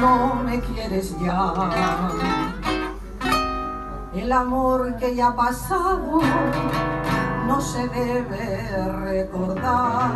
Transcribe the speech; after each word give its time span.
no 0.00 0.34
me 0.34 0.60
quieres 0.60 1.18
ya. 1.20 1.52
El 4.14 4.30
amor 4.30 4.96
que 4.96 5.14
ya 5.14 5.28
ha 5.28 5.36
pasado 5.36 6.20
no 7.46 7.60
se 7.60 7.88
debe 7.88 8.68
recordar. 9.04 10.10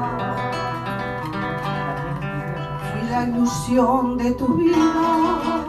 Fui 2.90 3.08
la 3.10 3.24
ilusión 3.24 4.18
de 4.18 4.32
tu 4.32 4.46
vida, 4.54 5.64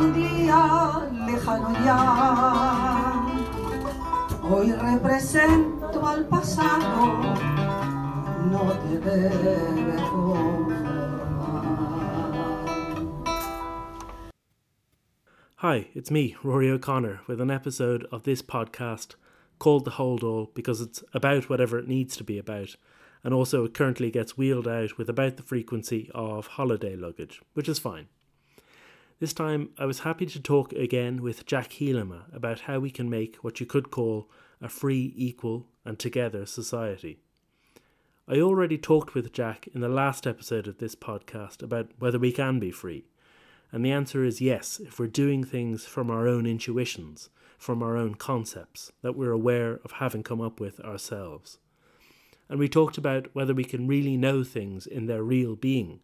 un 0.00 0.12
día 0.12 1.08
lejano 1.26 1.72
ya. 1.84 3.12
Hoy 4.48 4.72
represento 4.72 6.06
al 6.06 6.24
pasado, 6.26 7.06
no 8.50 8.60
te 8.72 8.98
debe 8.98 9.96
Hi, 15.60 15.88
it's 15.94 16.10
me, 16.10 16.36
Rory 16.42 16.68
O'Connor, 16.68 17.22
with 17.26 17.40
an 17.40 17.50
episode 17.50 18.06
of 18.12 18.24
this 18.24 18.42
podcast 18.42 19.14
called 19.58 19.86
The 19.86 19.92
Hold 19.92 20.22
All 20.22 20.50
because 20.54 20.82
it's 20.82 21.02
about 21.14 21.48
whatever 21.48 21.78
it 21.78 21.88
needs 21.88 22.14
to 22.18 22.24
be 22.24 22.36
about, 22.36 22.76
and 23.24 23.32
also 23.32 23.64
it 23.64 23.72
currently 23.72 24.10
gets 24.10 24.36
wheeled 24.36 24.68
out 24.68 24.98
with 24.98 25.08
about 25.08 25.38
the 25.38 25.42
frequency 25.42 26.10
of 26.14 26.46
holiday 26.46 26.94
luggage, 26.94 27.40
which 27.54 27.70
is 27.70 27.78
fine. 27.78 28.08
This 29.18 29.32
time 29.32 29.70
I 29.78 29.86
was 29.86 30.00
happy 30.00 30.26
to 30.26 30.38
talk 30.42 30.74
again 30.74 31.22
with 31.22 31.46
Jac 31.46 31.70
Hielema 31.70 32.24
about 32.36 32.60
how 32.60 32.78
we 32.78 32.90
can 32.90 33.08
make 33.08 33.36
what 33.36 33.58
you 33.58 33.64
could 33.64 33.90
call 33.90 34.28
a 34.60 34.68
free, 34.68 35.14
equal, 35.16 35.68
and 35.86 35.98
together 35.98 36.44
society. 36.44 37.20
I 38.28 38.40
already 38.40 38.76
talked 38.76 39.14
with 39.14 39.32
Jac 39.32 39.68
in 39.74 39.80
the 39.80 39.88
last 39.88 40.26
episode 40.26 40.68
of 40.68 40.76
this 40.76 40.94
podcast 40.94 41.62
about 41.62 41.92
whether 41.98 42.18
we 42.18 42.30
can 42.30 42.58
be 42.58 42.70
free 42.70 43.06
and 43.72 43.84
the 43.84 43.90
answer 43.90 44.24
is 44.24 44.40
yes, 44.40 44.80
if 44.80 44.98
we're 44.98 45.06
doing 45.06 45.44
things 45.44 45.84
from 45.84 46.10
our 46.10 46.28
own 46.28 46.46
intuitions, 46.46 47.28
from 47.58 47.82
our 47.82 47.96
own 47.96 48.14
concepts 48.14 48.92
that 49.02 49.16
we're 49.16 49.32
aware 49.32 49.80
of 49.84 49.92
having 49.92 50.22
come 50.22 50.40
up 50.40 50.60
with 50.60 50.80
ourselves. 50.80 51.58
And 52.48 52.58
we 52.58 52.68
talked 52.68 52.96
about 52.96 53.34
whether 53.34 53.54
we 53.54 53.64
can 53.64 53.86
really 53.86 54.16
know 54.16 54.44
things 54.44 54.86
in 54.86 55.06
their 55.06 55.22
real 55.22 55.56
being, 55.56 56.00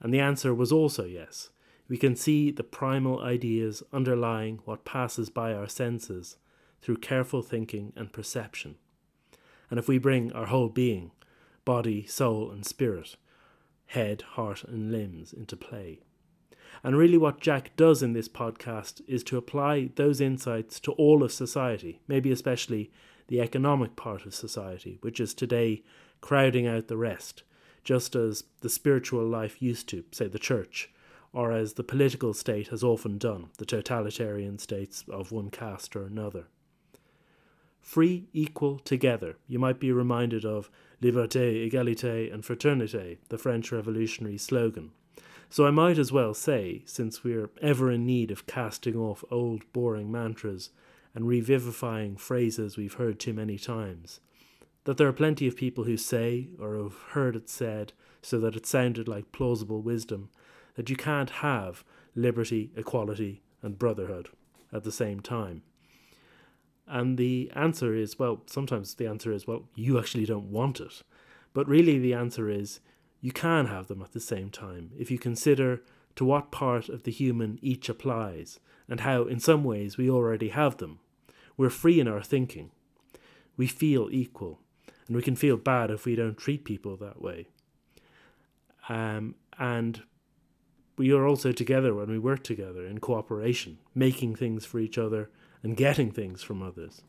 and 0.00 0.12
the 0.12 0.20
answer 0.20 0.54
was 0.54 0.72
also 0.72 1.04
yes. 1.04 1.50
We 1.88 1.98
can 1.98 2.16
see 2.16 2.50
the 2.50 2.64
primal 2.64 3.20
ideas 3.20 3.82
underlying 3.92 4.60
what 4.64 4.86
passes 4.86 5.28
by 5.28 5.52
our 5.52 5.68
senses 5.68 6.38
through 6.80 6.96
careful 6.96 7.42
thinking 7.42 7.92
and 7.96 8.12
perception. 8.12 8.76
And 9.70 9.78
if 9.78 9.88
we 9.88 9.98
bring 9.98 10.32
our 10.32 10.46
whole 10.46 10.68
being, 10.68 11.10
body, 11.64 12.06
soul, 12.06 12.50
and 12.50 12.64
spirit, 12.64 13.16
head, 13.86 14.22
heart, 14.22 14.64
and 14.64 14.90
limbs 14.92 15.32
into 15.32 15.56
play, 15.56 16.00
and 16.84 16.98
really, 16.98 17.16
what 17.16 17.40
Jac 17.40 17.74
does 17.76 18.02
in 18.02 18.12
this 18.12 18.28
podcast 18.28 19.00
is 19.08 19.24
to 19.24 19.38
apply 19.38 19.88
those 19.96 20.20
insights 20.20 20.78
to 20.80 20.92
all 20.92 21.22
of 21.22 21.32
society, 21.32 22.02
maybe 22.06 22.30
especially 22.30 22.90
the 23.28 23.40
economic 23.40 23.96
part 23.96 24.26
of 24.26 24.34
society, 24.34 24.98
which 25.00 25.18
is 25.18 25.32
today 25.32 25.82
crowding 26.20 26.66
out 26.66 26.88
the 26.88 26.98
rest, 26.98 27.42
just 27.84 28.14
as 28.14 28.44
the 28.60 28.68
spiritual 28.68 29.26
life 29.26 29.62
used 29.62 29.88
to, 29.88 30.04
say 30.12 30.28
the 30.28 30.38
church, 30.38 30.90
or 31.32 31.52
as 31.52 31.72
the 31.72 31.82
political 31.82 32.34
state 32.34 32.68
has 32.68 32.84
often 32.84 33.16
done, 33.16 33.48
the 33.56 33.64
totalitarian 33.64 34.58
states 34.58 35.06
of 35.08 35.32
one 35.32 35.48
caste 35.48 35.96
or 35.96 36.04
another. 36.04 36.44
Free, 37.80 38.28
equal, 38.34 38.78
together, 38.78 39.36
you 39.48 39.58
might 39.58 39.80
be 39.80 39.90
reminded 39.90 40.44
of 40.44 40.70
Liberté, 41.02 41.66
Égalité, 41.66 42.32
and 42.32 42.42
Fraternité, 42.42 43.16
the 43.30 43.38
French 43.38 43.72
Revolutionary 43.72 44.36
slogan, 44.36 44.90
so 45.48 45.66
I 45.66 45.70
might 45.70 45.98
as 45.98 46.12
well 46.12 46.34
say, 46.34 46.82
since 46.86 47.22
we're 47.22 47.50
ever 47.60 47.90
in 47.90 48.06
need 48.06 48.30
of 48.30 48.46
casting 48.46 48.96
off 48.96 49.24
old 49.30 49.70
boring 49.72 50.10
mantras 50.10 50.70
and 51.14 51.28
revivifying 51.28 52.16
phrases 52.16 52.76
we've 52.76 52.94
heard 52.94 53.20
too 53.20 53.32
many 53.32 53.58
times, 53.58 54.20
that 54.84 54.96
there 54.96 55.08
are 55.08 55.12
plenty 55.12 55.46
of 55.46 55.56
people 55.56 55.84
who 55.84 55.96
say, 55.96 56.48
or 56.58 56.76
have 56.76 56.98
heard 57.10 57.36
it 57.36 57.48
said 57.48 57.92
so 58.22 58.40
that 58.40 58.56
it 58.56 58.66
sounded 58.66 59.06
like 59.06 59.32
plausible 59.32 59.80
wisdom, 59.80 60.30
that 60.74 60.90
you 60.90 60.96
can't 60.96 61.30
have 61.30 61.84
liberty, 62.14 62.70
equality, 62.76 63.42
and 63.62 63.78
brotherhood 63.78 64.28
at 64.72 64.84
the 64.84 64.92
same 64.92 65.20
time. 65.20 65.62
And 66.86 67.16
the 67.16 67.50
answer 67.54 67.94
is 67.94 68.18
well, 68.18 68.42
sometimes 68.46 68.94
the 68.94 69.06
answer 69.06 69.32
is 69.32 69.46
well, 69.46 69.64
you 69.74 69.98
actually 69.98 70.26
don't 70.26 70.50
want 70.50 70.80
it. 70.80 71.02
But 71.54 71.68
really, 71.68 71.98
the 71.98 72.14
answer 72.14 72.50
is 72.50 72.80
you 73.24 73.32
can 73.32 73.68
have 73.68 73.86
them 73.86 74.02
at 74.02 74.12
the 74.12 74.20
same 74.20 74.50
time 74.50 74.90
if 74.98 75.10
you 75.10 75.18
consider 75.18 75.80
to 76.14 76.26
what 76.26 76.50
part 76.50 76.90
of 76.90 77.04
the 77.04 77.10
human 77.10 77.58
each 77.62 77.88
applies 77.88 78.60
and 78.86 79.00
how, 79.00 79.22
in 79.22 79.40
some 79.40 79.64
ways, 79.64 79.96
we 79.96 80.10
already 80.10 80.50
have 80.50 80.76
them. 80.76 80.98
We're 81.56 81.70
free 81.70 81.98
in 81.98 82.06
our 82.06 82.22
thinking. 82.22 82.70
We 83.56 83.66
feel 83.66 84.10
equal, 84.10 84.60
and 85.06 85.16
we 85.16 85.22
can 85.22 85.36
feel 85.36 85.56
bad 85.56 85.90
if 85.90 86.04
we 86.04 86.16
don't 86.16 86.36
treat 86.36 86.66
people 86.66 86.98
that 86.98 87.22
way. 87.22 87.46
Um, 88.90 89.36
and 89.58 90.02
we 90.98 91.10
are 91.10 91.26
also 91.26 91.50
together 91.50 91.94
when 91.94 92.10
we 92.10 92.18
work 92.18 92.44
together 92.44 92.84
in 92.86 92.98
cooperation, 92.98 93.78
making 93.94 94.36
things 94.36 94.66
for 94.66 94.80
each 94.80 94.98
other 94.98 95.30
and 95.62 95.78
getting 95.78 96.10
things 96.10 96.42
from 96.42 96.62
others. 96.62 97.00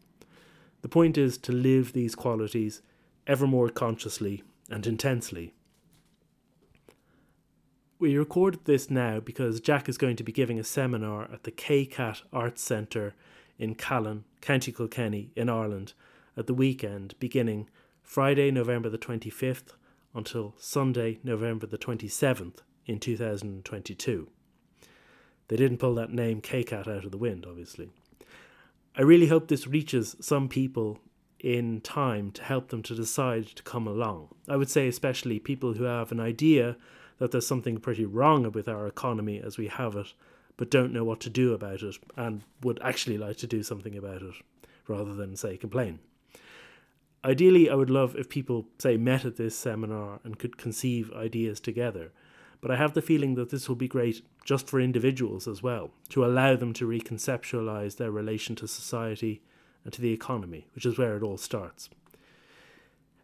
The 0.82 0.88
point 0.88 1.18
is 1.18 1.38
to 1.40 1.52
live 1.52 1.92
these 1.92 2.16
qualities 2.16 2.82
ever 3.28 3.46
more 3.46 3.68
consciously 3.68 4.44
and 4.70 4.88
intensely 4.88 5.55
we 8.06 8.20
record 8.20 8.60
this 8.66 8.92
now 8.92 9.20
because 9.20 9.60
Jac 9.60 9.90
is 9.90 9.98
going 9.98 10.16
to 10.18 10.24
be 10.24 10.32
giving 10.32 10.60
a 10.60 10.64
seminar 10.64 11.24
at 11.34 11.42
the 11.42 11.52
KCAT 11.52 12.22
Arts 12.32 12.62
Centre 12.62 13.16
in 13.58 13.74
Callan, 13.74 14.26
County 14.42 14.72
Kilkenny, 14.72 15.32
in 15.36 15.50
Ireland, 15.50 15.94
at 16.38 16.46
the 16.46 16.54
weekend 16.54 17.16
beginning 17.20 17.68
Friday, 18.04 18.52
November 18.52 18.90
the 18.90 19.00
25th 19.00 19.74
until 20.14 20.54
Sunday, 20.60 21.18
November 21.24 21.66
the 21.66 21.80
27th 21.80 22.58
in 22.86 23.00
2022. 23.00 24.28
They 25.48 25.56
didn't 25.56 25.80
pull 25.80 25.96
that 25.96 26.14
name 26.14 26.42
KCAT 26.42 26.88
out 26.88 27.06
of 27.06 27.12
the 27.12 27.18
wind, 27.18 27.48
obviously. 27.50 27.90
I 28.96 29.02
really 29.02 29.30
hope 29.30 29.48
this 29.48 29.66
reaches 29.66 30.16
some 30.22 30.48
people 30.48 31.00
in 31.40 31.82
time 31.82 32.32
to 32.34 32.44
help 32.44 32.68
them 32.68 32.84
to 32.84 32.94
decide 32.94 33.48
to 33.48 33.64
come 33.64 33.88
along. 33.88 34.28
I 34.48 34.58
would 34.58 34.70
say, 34.70 34.88
especially 34.88 35.40
people 35.40 35.74
who 35.74 35.86
have 35.86 36.12
an 36.12 36.20
idea 36.20 36.78
that 37.18 37.32
there's 37.32 37.48
something 37.48 37.78
pretty 37.78 38.06
wrong 38.06 38.52
with 38.52 38.68
our 38.68 38.88
economy 38.88 39.42
as 39.42 39.58
we 39.58 39.68
have 39.68 39.96
it, 39.96 40.14
but 40.58 40.72
don't 40.72 40.94
know 40.94 41.04
what 41.04 41.20
to 41.22 41.30
do 41.30 41.54
about 41.54 41.82
it 41.82 41.98
and 42.16 42.44
would 42.62 42.80
actually 42.82 43.18
like 43.18 43.38
to 43.38 43.48
do 43.48 43.64
something 43.64 43.98
about 43.98 44.22
it 44.22 44.36
rather 44.88 45.14
than, 45.14 45.36
say, 45.36 45.58
complain. 45.58 46.00
Ideally, 47.24 47.70
I 47.70 47.76
would 47.76 47.90
love 47.90 48.16
if 48.16 48.30
people, 48.30 48.68
say, 48.78 48.98
met 48.98 49.26
at 49.26 49.36
this 49.36 49.58
seminar 49.58 50.20
and 50.24 50.38
could 50.38 50.58
conceive 50.58 51.12
ideas 51.14 51.60
together. 51.60 52.12
But 52.62 52.72
I 52.72 52.76
have 52.78 52.94
the 52.94 53.02
feeling 53.02 53.36
that 53.36 53.50
this 53.50 53.68
will 53.68 53.76
be 53.76 53.88
great 53.88 54.22
just 54.44 54.68
for 54.68 54.80
individuals 54.80 55.48
as 55.48 55.64
well, 55.64 55.92
to 56.10 56.24
allow 56.24 56.56
them 56.56 56.72
to 56.74 56.88
reconceptualize 56.88 57.98
their 57.98 58.12
relation 58.12 58.56
to 58.58 58.68
society 58.68 59.42
and 59.84 59.92
to 59.94 60.02
the 60.02 60.14
economy, 60.14 60.68
which 60.76 60.86
is 60.86 60.98
where 60.98 61.18
it 61.18 61.24
all 61.24 61.38
starts. 61.38 61.90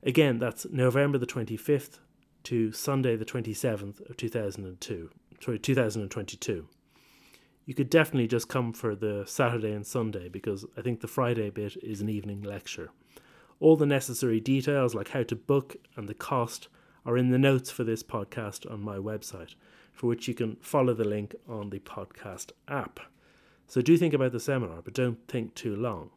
Again, 0.03 0.39
that's 0.39 0.65
November 0.71 1.17
the 1.17 1.27
25th 1.27 1.99
to 2.43 2.71
Sunday 2.71 3.15
the 3.15 3.25
27th 3.25 4.09
of 4.09 4.17
2002, 4.17 5.09
sorry, 5.39 5.59
2022. 5.59 6.67
You 7.65 7.73
could 7.73 7.89
definitely 7.89 8.27
just 8.27 8.49
come 8.49 8.73
for 8.73 8.95
the 8.95 9.23
Saturday 9.27 9.71
and 9.71 9.85
Sunday 9.85 10.27
because 10.29 10.65
I 10.77 10.81
think 10.81 11.01
the 11.01 11.07
Friday 11.07 11.49
bit 11.49 11.77
is 11.83 12.01
an 12.01 12.09
evening 12.09 12.41
lecture. 12.41 12.89
All 13.59 13.75
the 13.75 13.85
necessary 13.85 14.39
details, 14.39 14.95
like 14.95 15.09
how 15.09 15.23
to 15.23 15.35
book 15.35 15.75
and 15.95 16.09
the 16.09 16.15
cost, 16.15 16.67
are 17.05 17.17
in 17.17 17.29
the 17.29 17.37
notes 17.37 17.69
for 17.69 17.83
this 17.83 18.03
podcast 18.03 18.69
on 18.69 18.81
my 18.81 18.97
website, 18.97 19.55
for 19.93 20.07
which 20.07 20.27
you 20.27 20.33
can 20.33 20.55
follow 20.57 20.93
the 20.93 21.03
link 21.03 21.35
on 21.47 21.69
the 21.69 21.79
podcast 21.79 22.51
app. 22.67 22.99
So 23.67 23.81
do 23.81 23.95
think 23.97 24.13
about 24.13 24.31
the 24.31 24.39
seminar, 24.39 24.81
but 24.81 24.93
don't 24.93 25.27
think 25.27 25.55
too 25.55 25.75
long. 25.75 26.09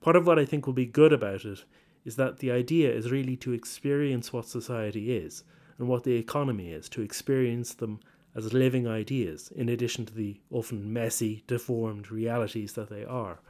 Part 0.00 0.16
of 0.16 0.26
what 0.26 0.38
I 0.38 0.44
think 0.44 0.66
will 0.66 0.72
be 0.72 0.86
good 0.86 1.12
about 1.12 1.44
it 1.44 1.64
is 2.04 2.16
that 2.16 2.38
the 2.38 2.52
idea 2.52 2.92
is 2.92 3.10
really 3.10 3.36
to 3.36 3.52
experience 3.52 4.32
what 4.32 4.46
society 4.46 5.16
is 5.16 5.42
and 5.78 5.88
what 5.88 6.04
the 6.04 6.16
economy 6.16 6.70
is, 6.70 6.88
to 6.90 7.02
experience 7.02 7.74
them 7.74 8.00
as 8.34 8.52
living 8.52 8.86
ideas, 8.86 9.50
in 9.54 9.68
addition 9.68 10.04
to 10.06 10.14
the 10.14 10.40
often 10.50 10.92
messy, 10.92 11.42
deformed 11.46 12.10
realities 12.10 12.74
that 12.74 12.90
they 12.90 13.04
are, 13.04 13.40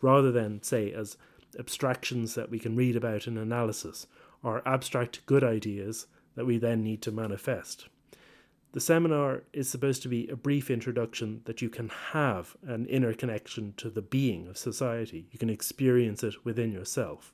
rather 0.00 0.32
than, 0.32 0.62
say, 0.62 0.92
as 0.92 1.16
abstractions 1.58 2.34
that 2.34 2.50
we 2.50 2.58
can 2.58 2.76
read 2.76 2.96
about 2.96 3.26
in 3.26 3.36
analysis, 3.36 4.06
or 4.42 4.66
abstract 4.66 5.24
good 5.26 5.44
ideas 5.44 6.06
that 6.34 6.46
we 6.46 6.56
then 6.56 6.82
need 6.82 7.02
to 7.02 7.12
manifest. 7.12 7.88
The 8.72 8.80
seminar 8.80 9.42
is 9.52 9.68
supposed 9.68 10.02
to 10.02 10.08
be 10.08 10.28
a 10.28 10.36
brief 10.36 10.70
introduction 10.70 11.42
that 11.44 11.60
you 11.60 11.68
can 11.68 11.88
have 12.12 12.56
an 12.66 12.86
inner 12.86 13.12
connection 13.12 13.74
to 13.78 13.90
the 13.90 14.02
being 14.02 14.46
of 14.46 14.56
society. 14.56 15.26
You 15.32 15.38
can 15.38 15.50
experience 15.50 16.22
it 16.22 16.44
within 16.44 16.70
yourself. 16.70 17.32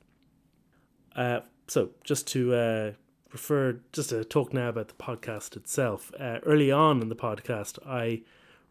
Uh, 1.15 1.41
so, 1.67 1.91
just 2.03 2.25
to 2.27 2.53
uh, 2.55 2.91
referred 3.31 3.81
just 3.93 4.09
to 4.09 4.23
talk 4.23 4.53
now 4.53 4.69
about 4.69 4.87
the 4.87 4.93
podcast 4.93 5.55
itself. 5.55 6.11
Uh, 6.19 6.39
early 6.43 6.71
on 6.71 7.01
in 7.01 7.09
the 7.09 7.15
podcast, 7.15 7.77
I 7.85 8.21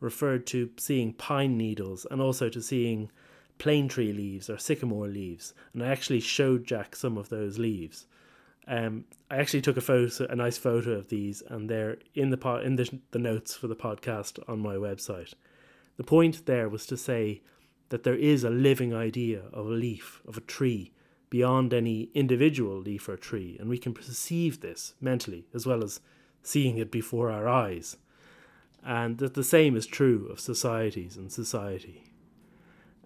referred 0.00 0.46
to 0.48 0.70
seeing 0.76 1.12
pine 1.12 1.56
needles 1.56 2.06
and 2.10 2.20
also 2.20 2.48
to 2.48 2.62
seeing 2.62 3.10
plane 3.58 3.88
tree 3.88 4.12
leaves 4.12 4.50
or 4.50 4.58
sycamore 4.58 5.08
leaves, 5.08 5.54
and 5.72 5.82
I 5.82 5.88
actually 5.88 6.20
showed 6.20 6.66
Jac 6.66 6.94
some 6.94 7.16
of 7.16 7.28
those 7.28 7.58
leaves. 7.58 8.06
Um, 8.68 9.04
I 9.30 9.36
actually 9.36 9.62
took 9.62 9.76
a 9.76 9.80
photo, 9.80 10.26
a 10.28 10.36
nice 10.36 10.58
photo 10.58 10.92
of 10.92 11.08
these, 11.08 11.42
and 11.48 11.70
they're 11.70 11.98
in 12.14 12.30
the 12.30 12.60
in 12.64 12.76
the, 12.76 12.98
the 13.12 13.18
notes 13.18 13.54
for 13.54 13.68
the 13.68 13.76
podcast 13.76 14.38
on 14.48 14.58
my 14.58 14.74
website. 14.74 15.34
The 15.96 16.04
point 16.04 16.46
there 16.46 16.68
was 16.68 16.84
to 16.86 16.96
say 16.96 17.42
that 17.88 18.02
there 18.02 18.16
is 18.16 18.44
a 18.44 18.50
living 18.50 18.92
idea 18.92 19.42
of 19.52 19.66
a 19.66 19.70
leaf, 19.70 20.20
of 20.26 20.36
a 20.36 20.40
tree, 20.40 20.92
beyond 21.36 21.74
any 21.74 22.08
individual 22.14 22.78
leaf 22.78 23.10
or 23.10 23.16
tree, 23.18 23.58
and 23.60 23.68
we 23.68 23.76
can 23.76 23.92
perceive 23.92 24.60
this 24.60 24.94
mentally 25.02 25.44
as 25.52 25.66
well 25.66 25.84
as 25.84 26.00
seeing 26.42 26.78
it 26.78 26.90
before 26.90 27.30
our 27.30 27.46
eyes. 27.46 27.98
And 28.82 29.18
that 29.18 29.34
the 29.34 29.44
same 29.44 29.76
is 29.76 29.86
true 29.86 30.28
of 30.32 30.40
societies 30.40 31.18
and 31.18 31.30
society. 31.30 32.04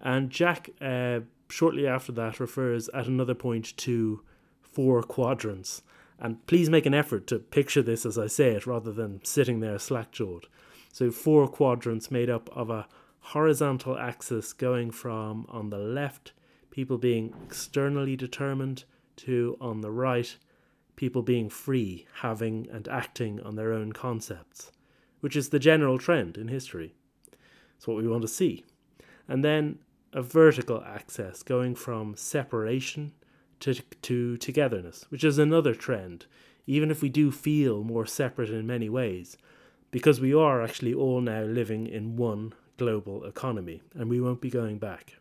And 0.01 0.29
Jac, 0.29 0.69
uh, 0.79 1.19
shortly 1.49 1.85
after 1.85 2.13
that, 2.13 2.39
refers 2.39 2.87
at 2.93 3.07
another 3.07 3.33
point 3.33 3.75
to 3.77 4.21
four 4.61 5.03
quadrants. 5.03 5.81
And 6.17 6.45
please 6.47 6.69
make 6.69 6.85
an 6.85 6.93
effort 6.93 7.27
to 7.27 7.39
picture 7.39 7.83
this 7.83 8.05
as 8.05 8.17
I 8.17 8.27
say 8.27 8.51
it 8.51 8.65
rather 8.65 8.93
than 8.93 9.25
sitting 9.25 9.59
there 9.59 9.77
slack 9.77 10.13
jawed. 10.13 10.47
So, 10.93 11.11
four 11.11 11.49
quadrants 11.49 12.09
made 12.09 12.29
up 12.29 12.49
of 12.55 12.69
a 12.69 12.87
horizontal 13.35 13.97
axis 13.97 14.53
going 14.53 14.91
from 14.91 15.45
on 15.49 15.69
the 15.69 15.83
left, 15.99 16.31
people 16.71 16.97
being 16.97 17.33
externally 17.45 18.15
determined, 18.15 18.85
to 19.17 19.57
on 19.61 19.81
the 19.81 19.91
right, 19.91 20.37
people 20.95 21.21
being 21.21 21.49
free, 21.49 22.07
having 22.21 22.67
and 22.71 22.87
acting 22.87 23.39
on 23.41 23.55
their 23.55 23.73
own 23.73 23.91
concepts, 23.91 24.71
which 25.19 25.35
is 25.35 25.49
the 25.49 25.59
general 25.59 25.99
trend 25.99 26.37
in 26.37 26.47
history. 26.47 26.95
It's 27.77 27.87
what 27.87 27.97
we 27.97 28.07
want 28.07 28.23
to 28.23 28.27
see. 28.27 28.65
And 29.27 29.43
then 29.43 29.79
a 30.13 30.21
vertical 30.21 30.83
axis 30.83 31.43
going 31.43 31.75
from 31.75 32.15
separation 32.15 33.13
to, 33.61 33.75
to 33.75 34.37
togetherness, 34.37 35.05
which 35.09 35.23
is 35.23 35.37
another 35.37 35.75
trend, 35.75 36.25
even 36.67 36.91
if 36.91 37.01
we 37.01 37.09
do 37.09 37.31
feel 37.31 37.83
more 37.83 38.05
separate 38.05 38.49
in 38.49 38.67
many 38.67 38.89
ways, 38.89 39.37
because 39.91 40.19
we 40.19 40.33
are 40.33 40.61
actually 40.61 40.93
all 40.93 41.21
now 41.21 41.43
living 41.43 41.87
in 41.87 42.15
one 42.15 42.53
global 42.77 43.23
economy 43.25 43.81
and 43.93 44.09
we 44.09 44.19
won't 44.19 44.41
be 44.41 44.49
going 44.49 44.77
back. 44.77 45.17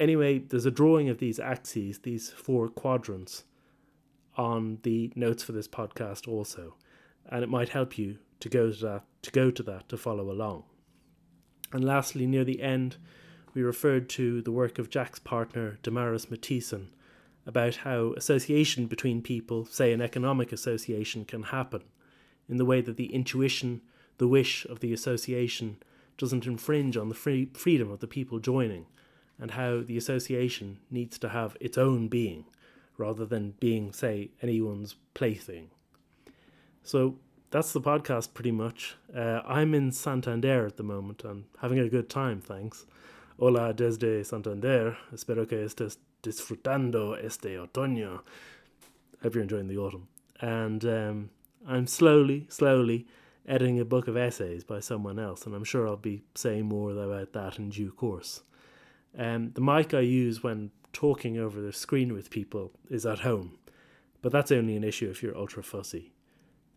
Anyway, 0.00 0.38
there's 0.38 0.64
a 0.64 0.70
drawing 0.70 1.10
of 1.10 1.18
these 1.18 1.38
axes, 1.38 1.98
these 1.98 2.30
four 2.30 2.68
quadrants, 2.68 3.44
on 4.36 4.78
the 4.82 5.12
notes 5.14 5.42
for 5.42 5.52
this 5.52 5.68
podcast 5.68 6.26
also, 6.26 6.74
and 7.26 7.44
it 7.44 7.50
might 7.50 7.68
help 7.68 7.98
you 7.98 8.16
to 8.40 8.48
go 8.48 8.72
to 8.72 8.78
that 8.78 9.02
to 9.20 9.30
go 9.30 9.50
to 9.50 9.62
that 9.62 9.88
to 9.90 9.98
follow 9.98 10.30
along. 10.30 10.64
And 11.72 11.84
lastly, 11.84 12.26
near 12.26 12.44
the 12.44 12.62
end, 12.62 12.96
we 13.52 13.62
referred 13.62 14.08
to 14.10 14.40
the 14.40 14.52
work 14.52 14.78
of 14.78 14.88
Jac's 14.88 15.18
partner 15.18 15.78
Damaris 15.82 16.26
Matthijsen 16.26 16.86
about 17.44 17.76
how 17.76 18.14
association 18.16 18.86
between 18.86 19.20
people, 19.20 19.66
say 19.66 19.92
an 19.92 20.00
economic 20.00 20.52
association, 20.52 21.26
can 21.26 21.42
happen 21.42 21.82
in 22.48 22.56
the 22.56 22.64
way 22.64 22.80
that 22.80 22.96
the 22.96 23.12
intuition, 23.12 23.82
the 24.16 24.28
wish 24.28 24.64
of 24.64 24.80
the 24.80 24.92
association 24.92 25.76
doesn't 26.16 26.46
infringe 26.46 26.96
on 26.96 27.10
the 27.10 27.14
free 27.14 27.50
freedom 27.52 27.90
of 27.90 28.00
the 28.00 28.06
people 28.06 28.38
joining, 28.38 28.86
and 29.40 29.52
how 29.52 29.80
the 29.80 29.96
association 29.96 30.78
needs 30.90 31.18
to 31.18 31.30
have 31.30 31.56
its 31.60 31.78
own 31.78 32.08
being 32.08 32.44
rather 32.96 33.24
than 33.24 33.54
being, 33.58 33.92
say, 33.92 34.30
anyone's 34.42 34.94
plaything. 35.14 35.70
So 36.82 37.16
that's 37.50 37.72
the 37.72 37.80
podcast 37.80 38.34
pretty 38.34 38.52
much. 38.52 38.96
Uh, 39.14 39.40
I'm 39.46 39.74
in 39.74 39.90
Santander 39.90 40.66
at 40.66 40.76
the 40.76 40.82
moment 40.82 41.24
and 41.24 41.44
having 41.60 41.78
a 41.78 41.88
good 41.88 42.10
time, 42.10 42.40
thanks. 42.40 42.86
Hola 43.38 43.72
desde 43.72 44.24
Santander. 44.24 44.96
Espero 45.12 45.48
que 45.48 45.64
estés 45.64 45.96
disfrutando 46.22 47.14
este 47.14 47.56
otoño. 47.56 48.20
Hope 49.22 49.34
you're 49.34 49.42
enjoying 49.42 49.68
the 49.68 49.78
autumn. 49.78 50.08
And 50.40 50.84
um, 50.84 51.30
I'm 51.66 51.86
slowly, 51.86 52.46
slowly 52.50 53.06
editing 53.48 53.80
a 53.80 53.84
book 53.84 54.08
of 54.08 54.16
essays 54.16 54.62
by 54.62 54.80
someone 54.80 55.18
else, 55.18 55.46
and 55.46 55.54
I'm 55.54 55.64
sure 55.64 55.88
I'll 55.88 55.96
be 55.96 56.22
saying 56.34 56.66
more 56.66 56.90
about 56.90 57.32
that 57.32 57.58
in 57.58 57.70
due 57.70 57.90
course. 57.90 58.42
Um, 59.18 59.52
the 59.54 59.60
mic 59.60 59.92
I 59.94 60.00
use 60.00 60.42
when 60.42 60.70
talking 60.92 61.38
over 61.38 61.60
the 61.60 61.72
screen 61.72 62.12
with 62.12 62.30
people 62.30 62.72
is 62.88 63.06
at 63.06 63.20
home, 63.20 63.58
but 64.22 64.32
that's 64.32 64.52
only 64.52 64.76
an 64.76 64.84
issue 64.84 65.10
if 65.10 65.22
you're 65.22 65.36
ultra 65.36 65.62
fussy. 65.62 66.12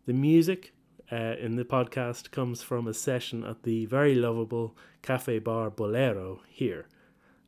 The 0.06 0.12
music 0.12 0.72
uh, 1.10 1.36
in 1.38 1.56
the 1.56 1.64
podcast 1.64 2.30
comes 2.30 2.62
from 2.62 2.86
a 2.86 2.94
session 2.94 3.44
at 3.44 3.62
the 3.62 3.86
very 3.86 4.14
lovable 4.14 4.76
Cafe 5.02 5.38
Bar 5.38 5.70
Bolero 5.70 6.40
here. 6.48 6.86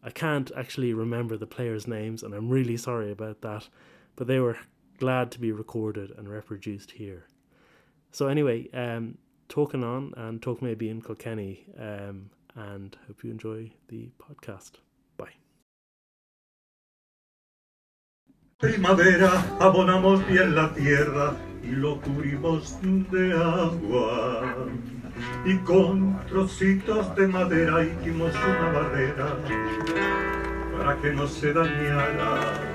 I 0.03 0.11
can't 0.11 0.53
actually 0.57 0.93
remember 0.93 1.37
the 1.37 1.47
players' 1.47 1.87
names, 1.87 2.23
and 2.23 2.33
I'm 2.33 2.49
really 2.49 2.77
sorry 2.77 3.11
about 3.11 3.41
that, 3.41 3.69
but 4.15 4.27
they 4.27 4.39
were 4.39 4.59
glad 4.99 5.31
to 5.33 5.41
be 5.41 5.53
recorded 5.53 6.13
and 6.17 6.29
reproduced 6.29 6.93
here. 6.93 7.27
So 8.13 8.29
anyway, 8.29 8.71
um, 8.73 9.19
talking 9.49 9.85
on 9.85 10.15
and 10.17 10.41
talk 10.41 10.63
maybe 10.63 10.89
in 10.89 11.03
Kilkenny, 11.03 11.67
um, 11.79 12.31
and 12.57 12.97
hope 13.07 13.23
you 13.23 13.31
enjoy 13.31 13.71
the 13.89 14.11
podcast. 14.19 14.73
Bye. 15.17 15.37
Primavera, 18.59 19.31
abonamos 19.61 20.27
bien 20.27 20.55
la 20.55 20.73
tierra 20.75 21.37
y 21.63 21.73
lo 21.73 22.01
cubrimos 22.01 22.81
de 23.11 23.33
agua. 23.35 24.57
Y 25.45 25.57
con 25.59 26.19
trocitos 26.27 27.15
de 27.17 27.29
madera 27.29 27.85
hicimos 27.85 28.35
una 28.35 28.73
barrera 28.73 29.39
para 30.77 31.01
que 31.01 31.13
no 31.13 31.27
se 31.27 31.53
dañara. 31.53 32.73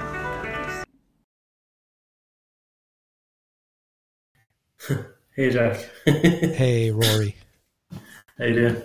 Hey, 5.33 5.49
Jac. 5.49 5.77
hey, 6.05 6.91
Rory. 6.91 7.35
How 8.37 8.45
you 8.47 8.53
doing? 8.53 8.83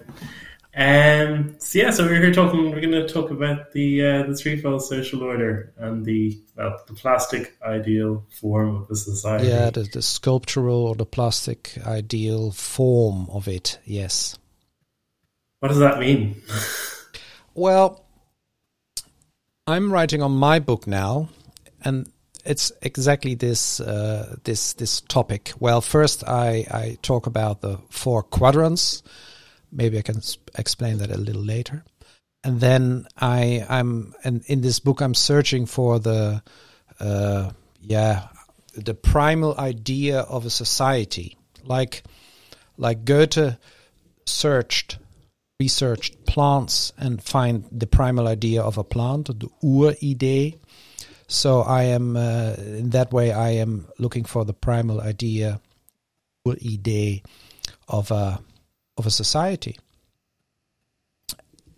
Um, 0.77 1.57
so 1.59 1.79
yeah, 1.79 1.91
so 1.91 2.05
we're 2.05 2.21
here 2.21 2.35
talking. 2.35 2.71
We're 2.71 2.83
going 2.83 2.93
to 2.93 3.09
talk 3.09 3.31
about 3.31 3.73
the 3.73 4.07
uh, 4.07 4.23
the 4.25 4.35
threefold 4.35 4.83
social 4.83 5.23
order 5.23 5.73
and 5.79 6.05
the 6.05 6.39
well, 6.55 6.79
the 6.87 6.93
plastic 6.93 7.57
ideal 7.63 8.27
form 8.29 8.77
of 8.77 8.89
the 8.89 8.97
society. 8.97 9.49
Yeah, 9.49 9.71
the, 9.71 9.85
the 9.85 10.03
sculptural 10.03 10.87
or 10.87 10.95
the 10.95 11.07
plastic 11.07 11.79
ideal 11.87 12.51
form 12.51 13.27
of 13.31 13.49
it. 13.49 13.79
Yes. 13.87 14.39
What 15.61 15.69
does 15.69 15.79
that 15.79 15.99
mean? 15.99 16.43
well, 17.55 18.05
I'm 19.67 19.91
writing 19.91 20.21
on 20.21 20.33
my 20.33 20.59
book 20.59 20.87
now, 20.87 21.31
and 21.83 22.07
it's 22.45 22.71
exactly 22.83 23.35
this 23.35 23.81
uh, 23.81 24.37
this 24.45 24.75
this 24.75 25.01
topic. 25.01 25.55
Well, 25.59 25.81
first 25.81 26.23
I 26.23 26.67
I 26.71 26.99
talk 27.01 27.27
about 27.27 27.63
the 27.63 27.79
four 27.89 28.23
quadrants. 28.23 29.03
Maybe 29.77 29.99
I 29.99 30.03
can 30.03 30.21
explain 30.57 30.99
that 30.99 31.11
a 31.11 31.19
little 31.19 31.43
later. 31.43 31.85
And 32.43 32.61
then 32.61 33.07
I 33.17 33.65
I'm 33.69 34.15
and 34.25 34.43
in 34.47 34.61
this 34.61 34.81
book 34.81 35.01
I'm 35.01 35.15
searching 35.15 35.67
for 35.67 35.99
the 35.99 36.43
uh, 37.01 37.51
yeah 37.81 38.29
the 38.75 38.95
primal 38.95 39.59
idea 39.59 40.21
of 40.21 40.47
a 40.47 40.51
society 40.51 41.37
like 41.65 42.05
like 42.77 43.05
Goethe 43.05 43.57
searched 44.27 44.99
researched 45.59 46.25
plants 46.27 46.93
and 46.99 47.23
find 47.23 47.65
the 47.73 47.87
primal 47.87 48.29
idea 48.29 48.63
of 48.63 48.79
a 48.79 48.85
plant 48.85 49.27
the 49.27 49.49
Uridee 49.63 50.59
so 51.29 51.63
I 51.63 51.85
am 51.85 52.17
uh, 52.17 52.55
in 52.57 52.91
that 52.91 53.13
way 53.13 53.33
I 53.33 53.51
am 53.51 53.89
looking 53.99 54.25
for 54.25 54.45
the 54.45 54.53
primal 54.53 55.01
idea, 55.01 55.61
idea 56.47 57.23
of 57.89 58.11
a 58.11 58.41
of 58.97 59.07
a 59.07 59.11
society. 59.11 59.79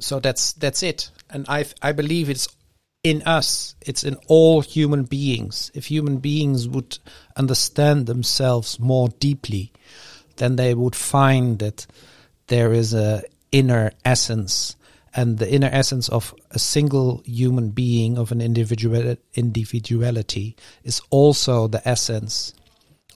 So 0.01 0.21
that's 0.21 0.53
that's 0.53 0.83
it, 0.83 1.11
and 1.29 1.45
I 1.49 1.67
I 1.83 1.93
believe 1.93 2.31
it's 2.31 2.49
in 3.03 3.23
us. 3.23 3.75
It's 3.81 4.05
in 4.05 4.17
all 4.29 4.61
human 4.61 5.05
beings. 5.05 5.71
If 5.75 5.87
human 5.87 6.19
beings 6.19 6.69
would 6.69 6.99
understand 7.37 8.07
themselves 8.07 8.79
more 8.79 9.09
deeply, 9.09 9.73
then 10.37 10.57
they 10.57 10.75
would 10.75 10.95
find 10.95 11.59
that 11.59 11.87
there 12.47 12.73
is 12.73 12.95
a 12.95 13.23
inner 13.51 13.93
essence 14.05 14.77
and 15.15 15.39
the 15.39 15.51
inner 15.51 15.71
essence 15.73 16.09
of 16.09 16.35
a 16.51 16.59
single 16.59 17.23
human 17.25 17.71
being 17.71 18.19
of 18.19 18.31
an 18.31 18.41
individual 18.41 19.17
individuality 19.35 20.55
is 20.85 21.01
also 21.11 21.67
the 21.67 21.87
essence 21.89 22.53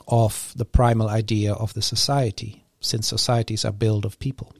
of 0.08 0.52
the 0.56 0.64
primal 0.64 1.08
idea 1.08 1.52
of 1.52 1.74
the 1.74 1.82
society 1.82 2.61
since 2.82 3.08
societies 3.08 3.64
are 3.64 3.72
built 3.72 4.04
of 4.04 4.18
people 4.18 4.52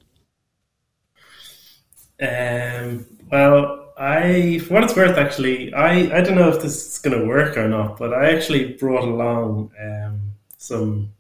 um, 2.21 3.05
well 3.31 3.83
I, 4.03 4.59
for 4.67 4.75
what 4.75 4.85
it's 4.85 4.97
worth, 4.97 5.17
actually, 5.17 5.73
I, 5.73 6.19
I 6.19 6.23
don't 6.23 6.35
know 6.35 6.49
if 6.49 6.63
this 6.63 6.95
is 6.95 6.99
going 6.99 7.19
to 7.21 7.27
work 7.27 7.57
or 7.57 7.69
not, 7.69 7.99
but 7.99 8.13
I 8.13 8.33
actually 8.33 8.73
brought 8.73 9.05
along 9.05 9.71
um, 9.81 10.21
some. 10.57 11.13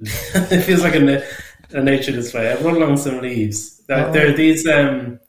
it 0.00 0.62
feels 0.62 0.82
like 0.82 0.94
a, 0.94 1.22
a 1.72 1.82
nature 1.82 2.12
display. 2.12 2.50
I 2.50 2.56
brought 2.56 2.76
along 2.76 2.96
some 2.98 3.20
leaves. 3.20 3.82
Uh, 3.90 4.06
Oh. 4.06 4.12
There 4.12 4.30
are 4.30 4.32
these 4.32 4.66
um, 4.66 5.20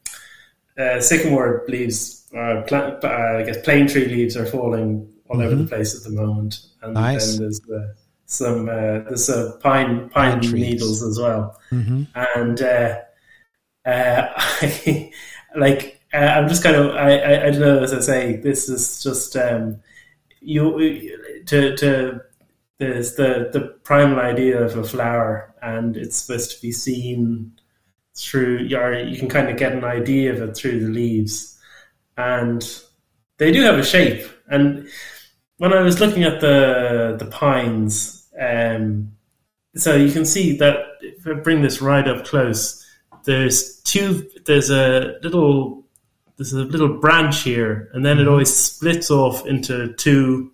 uh, 0.77 1.01
sycamore 1.01 1.65
leaves, 1.67 2.25
uh, 2.33 2.61
pla- 2.67 2.99
uh, 3.03 3.39
I 3.39 3.43
guess 3.43 3.61
plane 3.63 3.87
tree 3.87 4.05
leaves 4.05 4.37
are 4.37 4.45
falling 4.45 5.11
all 5.29 5.41
over 5.41 5.55
the 5.55 5.65
place 5.65 5.93
at 5.93 6.03
the 6.03 6.15
moment, 6.15 6.59
and 6.81 6.93
Nice. 6.93 7.33
then 7.33 7.41
there's 7.41 7.59
uh, 7.69 7.93
some 8.25 8.67
uh, 8.69 8.99
there's 9.05 9.29
uh, 9.29 9.57
pine 9.61 10.09
Pine 10.09 10.39
needles 10.39 11.03
as 11.03 11.19
well. 11.19 11.59
Hmm 11.69 12.03
and 12.15 12.61
uh, 12.61 12.99
uh, 13.85 14.27
I, 14.35 15.11
like 15.55 16.01
uh, 16.13 16.17
I'm 16.17 16.47
just 16.47 16.63
kind 16.63 16.75
of 16.75 16.95
I, 16.95 17.17
I, 17.17 17.47
I 17.47 17.49
don't 17.51 17.61
know 17.61 17.83
as 17.83 17.93
I 17.93 17.99
say 17.99 18.35
this 18.37 18.69
is 18.69 19.03
just 19.03 19.35
um, 19.35 19.79
you 20.41 21.43
to 21.45 21.75
to 21.77 22.21
there's 22.77 23.15
the 23.15 23.49
the 23.53 23.61
primal 23.83 24.19
idea 24.19 24.61
of 24.61 24.77
a 24.77 24.83
flower 24.83 25.53
and 25.61 25.95
it's 25.95 26.17
supposed 26.17 26.51
to 26.51 26.61
be 26.61 26.71
seen 26.71 27.51
through 28.15 28.59
your 28.59 28.97
you 28.97 29.17
can 29.17 29.29
kind 29.29 29.49
of 29.49 29.57
get 29.57 29.73
an 29.73 29.83
idea 29.83 30.31
of 30.31 30.41
it 30.41 30.55
through 30.55 30.79
the 30.79 30.91
leaves. 30.91 31.59
And 32.17 32.65
they 33.37 33.51
do 33.51 33.61
have 33.63 33.77
a 33.77 33.83
shape. 33.83 34.25
And 34.47 34.87
when 35.57 35.73
I 35.73 35.81
was 35.81 35.99
looking 35.99 36.23
at 36.23 36.41
the 36.41 37.15
the 37.19 37.25
pines 37.25 38.14
um, 38.39 39.11
so 39.75 39.95
you 39.95 40.11
can 40.11 40.25
see 40.25 40.57
that 40.57 40.77
if 41.01 41.27
I 41.27 41.33
bring 41.33 41.61
this 41.61 41.81
right 41.81 42.07
up 42.07 42.25
close, 42.25 42.85
there's 43.25 43.79
two. 43.81 44.29
There's 44.45 44.69
a 44.69 45.15
little. 45.21 45.83
There's 46.37 46.53
a 46.53 46.63
little 46.65 46.97
branch 46.99 47.43
here, 47.43 47.89
and 47.93 48.05
then 48.05 48.19
it 48.19 48.27
always 48.27 48.53
splits 48.53 49.09
off 49.09 49.45
into 49.45 49.93
two. 49.93 50.51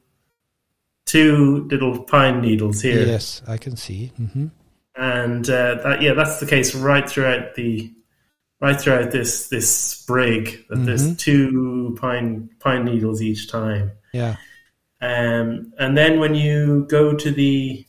Two 1.07 1.67
little 1.69 2.03
pine 2.03 2.39
needles 2.39 2.81
here, 2.81 3.05
Yes, 3.05 3.41
I 3.45 3.57
can 3.57 3.75
see. 3.75 4.13
hmm 4.15 4.47
and 4.95 5.49
uh, 5.49 5.75
that 5.83 6.01
yeah, 6.01 6.13
that's 6.13 6.39
the 6.39 6.45
case 6.45 6.75
right 6.75 7.09
throughout 7.09 7.55
the, 7.55 7.91
right 8.61 8.79
throughout 8.79 9.11
this 9.11 9.47
this 9.49 9.69
sprig. 9.75 10.65
That 10.69 10.85
there's 10.85 11.17
two 11.17 11.97
pine 11.99 12.49
pine 12.59 12.85
needles 12.85 13.21
each 13.21 13.49
time. 13.49 13.91
Yeah. 14.13 14.35
Um, 15.01 15.73
and 15.79 15.97
then 15.97 16.19
when 16.19 16.35
you 16.35 16.85
go 16.89 17.15
to 17.15 17.31
the, 17.31 17.85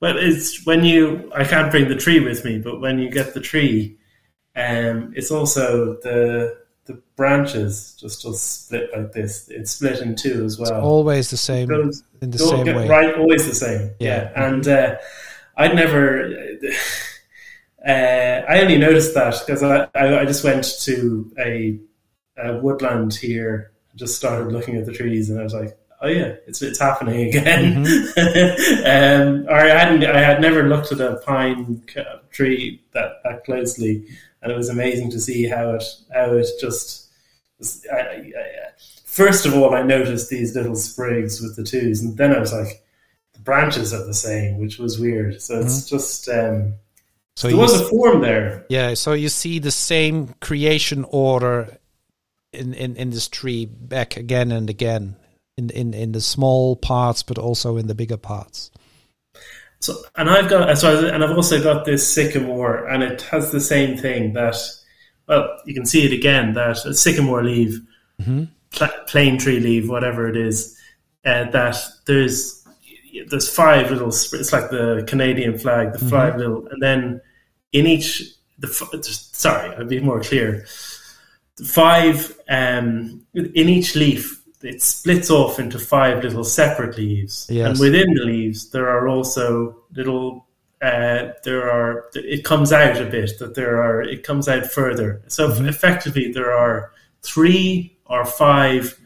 well, 0.00 0.16
it's 0.18 0.66
when 0.66 0.84
you, 0.84 1.30
I 1.34 1.44
can't 1.44 1.70
bring 1.70 1.88
the 1.88 1.94
tree 1.96 2.20
with 2.20 2.44
me, 2.44 2.58
but 2.58 2.80
when 2.80 2.98
you 2.98 3.08
get 3.10 3.34
the 3.34 3.40
tree, 3.40 3.96
um, 4.56 5.12
it's 5.16 5.30
also 5.30 5.94
the 6.02 6.58
the 6.86 7.00
branches 7.14 7.96
just 8.00 8.22
just 8.22 8.64
split 8.64 8.90
like 8.96 9.12
this. 9.12 9.48
It's 9.48 9.70
split 9.72 10.00
in 10.00 10.16
two 10.16 10.44
as 10.44 10.58
well. 10.58 10.80
Always 10.82 11.30
the 11.30 11.36
same 11.36 11.68
Goes- 11.68 12.02
in 12.20 12.30
the 12.32 12.38
same 12.38 12.64
get 12.64 12.74
way. 12.76 12.88
right, 12.88 13.14
always 13.14 13.46
the 13.46 13.54
same. 13.54 13.92
Yeah. 14.00 14.32
Yeah, 14.34 14.46
and 14.46 14.66
uh, 14.66 14.96
I'd 15.56 15.74
never. 15.76 16.34
Uh, 17.86 18.44
I 18.46 18.60
only 18.60 18.76
noticed 18.76 19.14
that 19.14 19.36
because 19.46 19.62
I, 19.62 19.88
I 19.94 20.20
I 20.20 20.24
just 20.26 20.44
went 20.44 20.64
to 20.82 21.32
a, 21.38 21.78
a 22.36 22.58
woodland 22.58 23.14
here, 23.14 23.72
and 23.90 23.98
just 23.98 24.16
started 24.16 24.52
looking 24.52 24.76
at 24.76 24.84
the 24.84 24.92
trees, 24.92 25.30
and 25.30 25.40
I 25.40 25.44
was 25.44 25.54
like, 25.54 25.78
oh 26.00 26.08
yeah, 26.08 26.34
it's 26.46 26.62
it's 26.62 26.78
happening 26.78 27.28
again. 27.28 27.76
um, 28.86 29.46
or 29.48 29.54
I 29.56 29.68
hadn't 29.68 30.04
I 30.04 30.20
had 30.20 30.40
never 30.40 30.68
looked 30.68 30.92
at 30.92 31.00
a 31.00 31.16
pine 31.24 31.82
tree 32.30 32.82
that 32.92 33.22
that 33.24 33.44
closely, 33.44 34.06
and 34.42 34.52
it 34.52 34.56
was 34.56 34.68
amazing 34.68 35.10
to 35.10 35.20
see 35.20 35.46
how 35.46 35.70
it 35.74 35.84
how 36.12 36.32
it 36.32 36.46
just. 36.60 37.08
I, 37.92 37.96
I, 37.96 37.98
I, 37.98 38.32
first 39.04 39.44
of 39.44 39.54
all, 39.54 39.74
I 39.74 39.82
noticed 39.82 40.30
these 40.30 40.56
little 40.56 40.76
sprigs 40.76 41.42
with 41.42 41.56
the 41.56 41.64
twos, 41.64 42.00
and 42.00 42.16
then 42.16 42.34
I 42.34 42.38
was 42.38 42.54
like, 42.54 42.82
the 43.34 43.40
branches 43.40 43.92
are 43.92 44.06
the 44.06 44.14
same, 44.14 44.58
which 44.58 44.78
was 44.78 44.98
weird. 44.98 45.42
So 45.42 45.60
it's 45.60 45.86
just 45.86 46.26
um, 46.30 46.76
So 47.36 47.48
there 47.48 47.58
was 47.58 47.78
a 47.78 47.84
form 47.84 48.22
there. 48.22 48.64
yeah, 48.70 48.94
so 48.94 49.12
you 49.12 49.28
see 49.28 49.58
the 49.58 49.70
same 49.70 50.28
creation 50.40 51.04
order 51.10 51.76
in, 52.54 52.72
in, 52.72 52.96
in 52.96 53.10
this 53.10 53.28
tree 53.28 53.66
back 53.66 54.16
again 54.16 54.52
and 54.52 54.70
again 54.70 55.16
in, 55.56 55.70
in, 55.70 55.94
in 55.94 56.12
the 56.12 56.20
small 56.20 56.76
parts, 56.76 57.22
but 57.22 57.38
also 57.38 57.76
in 57.76 57.86
the 57.86 57.94
bigger 57.94 58.16
parts. 58.16 58.70
So, 59.80 59.96
and 60.16 60.28
I've 60.28 60.50
got 60.50 60.76
so, 60.76 61.08
and 61.08 61.24
I've 61.24 61.36
also 61.36 61.62
got 61.62 61.86
this 61.86 62.06
sycamore, 62.06 62.86
and 62.86 63.02
it 63.02 63.22
has 63.22 63.50
the 63.50 63.60
same 63.60 63.96
thing 63.96 64.34
that, 64.34 64.56
well, 65.26 65.48
you 65.64 65.74
can 65.74 65.86
see 65.86 66.04
it 66.04 66.12
again 66.12 66.52
that 66.52 66.84
a 66.84 66.92
sycamore 66.92 67.42
leaf, 67.42 67.78
pla- 68.70 69.04
plane 69.06 69.38
tree 69.38 69.58
leaf, 69.58 69.88
whatever 69.88 70.28
it 70.28 70.36
is, 70.36 70.78
uh, 71.24 71.44
that 71.50 71.78
there's 72.06 72.62
there's 73.28 73.48
five 73.52 73.90
little. 73.90 74.08
It's 74.08 74.52
like 74.52 74.68
the 74.70 75.04
Canadian 75.08 75.58
flag, 75.58 75.94
the 75.94 75.98
five 75.98 76.36
little, 76.36 76.66
and 76.68 76.82
then 76.82 77.20
in 77.72 77.86
each 77.86 78.22
the 78.58 78.68
sorry, 79.32 79.74
I'll 79.76 79.86
be 79.86 80.00
more 80.00 80.20
clear. 80.20 80.66
Five 81.64 82.38
um, 82.48 83.26
in 83.34 83.68
each 83.68 83.94
leaf. 83.94 84.39
It 84.62 84.82
splits 84.82 85.30
off 85.30 85.58
into 85.58 85.78
five 85.78 86.22
little 86.22 86.44
separate 86.44 86.96
leaves, 86.98 87.46
Yes. 87.50 87.68
and 87.70 87.78
within 87.80 88.12
the 88.14 88.24
leaves 88.24 88.70
there 88.70 88.88
are 88.88 89.08
also 89.08 89.76
little. 89.94 90.46
Uh, 90.82 91.32
there 91.44 91.70
are. 91.70 92.06
It 92.14 92.42
comes 92.44 92.72
out 92.72 93.00
a 93.00 93.04
bit 93.06 93.38
that 93.38 93.54
there 93.54 93.82
are. 93.82 94.02
It 94.02 94.22
comes 94.22 94.48
out 94.48 94.66
further. 94.66 95.22
So 95.28 95.50
effectively, 95.64 96.32
there 96.32 96.52
are 96.52 96.92
three 97.22 97.98
or 98.06 98.24
five 98.24 98.98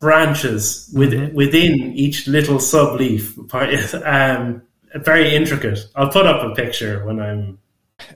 branches 0.00 0.90
with, 0.94 1.32
within 1.32 1.92
each 1.94 2.26
little 2.28 2.60
sub 2.60 3.00
leaf. 3.00 3.36
Um, 4.04 4.62
very 4.96 5.34
intricate. 5.34 5.88
I'll 5.96 6.10
put 6.10 6.26
up 6.26 6.42
a 6.44 6.54
picture 6.54 7.04
when 7.04 7.18
I'm. 7.20 7.58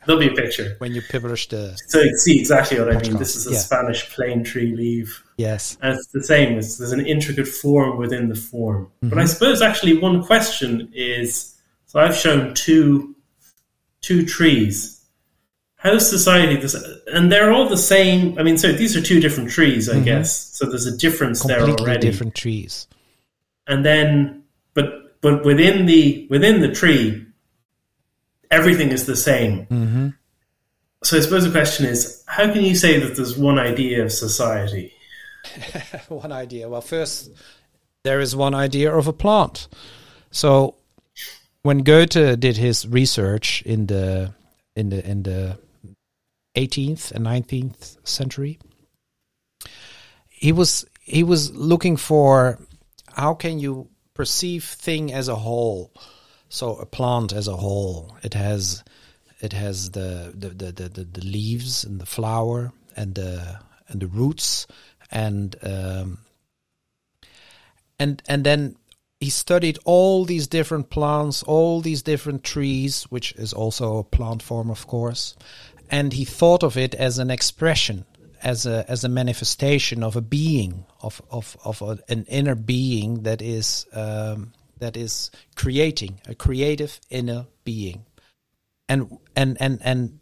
There'll 0.07 0.21
be 0.21 0.29
a 0.29 0.35
picture. 0.35 0.77
When 0.79 0.95
you 0.95 1.03
publish 1.11 1.49
the 1.49 1.77
So 1.89 2.01
you 2.01 2.17
see 2.19 2.39
exactly 2.39 2.79
what 2.79 2.95
I 2.95 3.01
mean. 3.01 3.17
This 3.17 3.35
is 3.35 3.47
a 3.47 3.53
yeah. 3.53 3.59
Spanish 3.59 4.09
plane 4.15 4.45
tree 4.45 4.75
leaf. 4.77 5.25
Yes, 5.39 5.79
And 5.81 5.95
it's 5.97 6.09
the 6.09 6.23
same. 6.23 6.59
It's, 6.59 6.77
there's 6.77 6.93
an 6.93 7.07
intricate 7.07 7.49
form 7.49 7.97
within 7.97 8.29
the 8.29 8.35
form. 8.35 8.91
But 9.01 9.11
Mm-hmm. 9.11 9.19
I 9.21 9.25
suppose 9.25 9.63
actually 9.63 9.97
one 9.99 10.23
question 10.23 10.91
is 10.95 11.55
so 11.87 11.99
I've 12.01 12.15
shown 12.17 12.53
two 12.55 13.15
two 14.03 14.27
trees. 14.27 14.95
How's 15.77 16.11
society 16.11 16.57
this 16.57 16.75
and 17.07 17.31
they're 17.33 17.53
all 17.53 17.69
the 17.69 17.77
same 17.77 18.37
I 18.39 18.43
mean 18.43 18.59
so 18.59 18.73
these 18.73 18.97
are 18.97 19.01
two 19.01 19.21
different 19.21 19.49
trees, 19.51 19.89
I 19.89 20.01
guess. 20.01 20.29
So 20.57 20.67
there's 20.67 20.87
a 20.87 20.97
difference 20.97 21.43
there 21.45 21.59
Mm-hmm. 21.59 21.67
completely 21.69 21.91
already. 21.93 22.11
different 22.11 22.35
trees. 22.35 22.87
And 23.67 23.85
then 23.85 24.43
but 24.75 25.21
but 25.21 25.45
within 25.45 25.87
the 25.87 26.27
within 26.31 26.61
the 26.61 26.73
tree 26.73 27.25
everything 28.51 28.91
is 28.91 29.07
the 29.07 29.17
same. 29.17 29.65
hmm 29.67 30.09
So 31.05 31.17
I 31.17 31.21
suppose 31.21 31.45
the 31.45 31.51
question 31.51 31.87
is 31.87 32.23
how 32.27 32.53
can 32.53 32.63
you 32.65 32.75
say 32.75 32.99
that 32.99 33.15
there's 33.17 33.37
one 33.39 33.59
idea 33.59 34.03
of 34.05 34.11
society? 34.13 34.93
one 36.09 36.33
idea. 36.33 36.69
Well, 36.69 36.81
first, 36.81 37.31
there 38.05 38.21
is 38.21 38.35
one 38.35 38.55
idea 38.55 38.95
of 38.95 39.07
a 39.07 39.13
plant. 39.13 39.69
So, 40.31 40.77
when 41.63 41.83
Goethe 41.83 42.39
did 42.39 42.57
his 42.57 42.87
research 42.87 43.63
in 43.63 43.87
the 43.87 44.35
in 44.77 44.91
the 44.91 45.09
in 45.09 45.23
the 45.23 45.59
18th 46.57 47.13
and 47.13 47.25
19th 47.27 47.97
century, 48.07 48.59
he 50.29 50.53
was 50.53 50.87
he 51.01 51.23
was 51.23 51.53
looking 51.53 51.97
for 51.97 52.59
how 53.13 53.35
can 53.35 53.59
you 53.59 53.89
perceive 54.15 54.65
thing 54.65 55.13
as 55.13 55.29
a 55.29 55.37
whole. 55.37 55.93
So, 56.49 56.77
a 56.77 56.87
plant 56.87 57.33
as 57.33 57.49
a 57.49 57.57
whole, 57.57 58.17
it 58.23 58.35
has 58.35 58.83
it 59.41 59.53
has 59.53 59.91
the 59.91 60.33
the, 60.35 60.49
the, 60.51 60.73
the, 60.73 60.89
the, 60.89 61.05
the 61.05 61.25
leaves 61.25 61.85
and 61.85 62.01
the 62.01 62.07
flower 62.07 62.73
and 62.97 63.15
the 63.15 63.61
and 63.89 64.01
the 64.01 64.07
roots 64.07 64.67
and 65.11 65.57
um, 65.63 66.19
and 67.99 68.23
and 68.29 68.45
then 68.45 68.77
he 69.21 69.31
studied 69.31 69.79
all 69.85 70.25
these 70.25 70.47
different 70.47 70.91
plants, 70.91 71.43
all 71.43 71.81
these 71.81 72.03
different 72.03 72.45
trees, 72.45 73.05
which 73.05 73.33
is 73.33 73.53
also 73.53 73.99
a 73.99 74.05
plant 74.05 74.43
form, 74.43 74.71
of 74.71 74.87
course, 74.87 75.35
and 75.91 76.13
he 76.13 76.25
thought 76.25 76.63
of 76.63 76.77
it 76.77 76.95
as 76.95 77.19
an 77.19 77.31
expression, 77.31 78.05
as 78.43 78.67
a 78.67 78.85
as 78.89 79.05
a 79.05 79.09
manifestation 79.09 80.03
of 80.03 80.17
a 80.17 80.21
being, 80.21 80.85
of 81.01 81.21
of 81.31 81.57
of 81.65 81.83
a, 81.83 81.99
an 82.09 82.25
inner 82.29 82.55
being 82.55 83.23
that 83.25 83.43
is 83.43 83.87
um, 83.93 84.53
that 84.79 84.97
is 84.97 85.31
creating 85.57 86.21
a 86.29 86.35
creative 86.35 87.01
inner 87.11 87.47
being, 87.65 88.07
and 88.89 89.19
and 89.35 89.57
and 89.61 89.81
and 89.83 90.21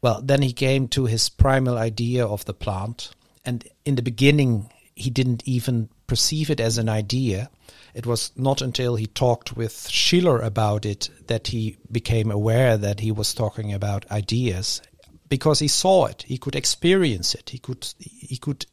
well, 0.00 0.22
then 0.22 0.42
he 0.42 0.52
came 0.52 0.86
to 0.88 1.06
his 1.06 1.28
primal 1.28 1.76
idea 1.76 2.24
of 2.24 2.44
the 2.44 2.54
plant. 2.54 3.10
And 3.48 3.64
in 3.84 3.94
the 3.94 4.02
beginning, 4.02 4.70
he 4.94 5.10
didn't 5.10 5.42
even 5.46 5.88
perceive 6.06 6.50
it 6.50 6.60
as 6.60 6.76
an 6.76 6.88
idea. 6.88 7.48
It 7.94 8.06
was 8.06 8.30
not 8.36 8.60
until 8.60 8.96
he 8.96 9.06
talked 9.06 9.56
with 9.56 9.88
Schiller 9.88 10.38
about 10.40 10.84
it 10.84 11.08
that 11.28 11.46
he 11.46 11.78
became 11.90 12.30
aware 12.30 12.76
that 12.76 13.00
he 13.00 13.10
was 13.10 13.32
talking 13.32 13.72
about 13.72 14.10
ideas. 14.10 14.82
because 15.28 15.58
he 15.58 15.68
saw 15.68 16.06
it, 16.06 16.24
he 16.26 16.38
could 16.38 16.56
experience 16.56 17.34
it, 17.34 17.50
he 17.50 17.58
could 17.58 17.86
he 17.98 18.36
could 18.36 18.66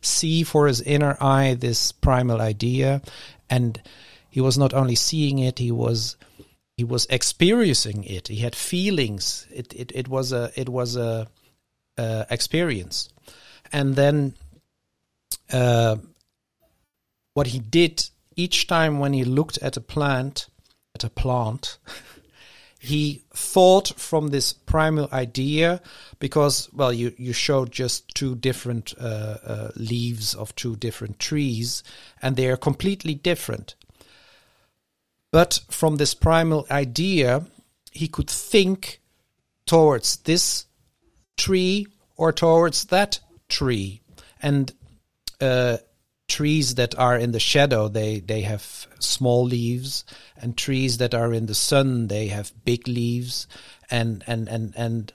see 0.00 0.42
for 0.42 0.66
his 0.66 0.80
inner 0.82 1.16
eye 1.20 1.54
this 1.54 1.92
primal 1.92 2.40
idea, 2.40 3.02
and 3.50 3.80
he 4.30 4.40
was 4.40 4.56
not 4.56 4.74
only 4.74 4.94
seeing 4.94 5.38
it, 5.38 5.58
he 5.58 5.70
was 5.70 6.16
he 6.76 6.84
was 6.84 7.06
experiencing 7.10 8.04
it. 8.04 8.28
He 8.28 8.36
had 8.36 8.54
feelings. 8.54 9.46
It 9.50 9.74
it, 9.74 9.92
it 9.94 10.08
was 10.08 10.32
a 10.32 10.50
it 10.56 10.68
was 10.68 10.96
a, 10.96 11.28
a 11.98 12.26
experience, 12.30 13.08
and 13.72 13.94
then 13.96 14.34
uh, 15.52 15.96
what 17.34 17.48
he 17.48 17.58
did 17.58 18.08
each 18.36 18.66
time 18.66 18.98
when 18.98 19.12
he 19.12 19.24
looked 19.24 19.58
at 19.58 19.76
a 19.76 19.80
plant 19.80 20.48
at 20.94 21.04
a 21.04 21.10
plant. 21.10 21.78
he 22.78 23.22
thought 23.34 23.88
from 23.96 24.28
this 24.28 24.52
primal 24.52 25.08
idea 25.12 25.80
because 26.20 26.68
well 26.72 26.92
you 26.92 27.12
you 27.18 27.32
showed 27.32 27.72
just 27.72 28.14
two 28.14 28.36
different 28.36 28.94
uh, 29.00 29.36
uh, 29.44 29.70
leaves 29.74 30.34
of 30.34 30.54
two 30.54 30.76
different 30.76 31.18
trees 31.18 31.82
and 32.22 32.36
they 32.36 32.46
are 32.46 32.56
completely 32.56 33.14
different 33.14 33.74
but 35.32 35.58
from 35.68 35.96
this 35.96 36.14
primal 36.14 36.66
idea 36.70 37.44
he 37.90 38.06
could 38.06 38.30
think 38.30 39.00
towards 39.66 40.18
this 40.18 40.66
tree 41.36 41.86
or 42.16 42.32
towards 42.32 42.84
that 42.86 43.18
tree. 43.48 44.00
And 44.42 44.72
uh, 45.40 45.78
trees 46.28 46.74
that 46.74 46.98
are 46.98 47.16
in 47.16 47.32
the 47.32 47.40
shadow 47.40 47.88
they 47.88 48.20
they 48.20 48.42
have 48.42 48.86
small 48.98 49.44
leaves. 49.44 50.04
And 50.36 50.56
trees 50.56 50.98
that 50.98 51.14
are 51.14 51.32
in 51.32 51.46
the 51.46 51.54
sun 51.54 52.08
they 52.08 52.28
have 52.28 52.52
big 52.64 52.86
leaves. 52.88 53.46
And 53.90 54.24
and 54.26 54.48
and 54.48 54.74
and 54.76 55.12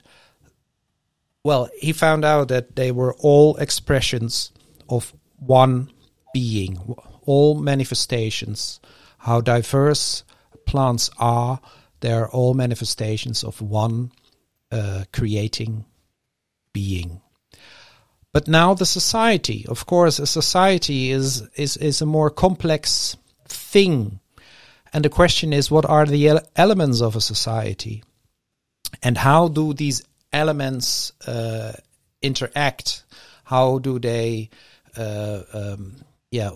well 1.42 1.68
he 1.78 1.92
found 1.92 2.24
out 2.24 2.48
that 2.48 2.76
they 2.76 2.92
were 2.92 3.14
all 3.14 3.56
expressions 3.56 4.52
of 4.88 5.14
one 5.38 5.90
being 6.32 6.96
all 7.22 7.54
manifestations. 7.54 8.80
How 9.18 9.40
diverse 9.40 10.24
plants 10.66 11.10
are 11.18 11.60
they 12.04 12.12
are 12.12 12.28
all 12.28 12.52
manifestations 12.52 13.42
of 13.42 13.62
one 13.62 14.12
uh, 14.70 15.04
creating 15.10 15.86
being 16.74 17.22
but 18.34 18.48
now 18.48 18.74
the 18.74 18.84
society, 18.84 19.64
of 19.68 19.86
course, 19.86 20.18
a 20.18 20.26
society 20.26 21.12
is 21.12 21.48
is 21.54 21.76
is 21.76 22.02
a 22.02 22.06
more 22.06 22.30
complex 22.30 23.16
thing, 23.46 24.18
and 24.92 25.04
the 25.04 25.08
question 25.08 25.52
is, 25.52 25.70
what 25.70 25.84
are 25.86 26.04
the 26.04 26.40
elements 26.56 27.00
of 27.00 27.14
a 27.14 27.20
society, 27.20 28.02
and 29.04 29.16
how 29.16 29.46
do 29.46 29.72
these 29.72 30.02
elements 30.32 31.12
uh, 31.28 31.74
interact? 32.22 33.04
How 33.44 33.78
do 33.78 34.00
they, 34.00 34.50
uh, 34.96 35.42
um, 35.52 35.94
yeah, 36.32 36.50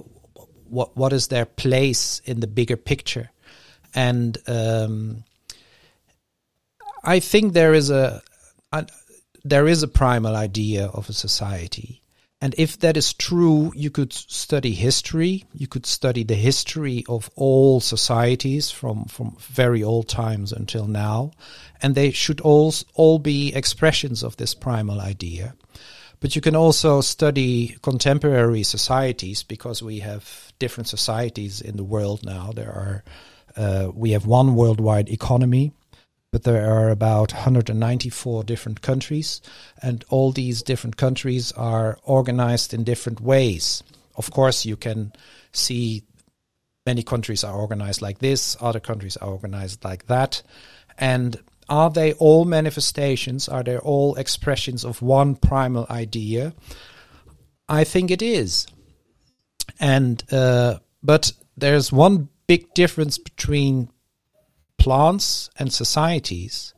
what 0.68 0.97
what 0.97 1.12
is 1.12 1.28
their 1.28 1.47
place 1.47 2.20
in 2.25 2.40
the 2.40 2.49
bigger 2.49 2.76
picture? 2.76 3.30
And 3.94 4.37
um, 4.49 5.23
I 7.04 7.20
think 7.20 7.52
there 7.52 7.73
is 7.73 7.90
a, 7.90 8.20
a 8.73 8.85
there 9.50 9.67
is 9.67 9.83
a 9.83 9.88
primal 9.88 10.37
idea 10.37 10.87
of 10.87 11.09
a 11.09 11.12
society. 11.12 12.02
And 12.40 12.55
if 12.57 12.78
that 12.78 12.97
is 12.97 13.12
true, 13.12 13.73
you 13.75 13.90
could 13.90 14.12
study 14.12 14.73
history. 14.73 15.45
You 15.52 15.67
could 15.67 15.87
study 15.87 16.23
the 16.23 16.37
history 16.37 17.05
of 17.09 17.28
all 17.35 17.81
societies 17.81 18.71
from, 18.71 19.07
from 19.07 19.37
very 19.40 19.83
old 19.83 20.09
times 20.09 20.52
until 20.52 20.87
now. 20.87 21.33
And 21.83 21.95
they 21.95 22.12
should 22.12 22.40
all, 22.40 22.73
all 22.95 23.19
be 23.19 23.52
expressions 23.52 24.23
of 24.23 24.37
this 24.37 24.55
primal 24.55 25.00
idea. 25.00 25.55
But 26.21 26.37
you 26.37 26.43
can 26.43 26.55
also 26.55 27.00
study 27.00 27.76
contemporary 27.83 28.62
societies 28.62 29.43
because 29.43 29.83
we 29.83 30.00
have 30.00 30.52
different 30.61 30.88
societies 30.88 31.61
in 31.61 31.76
the 31.76 31.85
world 31.85 32.25
now. 32.25 32.52
There 32.55 32.71
are, 32.71 33.05
uh, 33.57 33.90
we 33.93 34.12
have 34.12 34.26
one 34.26 34.55
worldwide 34.55 35.09
economy 35.09 35.73
but 36.30 36.44
there 36.44 36.70
are 36.70 36.90
about 36.90 37.33
194 37.33 38.44
different 38.44 38.83
countries, 38.83 39.40
and 39.83 40.05
all 40.11 40.33
these 40.33 40.62
different 40.62 40.96
countries 40.96 41.53
are 41.53 41.98
organized 42.03 42.74
in 42.74 42.85
different 42.85 43.20
ways. 43.20 43.83
Of 44.16 44.31
course, 44.31 44.66
you 44.66 44.76
can 44.76 45.12
see 45.53 46.05
many 46.85 47.03
countries 47.03 47.44
are 47.44 47.55
organized 47.55 48.03
like 48.03 48.18
this, 48.18 48.57
other 48.61 48.81
countries 48.81 49.16
are 49.16 49.31
organized 49.31 49.85
like 49.85 50.07
that. 50.07 50.42
And 50.98 51.37
are 51.68 51.90
they 51.90 52.14
all 52.14 52.44
manifestations? 52.44 53.48
Are 53.48 53.62
they 53.62 53.79
all 53.79 54.14
expressions 54.16 54.85
of 54.85 55.03
one 55.03 55.37
primal 55.37 55.87
idea? 55.90 56.55
I 57.68 57.85
think 57.85 58.11
it 58.11 58.22
is. 58.22 58.66
And, 59.79 60.22
uh, 60.33 60.79
but 61.03 61.33
there's 61.57 61.92
one 61.92 62.29
big 62.46 62.72
difference 62.74 63.18
between 63.18 63.90
plants 64.88 65.51
and 65.59 65.70
societies 65.70 66.72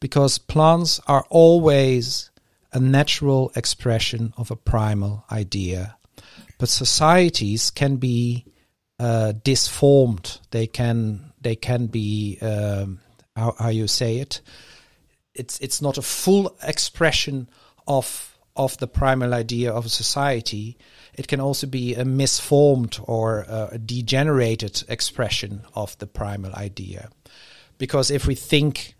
because 0.00 0.38
plants 0.38 1.00
are 1.06 1.26
always 1.28 2.30
a 2.72 2.80
natural 2.80 3.52
expression 3.54 4.32
of 4.38 4.50
a 4.50 4.56
primal 4.56 5.22
idea. 5.30 5.98
But 6.58 6.70
societies 6.70 7.70
can 7.70 7.96
be 7.96 8.46
uh, 8.98 9.34
disformed. 9.44 10.40
They 10.50 10.66
can 10.66 11.34
they 11.38 11.56
can 11.56 11.88
be 11.88 12.38
um, 12.40 13.00
how, 13.36 13.54
how 13.58 13.68
you 13.68 13.86
say 13.86 14.16
it. 14.16 14.40
It's 15.34 15.60
it's 15.60 15.82
not 15.82 15.98
a 15.98 16.02
full 16.02 16.56
expression 16.62 17.50
of 17.86 18.38
of 18.54 18.78
the 18.78 18.88
primal 18.88 19.34
idea 19.34 19.70
of 19.70 19.84
a 19.84 19.90
society. 19.90 20.78
It 21.12 21.28
can 21.28 21.40
also 21.40 21.66
be 21.66 21.94
a 21.94 22.06
misformed 22.06 22.98
or 23.02 23.44
a 23.48 23.76
degenerated 23.76 24.84
expression 24.88 25.66
of 25.74 25.98
the 25.98 26.06
primal 26.06 26.54
idea. 26.54 27.10
Because 27.78 28.10
if 28.10 28.26
we 28.26 28.34
think 28.34 28.94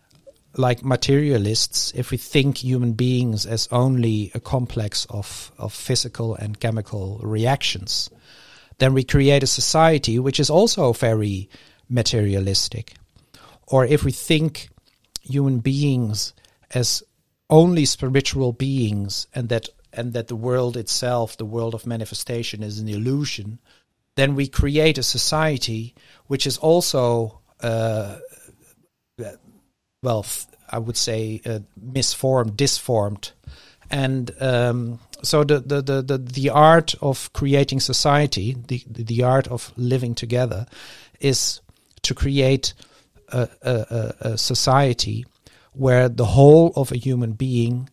like 0.55 0.83
materialists, 0.83 1.91
if 1.95 2.11
we 2.11 2.17
think 2.17 2.57
human 2.57 2.93
beings 2.93 3.45
as 3.45 3.67
only 3.71 4.31
a 4.33 4.39
complex 4.39 5.05
of, 5.09 5.51
of 5.57 5.73
physical 5.73 6.35
and 6.35 6.59
chemical 6.59 7.19
reactions, 7.23 8.09
then 8.79 8.93
we 8.93 9.03
create 9.03 9.43
a 9.43 9.47
society 9.47 10.19
which 10.19 10.39
is 10.39 10.49
also 10.49 10.93
very 10.93 11.49
materialistic. 11.89 12.95
Or 13.67 13.85
if 13.85 14.03
we 14.03 14.11
think 14.11 14.69
human 15.21 15.59
beings 15.59 16.33
as 16.73 17.03
only 17.49 17.85
spiritual 17.85 18.53
beings 18.53 19.27
and 19.33 19.49
that 19.49 19.69
and 19.93 20.13
that 20.13 20.27
the 20.27 20.35
world 20.35 20.77
itself, 20.77 21.37
the 21.37 21.45
world 21.45 21.73
of 21.73 21.87
manifestation, 21.87 22.61
is 22.61 22.79
an 22.79 22.87
illusion, 22.87 23.59
then 24.15 24.35
we 24.35 24.47
create 24.47 24.97
a 24.97 25.03
society 25.03 25.95
which 26.27 26.45
is 26.45 26.57
also, 26.57 27.39
uh, 27.61 28.17
well, 30.01 30.25
I 30.69 30.79
would 30.79 30.97
say, 30.97 31.41
uh, 31.45 31.59
misformed, 31.81 32.57
disformed, 32.57 33.31
and 33.89 34.31
um, 34.41 34.99
so 35.23 35.43
the, 35.43 35.59
the 35.59 35.81
the, 35.81 36.01
the 36.01 36.17
the 36.17 36.49
art 36.49 36.95
of 37.01 37.31
creating 37.33 37.79
society, 37.79 38.55
the 38.67 38.83
the 38.87 39.23
art 39.23 39.47
of 39.47 39.71
living 39.77 40.15
together, 40.15 40.65
is 41.19 41.61
to 42.03 42.13
create 42.13 42.73
a, 43.29 43.49
a, 43.61 44.13
a 44.21 44.37
society 44.37 45.25
where 45.73 46.09
the 46.09 46.25
whole 46.25 46.73
of 46.75 46.91
a 46.91 46.97
human 46.97 47.33
being 47.33 47.89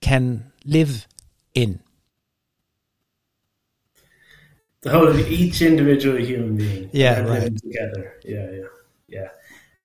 can 0.00 0.52
live 0.64 1.06
in. 1.54 1.80
The 4.82 4.90
whole 4.90 5.08
of 5.08 5.30
each 5.30 5.60
individual 5.60 6.16
human 6.18 6.56
being. 6.56 6.90
Yeah, 6.92 7.20
right. 7.20 7.54
Together. 7.56 8.14
Yeah, 8.24 8.50
yeah, 9.08 9.28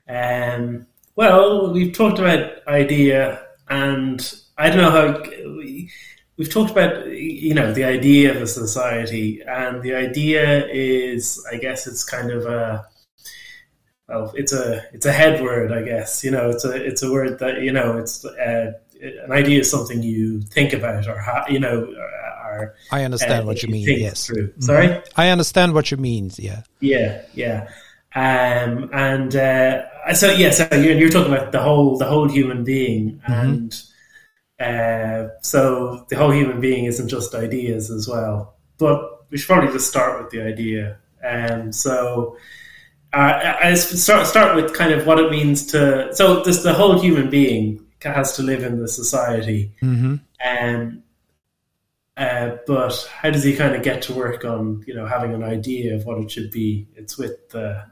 yeah. 0.07 0.55
Um, 0.55 0.87
well, 1.15 1.71
we've 1.71 1.93
talked 1.93 2.19
about 2.19 2.67
idea, 2.67 3.45
and 3.69 4.33
I 4.57 4.69
don't 4.69 4.77
know 4.77 4.91
how 4.91 5.21
we, 5.57 5.89
we've 6.37 6.51
talked 6.51 6.71
about 6.71 7.07
you 7.07 7.53
know 7.53 7.73
the 7.73 7.85
idea 7.85 8.35
of 8.35 8.41
a 8.41 8.47
society, 8.47 9.41
and 9.47 9.81
the 9.81 9.95
idea 9.95 10.67
is, 10.67 11.45
I 11.51 11.57
guess, 11.57 11.87
it's 11.87 12.03
kind 12.03 12.31
of 12.31 12.45
a 12.45 12.85
well, 14.07 14.31
it's 14.35 14.53
a 14.53 14.83
it's 14.93 15.05
a 15.05 15.11
head 15.11 15.41
word, 15.41 15.71
I 15.71 15.81
guess. 15.81 16.23
You 16.23 16.31
know, 16.31 16.49
it's 16.49 16.65
a 16.65 16.75
it's 16.75 17.01
a 17.01 17.11
word 17.11 17.39
that 17.39 17.61
you 17.61 17.71
know 17.71 17.97
it's 17.97 18.23
uh, 18.25 18.73
an 19.01 19.31
idea 19.31 19.59
is 19.59 19.71
something 19.71 20.03
you 20.03 20.41
think 20.41 20.73
about 20.73 21.07
or 21.07 21.17
ha- 21.17 21.45
you 21.49 21.59
know 21.59 21.93
or 22.55 22.75
I 22.91 23.03
understand 23.03 23.43
uh, 23.43 23.45
what 23.45 23.63
you 23.63 23.69
mean. 23.69 23.87
Yes, 23.99 24.29
mm-hmm. 24.29 24.61
sorry, 24.61 25.01
I 25.15 25.29
understand 25.29 25.73
what 25.73 25.91
you 25.91 25.97
mean. 25.97 26.31
Yeah, 26.37 26.63
yeah, 26.79 27.23
yeah. 27.33 27.69
Um, 28.15 28.89
and 28.93 29.35
uh, 29.35 30.13
so 30.13 30.31
yeah, 30.31 30.51
so 30.51 30.67
you're, 30.71 30.97
you're, 30.97 31.09
talking 31.09 31.33
about 31.33 31.51
the 31.51 31.61
whole 31.61 31.97
the 31.97 32.05
whole 32.05 32.29
human 32.29 32.63
being, 32.63 33.21
mm-hmm. 33.27 33.33
and 33.33 33.83
uh, 34.57 35.33
so 35.41 36.05
the 36.09 36.15
whole 36.15 36.31
human 36.31 36.61
being 36.61 36.85
isn't 36.85 37.09
just 37.09 37.35
ideas 37.35 37.91
as 37.91 38.07
well. 38.07 38.55
But 38.77 39.25
we 39.29 39.37
should 39.37 39.47
probably 39.47 39.73
just 39.73 39.89
start 39.89 40.21
with 40.21 40.31
the 40.31 40.41
idea. 40.41 40.97
Um, 41.25 41.73
so 41.73 42.37
uh, 43.11 43.57
I 43.61 43.73
start 43.73 44.27
start 44.27 44.55
with 44.55 44.73
kind 44.73 44.93
of 44.93 45.05
what 45.05 45.19
it 45.19 45.29
means 45.29 45.65
to. 45.67 46.15
So 46.15 46.41
this 46.41 46.63
the 46.63 46.73
whole 46.73 46.97
human 46.99 47.29
being 47.29 47.85
has 48.01 48.35
to 48.37 48.43
live 48.43 48.63
in 48.63 48.79
the 48.79 48.87
society. 48.87 49.73
Mm-hmm. 49.81 50.15
Um, 50.47 51.03
uh, 52.15 52.57
but 52.65 53.09
how 53.11 53.29
does 53.29 53.43
he 53.43 53.57
kind 53.57 53.75
of 53.75 53.83
get 53.83 54.03
to 54.03 54.13
work 54.13 54.45
on 54.45 54.85
you 54.87 54.93
know 54.93 55.05
having 55.05 55.33
an 55.33 55.43
idea 55.43 55.95
of 55.95 56.05
what 56.05 56.19
it 56.19 56.31
should 56.31 56.51
be? 56.51 56.87
It's 56.95 57.17
with 57.17 57.49
the 57.49 57.83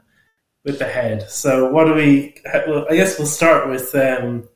with 0.64 0.78
the 0.78 0.86
head. 0.86 1.30
So 1.30 1.70
what 1.70 1.84
do 1.84 1.94
we? 1.94 2.34
Well, 2.66 2.86
I 2.90 2.96
guess 2.96 3.18
we'll 3.18 3.28
start 3.28 3.68
with 3.68 3.94
um, 3.94 4.48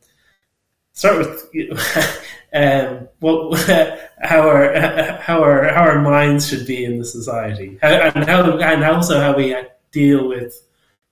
start 0.93 1.17
with 1.17 1.49
um, 2.53 3.07
what 3.19 3.59
how 4.21 4.47
our 4.47 4.73
how 5.21 5.41
our 5.41 5.71
how 5.71 5.83
our 5.83 6.01
minds 6.01 6.47
should 6.47 6.65
be 6.65 6.83
in 6.83 6.97
the 6.97 7.05
society, 7.05 7.77
and 7.81 8.25
how 8.25 8.57
and 8.57 8.83
also 8.83 9.19
how 9.19 9.35
we 9.35 9.55
deal 9.91 10.27
with 10.27 10.61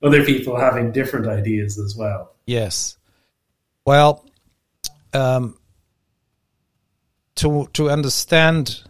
other 0.03 0.23
people 0.23 0.59
having 0.59 0.91
different 0.91 1.27
ideas 1.27 1.79
as 1.79 1.95
well. 1.95 2.33
Yes. 2.45 2.97
Well, 3.85 4.25
um, 5.13 5.57
to 7.35 7.69
to 7.73 7.89
understand, 7.89 8.83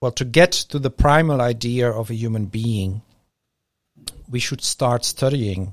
well, 0.00 0.12
to 0.12 0.24
get 0.24 0.52
to 0.52 0.78
the 0.78 0.90
primal 0.90 1.40
idea 1.40 1.90
of 1.90 2.10
a 2.10 2.14
human 2.14 2.46
being, 2.46 3.02
we 4.30 4.40
should 4.40 4.62
start 4.62 5.04
studying 5.04 5.72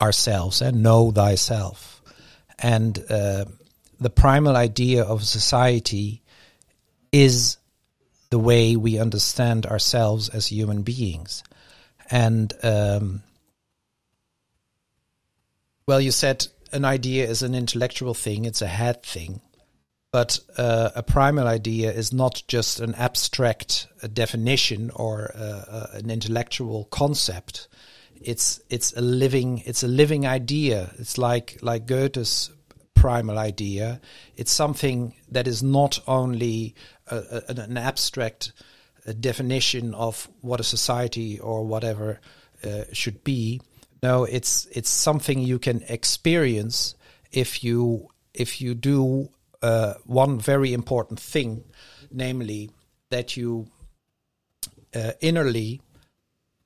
ourselves 0.00 0.60
and 0.62 0.82
know 0.82 1.10
thyself. 1.10 2.02
And 2.58 2.98
uh, 3.08 3.44
the 4.00 4.10
primal 4.10 4.56
idea 4.56 5.04
of 5.04 5.24
society 5.24 6.22
is 7.12 7.56
the 8.30 8.38
way 8.38 8.76
we 8.76 8.98
understand 8.98 9.66
ourselves 9.66 10.28
as 10.28 10.46
human 10.46 10.82
beings. 10.82 11.44
And 12.10 12.52
um, 12.62 13.22
well, 15.86 16.00
you 16.00 16.10
said 16.10 16.46
an 16.72 16.84
idea 16.84 17.28
is 17.28 17.42
an 17.42 17.54
intellectual 17.54 18.14
thing, 18.14 18.44
it's 18.44 18.62
a 18.62 18.66
head 18.66 19.02
thing. 19.02 19.40
But 20.12 20.40
uh, 20.58 20.90
a 20.94 21.02
primal 21.02 21.48
idea 21.48 21.90
is 21.90 22.12
not 22.12 22.42
just 22.46 22.80
an 22.80 22.94
abstract 22.96 23.88
uh, 24.02 24.08
definition 24.12 24.90
or 24.90 25.32
uh, 25.34 25.40
uh, 25.40 25.86
an 25.94 26.10
intellectual 26.10 26.84
concept. 26.84 27.66
It's 28.20 28.60
it's 28.68 28.92
a 28.92 29.00
living 29.00 29.62
it's 29.64 29.82
a 29.82 29.88
living 29.88 30.26
idea. 30.26 30.90
It's 30.98 31.16
like 31.16 31.58
like 31.62 31.86
Goethe's 31.86 32.50
primal 32.94 33.38
idea. 33.38 34.02
It's 34.36 34.52
something 34.52 35.14
that 35.30 35.48
is 35.48 35.62
not 35.62 35.98
only 36.06 36.74
a, 37.06 37.42
a, 37.48 37.60
an 37.60 37.78
abstract 37.78 38.52
definition 39.18 39.94
of 39.94 40.28
what 40.42 40.60
a 40.60 40.64
society 40.64 41.40
or 41.40 41.64
whatever 41.64 42.20
uh, 42.62 42.84
should 42.92 43.24
be. 43.24 43.62
No, 44.02 44.24
it's 44.24 44.66
it's 44.72 44.90
something 44.90 45.38
you 45.38 45.58
can 45.58 45.82
experience 45.88 46.94
if 47.32 47.64
you 47.64 48.08
if 48.34 48.60
you 48.60 48.74
do 48.74 49.30
uh, 49.62 49.94
one 50.04 50.38
very 50.38 50.72
important 50.72 51.20
thing, 51.20 51.64
namely 52.10 52.70
that 53.10 53.36
you 53.36 53.68
uh, 54.94 55.12
innerly 55.20 55.80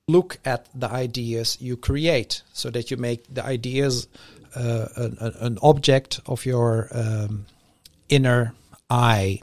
look 0.07 0.39
at 0.45 0.67
the 0.73 0.89
ideas 0.89 1.57
you 1.59 1.77
create, 1.77 2.41
so 2.53 2.69
that 2.69 2.89
you 2.89 2.97
make 2.97 3.23
the 3.33 3.43
ideas 3.43 4.07
uh, 4.55 4.87
an, 4.95 5.17
an, 5.39 5.57
object 5.61 6.21
of 6.25 6.45
your 6.45 6.87
um, 6.91 7.45
inner 8.09 8.53
eye, 8.89 9.39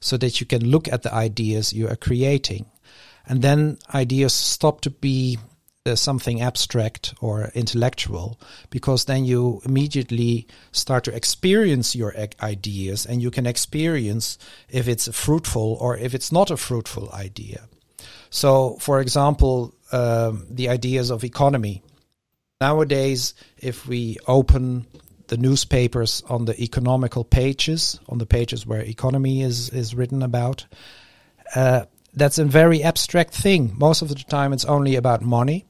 so 0.00 0.16
that 0.16 0.40
you 0.40 0.46
can 0.46 0.68
look 0.68 0.88
at 0.88 1.02
the 1.02 1.12
ideas 1.12 1.72
you 1.72 1.86
are 1.88 1.96
creating, 1.96 2.66
and 3.26 3.42
then 3.42 3.78
ideas 3.94 4.32
stop 4.32 4.80
to 4.80 4.90
be 4.90 5.38
something 5.94 6.40
abstract 6.40 7.14
or 7.20 7.52
intellectual 7.54 8.40
because 8.70 9.04
then 9.04 9.24
you 9.24 9.60
immediately 9.64 10.46
start 10.72 11.04
to 11.04 11.14
experience 11.14 11.94
your 11.94 12.14
ideas 12.42 13.06
and 13.06 13.22
you 13.22 13.30
can 13.30 13.46
experience 13.46 14.38
if 14.68 14.88
it's 14.88 15.06
fruitful 15.16 15.76
or 15.80 15.96
if 15.96 16.14
it's 16.14 16.32
not 16.32 16.50
a 16.50 16.56
fruitful 16.56 17.10
idea. 17.12 17.68
So, 18.30 18.76
for 18.80 19.00
example, 19.00 19.74
um, 19.92 20.46
the 20.50 20.68
ideas 20.68 21.10
of 21.10 21.22
economy. 21.22 21.82
Nowadays, 22.60 23.34
if 23.58 23.86
we 23.86 24.16
open 24.26 24.86
the 25.28 25.36
newspapers 25.36 26.22
on 26.28 26.44
the 26.46 26.60
economical 26.60 27.24
pages, 27.24 28.00
on 28.08 28.18
the 28.18 28.26
pages 28.26 28.66
where 28.66 28.80
economy 28.80 29.42
is, 29.42 29.70
is 29.70 29.94
written 29.94 30.22
about, 30.22 30.66
uh, 31.54 31.84
that's 32.14 32.38
a 32.38 32.44
very 32.44 32.82
abstract 32.82 33.34
thing. 33.34 33.74
Most 33.76 34.02
of 34.02 34.08
the 34.08 34.14
time, 34.14 34.52
it's 34.52 34.64
only 34.64 34.96
about 34.96 35.22
money 35.22 35.66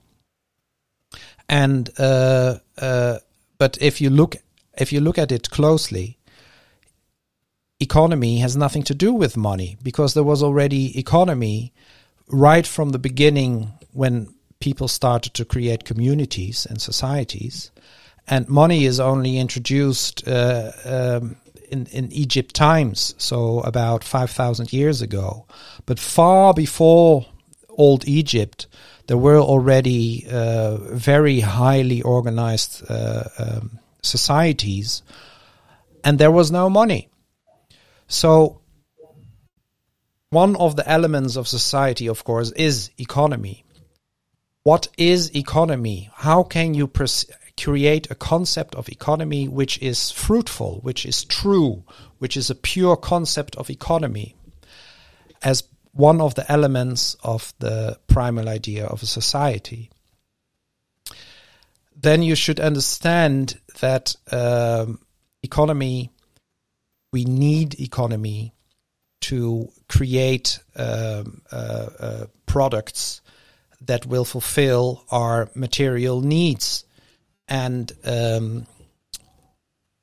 and 1.49 1.91
uh, 1.99 2.59
uh, 2.79 3.19
but 3.59 3.79
if 3.81 4.01
you 4.01 4.11
look 4.11 4.37
if 4.79 4.93
you 4.93 5.01
look 5.01 5.19
at 5.19 5.33
it 5.33 5.51
closely, 5.51 6.19
economy 7.81 8.39
has 8.39 8.57
nothing 8.57 8.83
to 8.85 8.95
do 8.95 9.13
with 9.13 9.37
money 9.37 9.77
because 9.83 10.15
there 10.15 10.25
was 10.25 10.43
already 10.43 10.99
economy 10.99 11.73
right 12.29 12.67
from 12.67 12.91
the 12.91 12.99
beginning 12.99 13.73
when 13.93 14.35
people 14.61 14.89
started 14.89 15.33
to 15.35 15.45
create 15.45 15.85
communities 15.85 16.67
and 16.67 16.81
societies, 16.81 17.71
and 18.27 18.49
money 18.49 18.85
is 18.85 18.99
only 18.99 19.39
introduced 19.39 20.27
uh, 20.27 20.73
um, 20.85 21.37
in 21.71 21.87
in 21.87 22.11
Egypt 22.13 22.55
times, 22.55 23.15
so 23.19 23.61
about 23.61 24.03
five 24.03 24.31
thousand 24.31 24.73
years 24.73 25.01
ago, 25.01 25.47
but 25.87 25.99
far 25.99 26.53
before 26.53 27.27
old 27.69 28.07
Egypt 28.09 28.67
there 29.07 29.17
were 29.17 29.39
already 29.39 30.27
uh, 30.31 30.77
very 30.77 31.41
highly 31.41 32.03
organized 32.03 32.83
uh, 32.89 33.25
um, 33.39 33.79
societies, 34.03 35.03
and 36.03 36.19
there 36.19 36.31
was 36.31 36.51
no 36.51 36.69
money. 36.69 37.09
So, 38.09 38.61
one 40.31 40.57
of 40.57 40.77
the 40.77 40.89
elements 40.89 41.37
of 41.37 41.47
society, 41.47 42.09
of 42.09 42.25
course, 42.25 42.51
is 42.53 42.91
economy. 42.99 43.65
What 44.65 44.89
is 44.99 45.35
economy? 45.37 46.11
How 46.13 46.43
can 46.43 46.75
you 46.75 46.89
pers- 46.89 47.27
create 47.61 48.11
a 48.11 48.17
concept 48.17 48.75
of 48.75 48.89
economy 48.89 49.47
which 49.47 49.79
is 49.81 50.11
fruitful, 50.11 50.81
which 50.83 51.07
is 51.07 51.25
true, 51.25 51.85
which 52.19 52.37
is 52.37 52.51
a 52.51 52.57
pure 52.57 52.97
concept 52.97 53.55
of 53.57 53.71
economy? 53.71 54.35
As 55.43 55.63
one 55.97 56.21
of 56.21 56.35
the 56.35 56.51
elements 56.51 57.17
of 57.23 57.55
the 57.59 57.99
primal 58.07 58.49
idea 58.49 58.87
of 58.87 59.03
a 59.03 59.07
society. 59.07 59.91
Then 61.95 62.23
you 62.23 62.35
should 62.35 62.61
understand 62.61 63.59
that 63.81 64.15
um, 64.31 65.01
economy, 65.43 66.11
we 67.13 67.25
need 67.25 67.81
economy 67.81 68.53
to 69.23 69.71
create 69.89 70.59
um, 70.77 71.41
uh, 71.51 71.89
uh, 71.99 72.27
products 72.45 73.23
that 73.81 74.05
will 74.05 74.25
fulfill 74.25 75.05
our 75.11 75.49
material 75.55 76.21
needs. 76.21 76.85
And 77.49 77.91
um, 78.05 78.67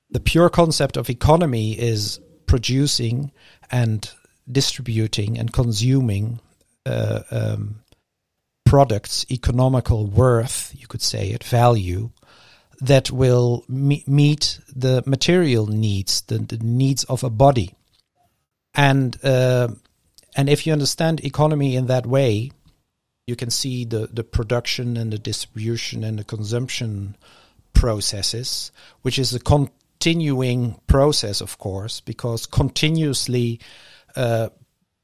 the 0.10 0.20
pure 0.20 0.50
concept 0.50 0.98
of 0.98 1.10
economy 1.10 1.74
is 1.74 2.20
producing 2.48 3.32
and 3.70 4.10
distributing 4.52 5.38
and 5.38 5.52
consuming 5.54 6.40
uh, 6.86 7.22
um, 7.32 7.84
products, 8.66 9.26
economical 9.32 10.06
worth, 10.06 10.74
you 10.78 10.88
could 10.88 11.02
say 11.02 11.30
it, 11.30 11.44
value, 11.44 12.10
that 12.82 13.12
will 13.12 13.64
me- 13.68 14.04
meet 14.08 14.60
the 14.76 15.04
material 15.06 15.68
needs, 15.68 16.22
the, 16.22 16.40
the, 16.40 16.58
needs 16.58 17.04
of 17.06 17.24
a 17.24 17.30
body. 17.30 17.74
And 18.74 19.18
uh, 19.24 19.70
and 20.36 20.50
if 20.50 20.66
you 20.66 20.74
understand 20.74 21.24
economy 21.24 21.76
in 21.76 21.86
that 21.88 22.06
way, 22.06 22.52
you 23.28 23.36
can 23.36 23.52
see 23.52 23.86
the, 23.86 24.10
the 24.12 24.24
production 24.24 24.98
and 24.98 25.14
the 25.14 25.20
distribution 25.20 26.04
and 26.04 26.20
the 26.20 26.24
consumption 26.24 27.16
processes, 27.74 28.72
which 29.04 29.20
is 29.20 29.34
a 29.34 29.40
continuing 29.40 30.80
process, 30.88 31.40
of 31.40 31.58
course, 31.58 32.02
because 32.02 32.46
continuously 32.46 33.60
uh, 34.16 34.50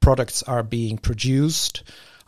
products 0.00 0.42
are 0.44 0.62
being 0.62 0.98
produced, 0.98 1.82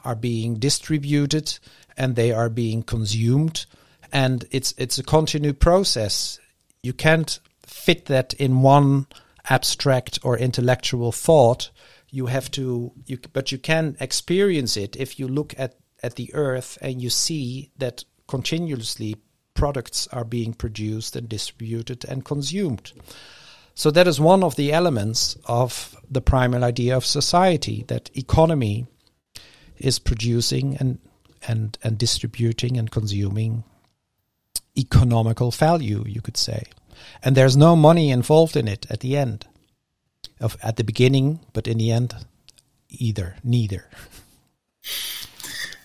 are 0.05 0.17
being 0.17 0.55
distributed, 0.55 1.59
and 1.97 2.17
they 2.17 2.33
are 2.33 2.49
being 2.49 2.83
consumed. 2.83 3.67
And 4.13 4.45
it's 4.51 4.75
it's 4.77 4.99
a 4.99 5.03
continued 5.03 5.61
process. 5.61 6.39
You 6.83 6.93
can't 6.93 7.39
fit 7.63 8.07
that 8.07 8.35
in 8.35 8.63
one 8.63 9.07
abstract 9.49 10.19
or 10.23 10.37
intellectual 10.37 11.13
thought. 11.13 11.71
You 12.11 12.27
have 12.27 12.51
to, 12.53 12.93
you, 13.07 13.19
but 13.33 13.53
you 13.53 13.59
can 13.59 13.97
experience 13.99 14.77
it 14.77 14.97
if 14.97 15.19
you 15.19 15.29
look 15.29 15.55
at 15.59 15.77
at 16.03 16.17
the 16.17 16.35
earth 16.35 16.77
and 16.83 17.01
you 17.01 17.09
see 17.09 17.71
that 17.79 18.05
continuously 18.27 19.17
products 19.55 20.09
are 20.09 20.25
being 20.25 20.53
produced 20.53 21.17
and 21.17 21.29
distributed 21.29 22.05
and 22.05 22.25
consumed. 22.25 22.93
So 23.75 23.91
that 23.91 24.07
is 24.07 24.21
one 24.21 24.45
of 24.45 24.57
the 24.57 24.73
elements 24.73 25.37
of 25.47 25.97
the 26.11 26.21
primal 26.21 26.65
idea 26.65 26.97
of 26.97 27.05
society 27.07 27.85
that 27.89 28.11
economy 28.15 28.87
is 29.79 29.99
producing 29.99 30.77
and 30.77 30.99
and 31.49 31.79
and 31.83 31.99
distributing 31.99 32.77
and 32.79 32.91
consuming 32.91 33.65
economical 34.77 35.51
value, 35.51 36.05
you 36.07 36.21
could 36.21 36.37
say. 36.37 36.65
and 37.23 37.37
there's 37.37 37.57
no 37.57 37.77
money 37.77 38.11
involved 38.11 38.57
in 38.57 38.69
it 38.69 38.87
at 38.91 39.01
the 39.01 39.17
end 39.17 39.47
of 40.41 40.57
at 40.63 40.77
the 40.77 40.85
beginning 40.85 41.41
but 41.53 41.67
in 41.67 41.79
the 41.79 41.91
end 41.91 42.15
either 42.89 43.37
neither 43.43 43.89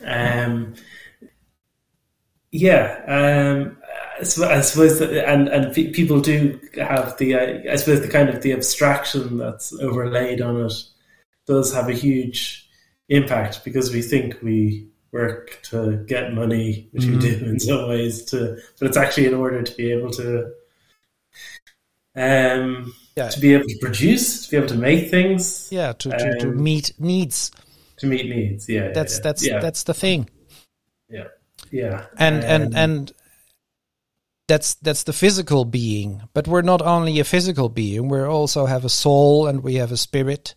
um 0.06 0.73
yeah 2.52 3.02
um 3.08 3.78
I 4.19 4.23
suppose, 4.23 4.99
that, 4.99 5.27
and 5.27 5.47
and 5.47 5.73
people 5.73 6.19
do 6.19 6.60
have 6.75 7.17
the 7.17 7.36
uh, 7.36 7.71
I 7.71 7.75
suppose 7.75 8.01
the 8.01 8.08
kind 8.08 8.30
of 8.30 8.41
the 8.41 8.53
abstraction 8.53 9.38
that's 9.38 9.73
overlaid 9.80 10.41
on 10.41 10.65
it 10.65 10.73
does 11.45 11.73
have 11.73 11.89
a 11.89 11.93
huge 11.93 12.69
impact 13.10 13.63
because 13.63 13.93
we 13.93 14.01
think 14.01 14.41
we 14.41 14.88
work 15.12 15.60
to 15.63 16.03
get 16.08 16.34
money, 16.34 16.89
which 16.91 17.03
mm-hmm. 17.03 17.19
we 17.19 17.19
do 17.19 17.45
in 17.45 17.60
some 17.60 17.88
ways, 17.89 18.23
to 18.25 18.58
but 18.80 18.88
it's 18.88 18.97
actually 18.97 19.27
in 19.27 19.34
order 19.34 19.62
to 19.62 19.75
be 19.75 19.91
able 19.91 20.12
to 20.12 20.51
um 22.15 22.93
yeah. 23.15 23.30
to 23.30 23.39
be 23.39 23.53
able 23.53 23.67
to 23.67 23.77
produce, 23.82 24.45
to 24.45 24.51
be 24.51 24.58
able 24.58 24.67
to 24.67 24.75
make 24.75 25.10
things. 25.10 25.69
Yeah, 25.71 25.93
to, 25.93 26.10
to, 26.10 26.32
um, 26.32 26.39
to 26.39 26.47
meet 26.47 26.93
needs. 26.99 27.51
To 27.97 28.06
meet 28.06 28.30
needs, 28.30 28.67
yeah. 28.69 28.91
That's 28.93 29.17
yeah, 29.17 29.23
that's 29.23 29.47
yeah. 29.47 29.60
that's 29.60 29.84
the 29.84 29.93
thing. 29.93 30.30
Yeah. 31.10 31.27
Yeah. 31.71 32.06
And 32.17 32.43
um, 32.43 32.49
and 32.49 32.77
and 32.77 33.13
that's 34.48 34.76
that's 34.76 35.04
the 35.04 35.14
physical 35.14 35.66
being 35.66 36.22
but 36.34 36.48
we're 36.48 36.62
not 36.62 36.82
only 36.82 37.20
a 37.20 37.24
physical 37.24 37.70
being 37.70 38.08
we 38.08 38.20
also 38.22 38.66
have 38.66 38.86
a 38.86 38.90
soul 38.90 39.48
and 39.48 39.64
we 39.64 39.76
have 39.76 39.92
a 39.92 39.98
spirit. 39.98 40.56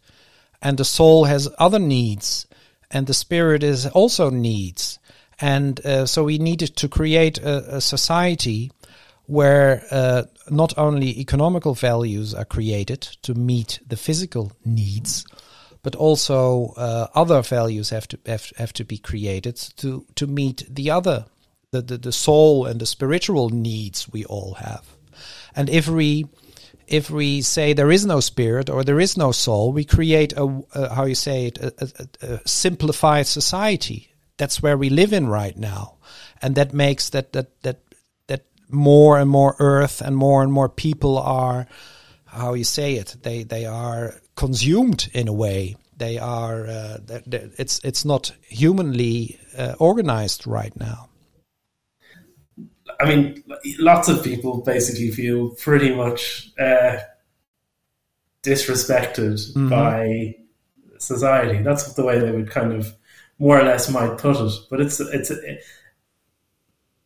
And 0.63 0.77
the 0.77 0.85
soul 0.85 1.25
has 1.25 1.49
other 1.59 1.79
needs 1.79 2.47
and 2.91 3.07
the 3.07 3.15
spirit 3.15 3.63
is 3.63 3.87
also 3.87 4.31
needs. 4.31 4.99
And 5.41 5.85
uh, 5.87 6.07
so 6.07 6.25
we 6.25 6.39
needed 6.39 6.77
to 6.77 6.89
create 6.89 7.39
a, 7.39 7.77
a 7.77 7.81
society 7.81 8.71
where 9.25 9.85
uh, 9.91 10.25
not 10.51 10.77
only 10.77 11.19
economical 11.19 11.75
values 11.75 12.35
are 12.35 12.45
created 12.45 13.01
to 13.23 13.35
meet 13.35 13.81
the 13.87 13.97
physical 13.97 14.53
needs 14.65 15.25
but 15.83 15.97
also 15.97 16.75
uh, 16.77 17.07
other 17.15 17.41
values 17.41 17.89
have 17.89 18.07
to 18.07 18.19
have, 18.27 18.53
have 18.59 18.73
to 18.73 18.85
be 18.85 18.99
created 18.99 19.57
to 19.57 20.05
to 20.15 20.27
meet 20.27 20.67
the 20.69 20.91
other 20.91 21.25
the, 21.73 21.83
the, 21.83 21.99
the 21.99 22.13
soul 22.13 22.67
and 22.67 22.81
the 22.81 22.87
spiritual 22.87 23.51
needs 23.51 24.09
we 24.09 24.25
all 24.25 24.55
have. 24.55 24.85
And 25.55 25.69
if 25.69 25.89
we 25.89 26.27
if 26.87 27.09
we 27.09 27.41
say 27.41 27.73
there 27.73 27.93
is 27.93 28.05
no 28.05 28.19
spirit 28.19 28.69
or 28.69 28.83
there 28.83 28.99
is 28.99 29.17
no 29.17 29.31
soul, 29.31 29.73
we 29.73 29.85
create 29.85 30.33
a, 30.33 30.63
a 30.75 30.95
how 30.95 31.05
you 31.05 31.15
say 31.15 31.47
it 31.47 31.59
a, 31.59 31.73
a, 31.79 32.33
a, 32.35 32.49
simplified 32.49 33.27
society. 33.27 34.13
That's 34.37 34.63
where 34.63 34.77
we 34.77 34.91
live 34.91 35.13
in 35.13 35.29
right 35.29 35.57
now, 35.57 35.99
and 36.43 36.55
that 36.57 36.73
makes 36.73 37.11
that 37.11 37.33
that 37.33 37.63
that 37.63 37.81
that 38.27 38.45
more 38.69 39.19
and 39.19 39.31
more 39.31 39.55
Earth 39.59 40.01
and 40.01 40.17
more 40.17 40.43
and 40.43 40.53
more 40.53 40.69
people 40.69 41.19
are 41.19 41.67
how 42.27 42.55
you 42.55 42.65
say 42.65 42.95
it. 42.95 43.17
They 43.23 43.45
they 43.45 43.67
are 43.67 44.21
consumed 44.35 45.09
in 45.13 45.29
a 45.29 45.33
way. 45.33 45.77
They 45.97 46.19
are. 46.19 46.67
Uh, 46.67 46.99
they're, 47.05 47.23
they're, 47.27 47.51
it's 47.59 47.81
it's 47.85 48.05
not 48.05 48.33
humanly 48.49 49.39
uh, 49.57 49.75
organized 49.79 50.47
right 50.47 50.75
now. 50.77 51.10
I 53.01 53.09
mean, 53.09 53.43
lots 53.79 54.09
of 54.09 54.23
people 54.23 54.63
basically 54.63 55.11
feel 55.11 55.51
pretty 55.51 55.95
much 55.95 56.51
uh, 56.59 56.99
disrespected 58.43 59.55
mm-hmm. 59.55 59.69
by 59.69 60.37
society. 60.99 61.63
That's 61.63 61.93
the 61.95 62.05
way 62.05 62.19
they 62.19 62.31
would 62.31 62.51
kind 62.51 62.73
of 62.73 62.95
more 63.39 63.59
or 63.59 63.65
less 63.65 63.91
might 63.91 64.19
put 64.19 64.37
it. 64.37 64.53
But 64.69 64.81
it's 64.81 65.01
it's 65.01 65.31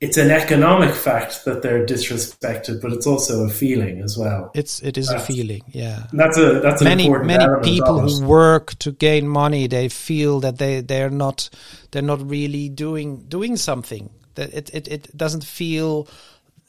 it's 0.00 0.16
an 0.16 0.30
economic 0.30 0.94
fact 0.94 1.44
that 1.44 1.62
they're 1.62 1.86
disrespected, 1.86 2.82
but 2.82 2.92
it's 2.92 3.06
also 3.06 3.46
a 3.46 3.48
feeling 3.48 4.02
as 4.02 4.18
well. 4.18 4.50
It's 4.54 4.82
it 4.82 4.98
is 4.98 5.08
that's, 5.08 5.22
a 5.22 5.32
feeling, 5.32 5.62
yeah. 5.68 6.06
That's 6.12 6.36
a 6.36 6.60
that's 6.60 6.82
important 6.82 7.26
many 7.26 7.46
many 7.46 7.62
people 7.62 8.00
who 8.00 8.26
work 8.26 8.74
to 8.80 8.92
gain 8.92 9.28
money. 9.28 9.66
They 9.68 9.88
feel 9.88 10.40
that 10.40 10.58
they 10.58 10.80
they're 10.80 11.10
not 11.10 11.48
they're 11.90 12.02
not 12.02 12.28
really 12.28 12.68
doing 12.68 13.24
doing 13.28 13.56
something 13.56 14.10
that 14.34 14.52
it, 14.52 14.70
it, 14.74 14.88
it 14.88 15.16
doesn't 15.16 15.44
feel 15.44 16.08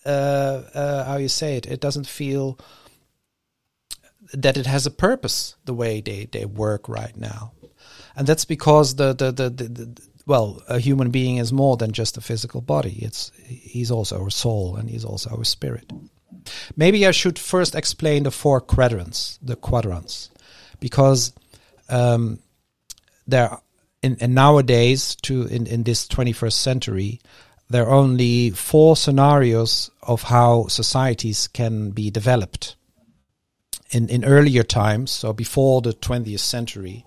uh, 0.06 0.62
uh, 0.74 1.04
how 1.06 1.18
you 1.18 1.28
say 1.28 1.58
it. 1.58 1.66
It 1.66 1.80
doesn't 1.80 2.08
feel 2.08 2.60
that 4.34 4.58
it 4.58 4.66
has 4.66 4.86
a 4.86 4.92
purpose 4.92 5.56
the 5.66 5.74
way 5.74 6.02
they, 6.02 6.26
they 6.26 6.46
work 6.46 6.90
right 6.90 7.16
now, 7.16 7.54
and 8.16 8.28
that's 8.28 8.46
because 8.46 8.96
the 8.96 9.14
the, 9.14 9.32
the, 9.32 9.50
the, 9.50 9.64
the 9.68 10.02
well, 10.26 10.64
a 10.68 10.80
human 10.80 11.12
being 11.12 11.38
is 11.38 11.54
more 11.54 11.78
than 11.78 11.92
just 11.92 12.18
a 12.18 12.22
physical 12.22 12.62
body. 12.62 12.98
It's 13.02 13.32
he's 13.46 13.92
also 13.92 14.26
a 14.26 14.32
soul 14.32 14.76
and 14.76 14.90
he's 14.90 15.06
also 15.06 15.40
a 15.40 15.46
spirit. 15.46 15.92
Maybe 16.76 17.06
I 17.06 17.12
should 17.12 17.40
first 17.40 17.76
explain 17.76 18.24
the 18.24 18.32
four 18.32 18.62
quadrants, 18.62 19.40
the 19.42 19.56
quadrants, 19.56 20.30
because 20.80 21.34
um, 21.90 22.40
there 23.28 23.58
in, 24.02 24.18
in 24.20 24.34
nowadays 24.34 25.16
to 25.24 25.44
in, 25.44 25.68
in 25.68 25.84
this 25.84 26.08
21st 26.08 26.54
century 26.54 27.20
there 27.70 27.88
are 27.88 27.94
only 27.94 28.52
four 28.52 28.96
scenarios 28.96 29.90
of 30.04 30.24
how 30.24 30.68
societies 30.68 31.48
can 31.48 31.92
be 31.92 32.12
developed. 32.12 32.76
In 33.92 34.10
in 34.10 34.26
earlier 34.26 34.64
times, 34.64 35.12
so 35.12 35.34
before 35.34 35.82
the 35.82 35.94
20th 35.94 36.40
century, 36.40 37.06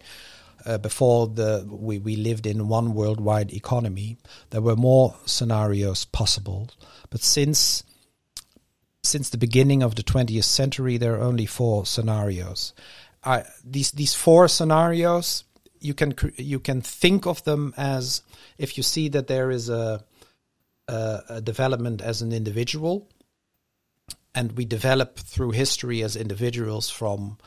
uh, 0.64 0.79
before 0.79 1.29
the 1.29 1.66
we, 1.68 1.99
we 1.99 2.16
lived 2.16 2.47
in 2.47 2.68
one 2.68 2.94
worldwide 2.94 3.53
economy, 3.53 4.16
there 4.51 4.61
were 4.61 4.77
more 4.77 5.16
scenarios 5.27 6.05
possible. 6.05 6.71
But 7.11 7.23
since 7.23 7.83
since 9.03 9.31
the 9.31 9.38
beginning 9.38 9.83
of 9.83 9.94
the 9.94 10.03
20th 10.03 10.44
century, 10.44 10.99
there 10.99 11.14
are 11.14 11.23
only 11.23 11.47
four 11.47 11.87
scenarios. 11.87 12.75
I, 13.25 13.44
these 13.64 13.90
these 13.92 14.14
four 14.14 14.49
scenarios, 14.49 15.44
you 15.81 15.94
can 15.94 16.14
you 16.37 16.61
can 16.61 16.81
think 16.83 17.27
of 17.27 17.42
them 17.44 17.75
as 17.77 18.23
if 18.59 18.77
you 18.77 18.83
see 18.83 19.09
that 19.09 19.27
there 19.27 19.51
is 19.51 19.68
a 19.68 20.05
uh, 20.88 21.40
development 21.40 22.01
as 22.01 22.22
an 22.22 22.33
individual, 22.33 23.09
and 24.35 24.53
we 24.53 24.64
develop 24.64 25.18
through 25.18 25.51
history 25.51 26.03
as 26.03 26.16
individuals 26.16 26.88
from 26.90 27.38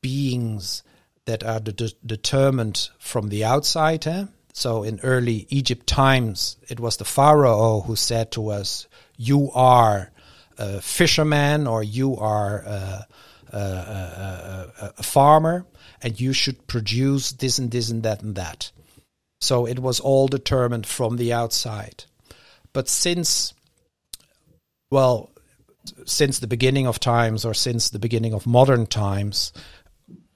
beings 0.00 0.82
that 1.24 1.42
are 1.42 1.60
de- 1.60 1.92
determined 2.04 2.88
from 2.98 3.28
the 3.28 3.44
outside. 3.44 4.06
Eh? 4.06 4.24
So 4.52 4.82
in 4.82 5.00
early 5.02 5.46
Egypt 5.50 5.86
times, 5.86 6.56
it 6.68 6.80
was 6.80 6.96
the 6.96 7.04
pharaoh 7.04 7.80
who 7.80 7.96
said 7.96 8.32
to 8.32 8.50
us, 8.50 8.86
"You 9.16 9.50
are 9.52 10.10
a 10.56 10.80
fisherman, 10.80 11.66
or 11.66 11.82
you 11.82 12.16
are 12.16 12.58
a, 12.60 13.06
a, 13.52 13.58
a, 13.58 14.94
a 14.98 15.02
farmer, 15.02 15.66
and 16.02 16.20
you 16.20 16.32
should 16.32 16.66
produce 16.66 17.32
this 17.32 17.58
and 17.58 17.70
this 17.70 17.90
and 17.90 18.02
that 18.02 18.22
and 18.22 18.34
that." 18.36 18.72
So 19.40 19.66
it 19.66 19.78
was 19.78 20.00
all 20.00 20.28
determined 20.28 20.86
from 20.86 21.16
the 21.16 21.32
outside. 21.32 22.04
But 22.78 22.88
since, 22.88 23.54
well, 24.88 25.32
since 26.04 26.38
the 26.38 26.46
beginning 26.46 26.86
of 26.86 27.00
times 27.00 27.44
or 27.44 27.52
since 27.52 27.90
the 27.90 27.98
beginning 27.98 28.34
of 28.34 28.46
modern 28.46 28.86
times, 28.86 29.52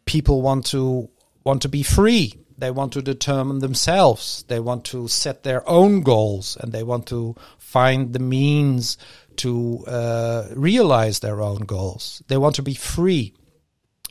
people 0.06 0.42
want 0.42 0.66
to 0.66 1.08
want 1.44 1.62
to 1.62 1.68
be 1.68 1.84
free. 1.84 2.34
They 2.58 2.72
want 2.72 2.94
to 2.94 3.00
determine 3.00 3.60
themselves. 3.60 4.44
They 4.48 4.58
want 4.58 4.84
to 4.86 5.06
set 5.06 5.44
their 5.44 5.62
own 5.68 6.02
goals, 6.02 6.56
and 6.60 6.72
they 6.72 6.82
want 6.82 7.06
to 7.06 7.36
find 7.58 8.12
the 8.12 8.18
means 8.18 8.98
to 9.36 9.84
uh, 9.86 10.48
realize 10.56 11.20
their 11.20 11.40
own 11.40 11.60
goals. 11.60 12.24
They 12.26 12.38
want 12.38 12.56
to 12.56 12.62
be 12.62 12.74
free. 12.74 13.34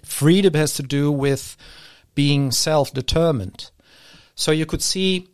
Freedom 0.06 0.54
has 0.54 0.76
to 0.76 0.84
do 0.84 1.12
with 1.12 1.58
being 2.16 2.52
self-determined. 2.52 3.72
So 4.36 4.54
you 4.54 4.66
could 4.66 4.82
see 4.82 5.28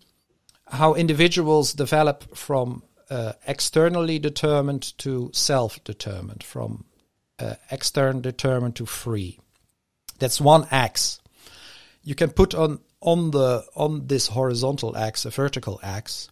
how 0.69 0.95
individuals 0.95 1.73
develop 1.73 2.35
from 2.35 2.81
uh, 3.09 3.33
externally 3.45 4.19
determined 4.19 4.97
to 4.99 5.29
self 5.33 5.83
determined, 5.83 6.43
from 6.43 6.85
uh, 7.39 7.55
external 7.71 8.21
determined 8.21 8.75
to 8.75 8.85
free. 8.85 9.39
That's 10.19 10.41
one 10.41 10.67
axe. 10.71 11.19
You 12.03 12.15
can 12.15 12.31
put 12.31 12.53
on 12.55 12.79
on 13.01 13.31
the 13.31 13.65
on 13.75 14.07
this 14.07 14.27
horizontal 14.27 14.97
axe 14.97 15.25
a 15.25 15.29
vertical 15.29 15.79
axe, 15.83 16.29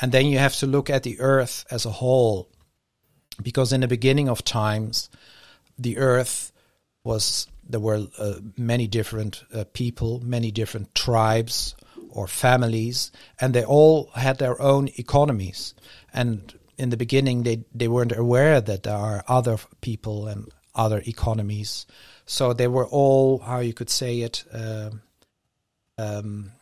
and 0.00 0.12
then 0.12 0.26
you 0.26 0.38
have 0.38 0.56
to 0.56 0.66
look 0.66 0.90
at 0.90 1.02
the 1.02 1.20
earth 1.20 1.64
as 1.70 1.86
a 1.86 1.90
whole, 1.90 2.48
because 3.42 3.72
in 3.72 3.80
the 3.80 3.88
beginning 3.88 4.28
of 4.28 4.44
times, 4.44 5.10
the 5.78 5.98
earth 5.98 6.52
was 7.02 7.48
there 7.68 7.80
were 7.80 8.06
uh, 8.18 8.34
many 8.56 8.86
different 8.86 9.44
uh, 9.52 9.64
people, 9.72 10.20
many 10.20 10.50
different 10.50 10.94
tribes, 10.94 11.74
or 12.14 12.28
families, 12.28 13.10
and 13.40 13.54
they 13.54 13.64
all 13.64 14.10
had 14.14 14.38
their 14.38 14.60
own 14.60 14.88
economies. 14.96 15.74
And 16.14 16.58
in 16.78 16.90
the 16.90 16.96
beginning, 16.96 17.42
they, 17.42 17.64
they 17.74 17.88
weren't 17.88 18.16
aware 18.16 18.60
that 18.60 18.84
there 18.84 18.96
are 18.96 19.24
other 19.28 19.58
people 19.80 20.26
and 20.26 20.48
other 20.74 21.02
economies. 21.06 21.86
So 22.24 22.52
they 22.52 22.68
were 22.68 22.86
all, 22.86 23.38
how 23.38 23.58
you 23.58 23.74
could 23.74 23.90
say 23.90 24.20
it, 24.20 24.44
uh, 24.52 24.90
um, 25.98 26.52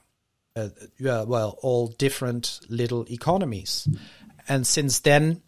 uh, 0.56 0.68
yeah, 0.98 1.22
well, 1.22 1.58
all 1.62 1.88
different 1.88 2.60
little 2.68 3.06
economies. 3.10 3.86
And 4.48 4.66
since 4.66 5.00
then, 5.00 5.42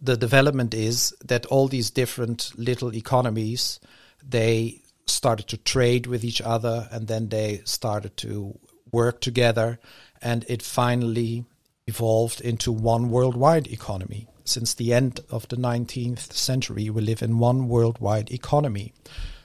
the 0.00 0.16
development 0.16 0.74
is 0.74 1.14
that 1.24 1.46
all 1.46 1.66
these 1.66 1.90
different 1.90 2.52
little 2.56 2.94
economies 2.94 3.80
they 4.22 4.82
started 5.06 5.48
to 5.48 5.56
trade 5.56 6.06
with 6.06 6.24
each 6.24 6.40
other 6.40 6.88
and 6.90 7.08
then 7.08 7.28
they 7.28 7.62
started 7.64 8.16
to 8.16 8.58
work 8.92 9.20
together 9.20 9.78
and 10.20 10.44
it 10.48 10.62
finally 10.62 11.44
evolved 11.86 12.40
into 12.40 12.72
one 12.72 13.10
worldwide 13.10 13.66
economy. 13.66 14.26
Since 14.44 14.74
the 14.74 14.92
end 14.92 15.20
of 15.30 15.48
the 15.48 15.56
19th 15.56 16.32
century 16.32 16.90
we 16.90 17.00
live 17.00 17.22
in 17.22 17.38
one 17.38 17.68
worldwide 17.68 18.30
economy. 18.30 18.92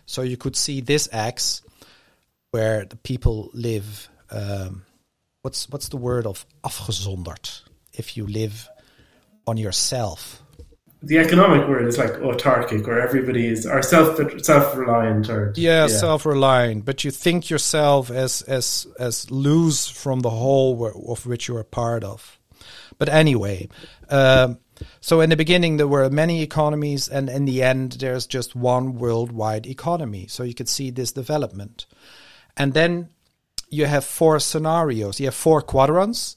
So 0.06 0.21
you 0.21 0.38
could 0.38 0.56
see 0.56 0.82
this 0.82 1.08
axe 1.12 1.62
where 2.52 2.86
the 2.86 2.97
people 2.97 3.49
live 3.54 4.10
um, 4.32 4.84
what's 5.41 5.69
what's 5.69 5.89
the 5.89 5.97
word 5.97 6.25
of 6.25 6.45
afgezonderd? 6.63 7.62
If 7.93 8.17
you 8.17 8.28
live 8.28 8.69
on 9.47 9.58
yourself 9.58 10.43
the 11.02 11.18
economic 11.18 11.68
word 11.68 11.88
is 11.88 11.98
like 11.98 12.12
autarkic, 12.14 12.86
where 12.86 13.02
everybody 13.02 13.48
is 13.48 13.66
or 13.66 13.82
self 13.82 14.20
self 14.44 14.76
reliant 14.76 15.30
or 15.30 15.54
yeah, 15.56 15.82
yeah. 15.82 15.88
self 15.88 16.26
reliant. 16.26 16.84
But 16.84 17.04
you 17.04 17.12
think 17.12 17.50
yourself 17.50 18.12
as 18.12 18.42
as 18.44 18.86
as 19.00 19.32
loose 19.32 19.88
from 19.88 20.20
the 20.20 20.30
whole 20.30 21.12
of 21.12 21.26
which 21.26 21.48
you 21.48 21.56
are 21.56 21.64
part 21.64 22.04
of. 22.04 22.38
But 22.98 23.08
anyway, 23.08 23.70
um, 24.10 24.60
so 25.00 25.22
in 25.22 25.30
the 25.30 25.38
beginning 25.38 25.78
there 25.78 25.88
were 25.88 26.10
many 26.10 26.42
economies, 26.42 27.08
and 27.08 27.30
in 27.30 27.46
the 27.46 27.64
end 27.64 27.94
there's 27.94 28.28
just 28.28 28.54
one 28.54 28.96
worldwide 28.96 29.68
economy. 29.68 30.28
So 30.28 30.44
you 30.44 30.54
could 30.54 30.68
see 30.68 30.92
this 30.92 31.14
development, 31.14 31.86
and 32.58 32.74
then 32.74 33.08
you 33.70 33.86
have 33.86 34.04
four 34.04 34.40
scenarios. 34.40 35.18
You 35.22 35.28
have 35.28 35.36
four 35.36 35.62
quadrants, 35.62 36.36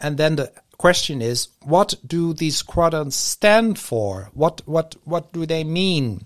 and 0.00 0.16
then 0.16 0.36
the 0.36 0.50
question 0.78 1.20
is 1.20 1.48
what 1.62 1.94
do 2.06 2.32
these 2.32 2.62
quadrants 2.62 3.16
stand 3.16 3.78
for? 3.78 4.30
What 4.32 4.62
what 4.64 4.96
what 5.04 5.32
do 5.32 5.44
they 5.44 5.64
mean? 5.64 6.24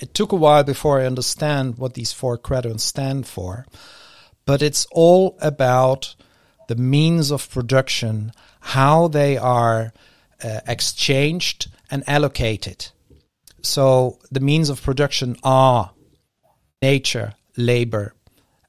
It 0.00 0.14
took 0.14 0.32
a 0.32 0.36
while 0.36 0.62
before 0.64 1.00
I 1.00 1.06
understand 1.06 1.78
what 1.78 1.94
these 1.94 2.12
four 2.12 2.38
quadrants 2.38 2.84
stand 2.84 3.26
for, 3.26 3.66
but 4.44 4.62
it's 4.62 4.86
all 4.92 5.36
about 5.40 6.14
the 6.68 6.76
means 6.76 7.30
of 7.30 7.50
production, 7.50 8.32
how 8.60 9.08
they 9.08 9.36
are 9.36 9.92
uh, 10.42 10.60
exchanged 10.66 11.68
and 11.90 12.02
allocated. 12.08 12.88
So 13.62 14.18
the 14.30 14.40
means 14.40 14.68
of 14.68 14.82
production 14.82 15.36
are 15.42 15.92
nature, 16.82 17.34
labor, 17.56 18.14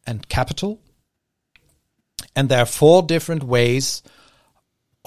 and 0.05 0.27
capital. 0.29 0.79
And 2.35 2.49
there 2.49 2.61
are 2.61 2.65
four 2.65 3.03
different 3.03 3.43
ways 3.43 4.01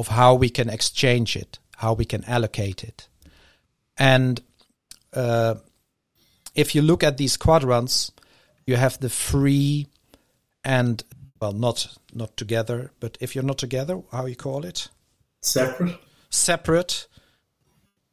of 0.00 0.08
how 0.08 0.34
we 0.34 0.48
can 0.48 0.68
exchange 0.70 1.36
it, 1.36 1.58
how 1.76 1.92
we 1.92 2.04
can 2.04 2.24
allocate 2.24 2.82
it. 2.82 3.08
And 3.96 4.40
uh, 5.12 5.54
if 6.54 6.74
you 6.74 6.82
look 6.82 7.04
at 7.04 7.16
these 7.16 7.36
quadrants, 7.36 8.12
you 8.66 8.76
have 8.76 8.98
the 8.98 9.10
free 9.10 9.86
and 10.64 11.04
well, 11.40 11.52
not 11.52 11.86
not 12.12 12.36
together, 12.36 12.90
but 13.00 13.16
if 13.20 13.34
you're 13.34 13.46
not 13.46 13.58
together, 13.58 14.02
how 14.12 14.26
you 14.26 14.36
call 14.36 14.64
it? 14.64 14.88
Separate. 15.42 15.98
Separate. 16.28 17.06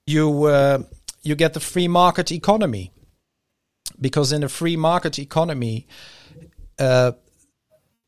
You 0.05 0.45
uh, 0.45 0.83
you 1.23 1.35
get 1.35 1.53
the 1.53 1.59
free 1.59 1.87
market 1.87 2.31
economy, 2.31 2.91
because 3.99 4.35
in 4.35 4.43
a 4.43 4.49
free 4.49 4.77
market 4.77 5.19
economy, 5.19 5.87
uh, 6.79 7.11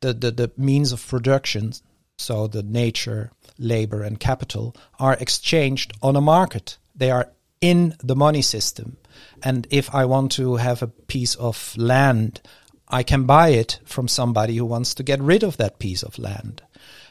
the, 0.02 0.13
the 0.13 0.32
the 0.32 0.52
means 0.58 0.94
of 0.94 1.06
production, 1.08 1.74
so 2.18 2.48
the 2.48 2.63
nature, 2.63 3.32
labor, 3.60 4.02
and 4.02 4.19
capital 4.19 4.76
are 5.00 5.17
exchanged 5.19 5.93
on 6.02 6.15
a 6.15 6.22
market. 6.22 6.78
They 6.95 7.12
are 7.12 7.32
in 7.62 7.95
the 8.04 8.15
money 8.15 8.41
system. 8.41 8.98
And 9.43 9.67
if 9.69 9.93
I 9.93 10.06
want 10.06 10.32
to 10.34 10.56
have 10.56 10.82
a 10.82 10.88
piece 10.88 11.36
of 11.36 11.76
land, 11.78 12.41
I 12.88 13.04
can 13.04 13.26
buy 13.26 13.50
it 13.50 13.80
from 13.86 14.08
somebody 14.08 14.58
who 14.58 14.65
wants 14.65 14.93
to 14.95 15.04
get 15.04 15.22
rid 15.22 15.43
of 15.43 15.58
that 15.58 15.80
piece 15.80 16.04
of 16.04 16.17
land. 16.17 16.62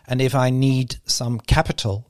And 0.07 0.21
if 0.21 0.35
I 0.35 0.51
need 0.51 0.97
some 1.05 1.39
capital, 1.39 2.07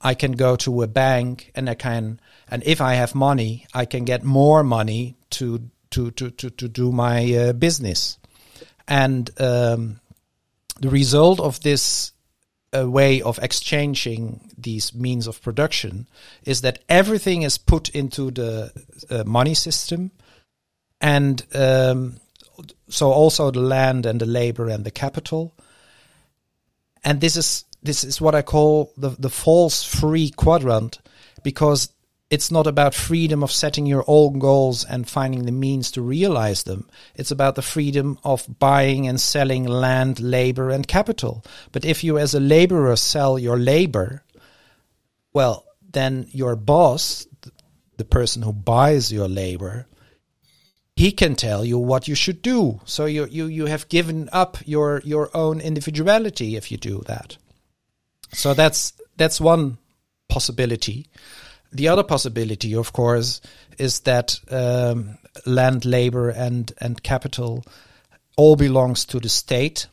I 0.00 0.14
can 0.14 0.32
go 0.32 0.56
to 0.56 0.82
a 0.82 0.86
bank 0.86 1.50
and 1.54 1.68
I 1.68 1.74
can, 1.74 2.20
and 2.48 2.62
if 2.64 2.80
I 2.80 2.94
have 2.94 3.14
money, 3.14 3.66
I 3.72 3.86
can 3.86 4.04
get 4.04 4.22
more 4.22 4.62
money 4.62 5.16
to 5.30 5.70
to 5.90 6.10
to 6.12 6.30
to, 6.30 6.50
to 6.50 6.68
do 6.68 6.92
my 6.92 7.32
uh, 7.34 7.52
business. 7.52 8.18
And 8.86 9.30
um, 9.40 10.00
the 10.80 10.90
result 10.90 11.40
of 11.40 11.60
this 11.60 12.11
a 12.72 12.88
way 12.88 13.20
of 13.20 13.38
exchanging 13.42 14.50
these 14.56 14.94
means 14.94 15.26
of 15.26 15.42
production 15.42 16.08
is 16.44 16.62
that 16.62 16.78
everything 16.88 17.42
is 17.42 17.58
put 17.58 17.88
into 17.90 18.30
the 18.30 18.72
uh, 19.10 19.24
money 19.24 19.54
system 19.54 20.10
and 21.00 21.44
um, 21.54 22.16
so 22.88 23.10
also 23.10 23.50
the 23.50 23.60
land 23.60 24.06
and 24.06 24.20
the 24.20 24.26
labor 24.26 24.68
and 24.68 24.84
the 24.84 24.90
capital. 24.90 25.54
And 27.04 27.20
this 27.20 27.36
is 27.36 27.64
this 27.82 28.04
is 28.04 28.20
what 28.20 28.34
i 28.34 28.42
call 28.42 28.92
the 28.96 29.10
the 29.10 29.28
false 29.28 29.82
free 29.82 30.30
quadrant 30.30 31.00
because 31.42 31.91
it's 32.32 32.50
not 32.50 32.66
about 32.66 32.94
freedom 32.94 33.42
of 33.42 33.52
setting 33.52 33.84
your 33.84 34.04
own 34.06 34.38
goals 34.38 34.86
and 34.86 35.06
finding 35.06 35.44
the 35.44 35.52
means 35.52 35.90
to 35.90 36.00
realize 36.00 36.62
them. 36.62 36.88
It's 37.14 37.30
about 37.30 37.56
the 37.56 37.60
freedom 37.60 38.18
of 38.24 38.46
buying 38.58 39.06
and 39.06 39.20
selling 39.20 39.66
land, 39.66 40.18
labor, 40.18 40.70
and 40.70 40.88
capital. 40.88 41.44
But 41.72 41.84
if 41.84 42.02
you, 42.02 42.16
as 42.16 42.32
a 42.32 42.40
laborer, 42.40 42.96
sell 42.96 43.38
your 43.38 43.58
labor, 43.58 44.24
well, 45.34 45.66
then 45.92 46.26
your 46.30 46.56
boss, 46.56 47.26
the 47.98 48.04
person 48.06 48.40
who 48.40 48.54
buys 48.54 49.12
your 49.12 49.28
labor, 49.28 49.86
he 50.96 51.12
can 51.12 51.36
tell 51.36 51.66
you 51.66 51.76
what 51.76 52.08
you 52.08 52.14
should 52.14 52.40
do. 52.40 52.80
So 52.86 53.04
you, 53.04 53.26
you, 53.26 53.44
you 53.44 53.66
have 53.66 53.90
given 53.90 54.30
up 54.32 54.56
your, 54.64 55.02
your 55.04 55.28
own 55.36 55.60
individuality 55.60 56.56
if 56.56 56.72
you 56.72 56.78
do 56.78 57.02
that. 57.04 57.36
So 58.32 58.54
that's, 58.54 58.94
that's 59.18 59.38
one 59.38 59.76
possibility. 60.30 61.10
The 61.72 61.88
other 61.88 62.02
possibility, 62.02 62.74
of 62.74 62.92
course, 62.92 63.40
is 63.78 64.00
that 64.00 64.38
um, 64.50 65.16
land, 65.46 65.84
labor, 65.84 66.28
and 66.28 66.70
and 66.78 67.02
capital 67.02 67.64
all 68.36 68.56
belongs 68.56 69.06
to 69.06 69.20
the 69.20 69.30
state, 69.30 69.86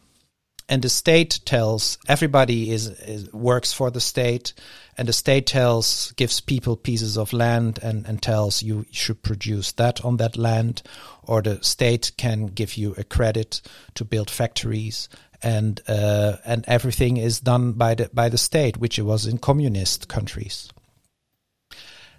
and 0.68 0.82
the 0.82 0.90
state 0.90 1.40
tells 1.46 1.98
everybody 2.08 2.72
is, 2.72 2.88
is 2.88 3.32
works 3.32 3.72
for 3.72 3.92
the 3.92 4.02
state, 4.02 4.54
and 4.98 5.08
the 5.08 5.14
state 5.14 5.46
tells 5.46 6.12
gives 6.18 6.42
people 6.42 6.76
pieces 6.76 7.18
of 7.18 7.32
land 7.32 7.80
and 7.82 8.06
and 8.06 8.22
tells 8.22 8.62
you 8.62 8.86
should 8.92 9.24
produce 9.24 9.72
that 9.74 10.04
on 10.04 10.18
that 10.18 10.36
land, 10.36 10.82
or 11.24 11.42
the 11.42 11.64
state 11.64 12.12
can 12.18 12.48
give 12.48 12.76
you 12.76 12.94
a 12.98 13.06
credit 13.06 13.62
to 13.96 14.04
build 14.04 14.30
factories 14.30 15.08
and 15.42 15.80
uh, 15.88 16.36
and 16.46 16.66
everything 16.68 17.16
is 17.16 17.40
done 17.40 17.72
by 17.72 17.96
the 17.96 18.10
by 18.14 18.28
the 18.28 18.38
state, 18.38 18.76
which 18.76 19.00
it 19.00 19.04
was 19.04 19.26
in 19.26 19.38
communist 19.38 20.10
countries 20.10 20.70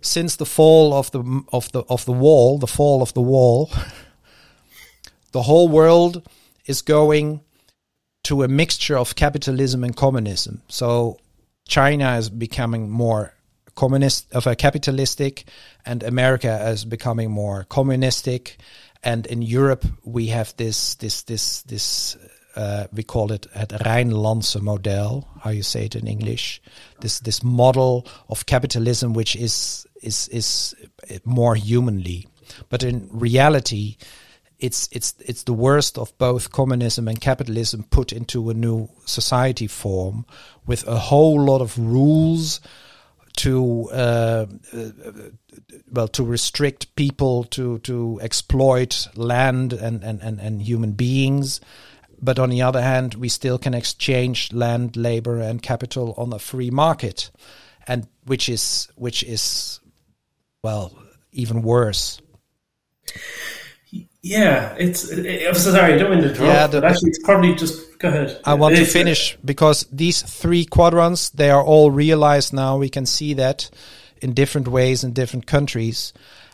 since 0.01 0.37
the 0.37 0.47
fall 0.47 0.93
of 0.93 1.11
the 1.11 1.45
of 1.53 1.71
the 1.73 1.83
of 1.89 2.05
the 2.05 2.13
wall, 2.13 2.59
the 2.59 2.67
fall 2.67 3.03
of 3.03 3.13
the 3.15 3.21
wall, 3.21 3.71
the 5.33 5.43
whole 5.43 5.69
world 5.69 6.29
is 6.67 6.83
going 6.83 7.41
to 8.25 8.43
a 8.43 8.49
mixture 8.49 8.99
of 8.99 9.15
capitalism 9.15 9.85
and 9.85 9.97
communism. 9.97 10.63
So 10.69 11.19
China 11.69 12.17
is 12.17 12.31
becoming 12.31 12.91
more 12.91 13.35
communist 13.75 14.33
of 14.33 14.47
a 14.47 14.55
capitalistic 14.55 15.45
and 15.87 16.03
America 16.03 16.69
is 16.69 16.85
becoming 16.85 17.31
more 17.31 17.65
communistic 17.65 18.59
and 19.03 19.27
in 19.27 19.43
Europe 19.43 19.87
we 20.05 20.27
have 20.27 20.55
this 20.57 20.97
this 20.97 21.23
this 21.23 21.63
this 21.63 22.17
uh, 22.57 22.85
we 22.93 23.03
call 23.03 23.33
it 23.33 23.47
het 23.53 23.73
Rijnlandse 23.73 24.61
model, 24.61 25.27
how 25.39 25.51
you 25.51 25.63
say 25.63 25.85
it 25.85 25.95
in 25.95 26.07
English. 26.07 26.61
This 27.01 27.21
this 27.21 27.43
model 27.43 28.07
of 28.27 28.45
capitalism, 28.45 29.13
which 29.13 29.37
is 29.37 29.87
is 30.03 30.29
is 30.29 30.75
more 31.25 31.55
humanly, 31.55 32.29
but 32.69 32.83
in 32.83 33.09
reality, 33.13 33.97
it's 34.59 34.89
it's 34.93 35.15
it's 35.21 35.45
the 35.45 35.53
worst 35.53 35.99
of 35.99 36.17
both 36.19 36.53
communism 36.53 37.09
and 37.09 37.21
capitalism 37.21 37.85
put 37.85 38.13
into 38.13 38.51
a 38.51 38.55
new 38.55 38.89
society 39.07 39.67
form 39.67 40.27
with 40.67 40.87
a 40.87 40.99
whole 40.99 41.41
lot 41.41 41.61
of 41.61 41.79
rules 41.79 42.61
to 43.37 43.89
uh, 43.93 44.47
uh, 44.73 44.91
well 45.91 46.09
to 46.09 46.25
restrict 46.25 46.95
people 46.97 47.45
to 47.45 47.79
to 47.79 48.19
exploit 48.23 49.09
land 49.17 49.73
and 49.73 50.05
and 50.05 50.21
and, 50.23 50.41
and 50.41 50.63
human 50.63 50.93
beings. 50.93 51.61
But 52.23 52.39
on 52.39 52.51
the 52.51 52.61
other 52.61 52.83
hand, 52.83 53.15
we 53.15 53.31
still 53.31 53.59
can 53.59 53.73
exchange 53.73 54.53
land, 54.53 54.95
labor, 54.95 55.41
and 55.41 55.63
capital 55.63 56.13
on 56.19 56.35
a 56.35 56.39
free 56.39 56.71
market, 56.71 57.31
and 57.87 58.07
which 58.27 58.49
is 58.49 58.89
which 58.97 59.23
is 59.23 59.80
well 60.63 60.97
even 61.33 61.63
worse. 61.63 62.21
Yeah, 64.23 64.75
it's. 64.79 65.11
I'm 65.11 65.55
sorry, 65.55 65.95
I 65.95 65.99
don't 65.99 66.11
mean 66.11 66.23
to 66.23 66.31
interrupt. 66.31 66.41
Yeah, 66.41 66.67
the, 66.67 66.81
but 66.81 66.91
actually, 66.91 67.11
it's 67.11 67.23
probably 67.23 67.55
just. 67.55 67.99
Go 67.99 68.09
ahead. 68.09 68.41
I 68.45 68.55
want 68.55 68.77
to 68.77 68.85
finish 68.85 69.37
because 69.45 69.87
these 69.93 70.23
three 70.23 70.65
quadrants 70.65 71.29
they 71.31 71.51
are 71.51 71.63
all 71.63 71.91
realized 71.91 72.53
now. 72.53 72.79
We 72.79 72.89
can 72.89 73.05
see 73.07 73.35
that 73.35 73.71
in 74.21 74.35
different 74.35 74.69
ways 74.69 75.05
in 75.05 75.13
different 75.13 75.47
countries. 75.47 76.13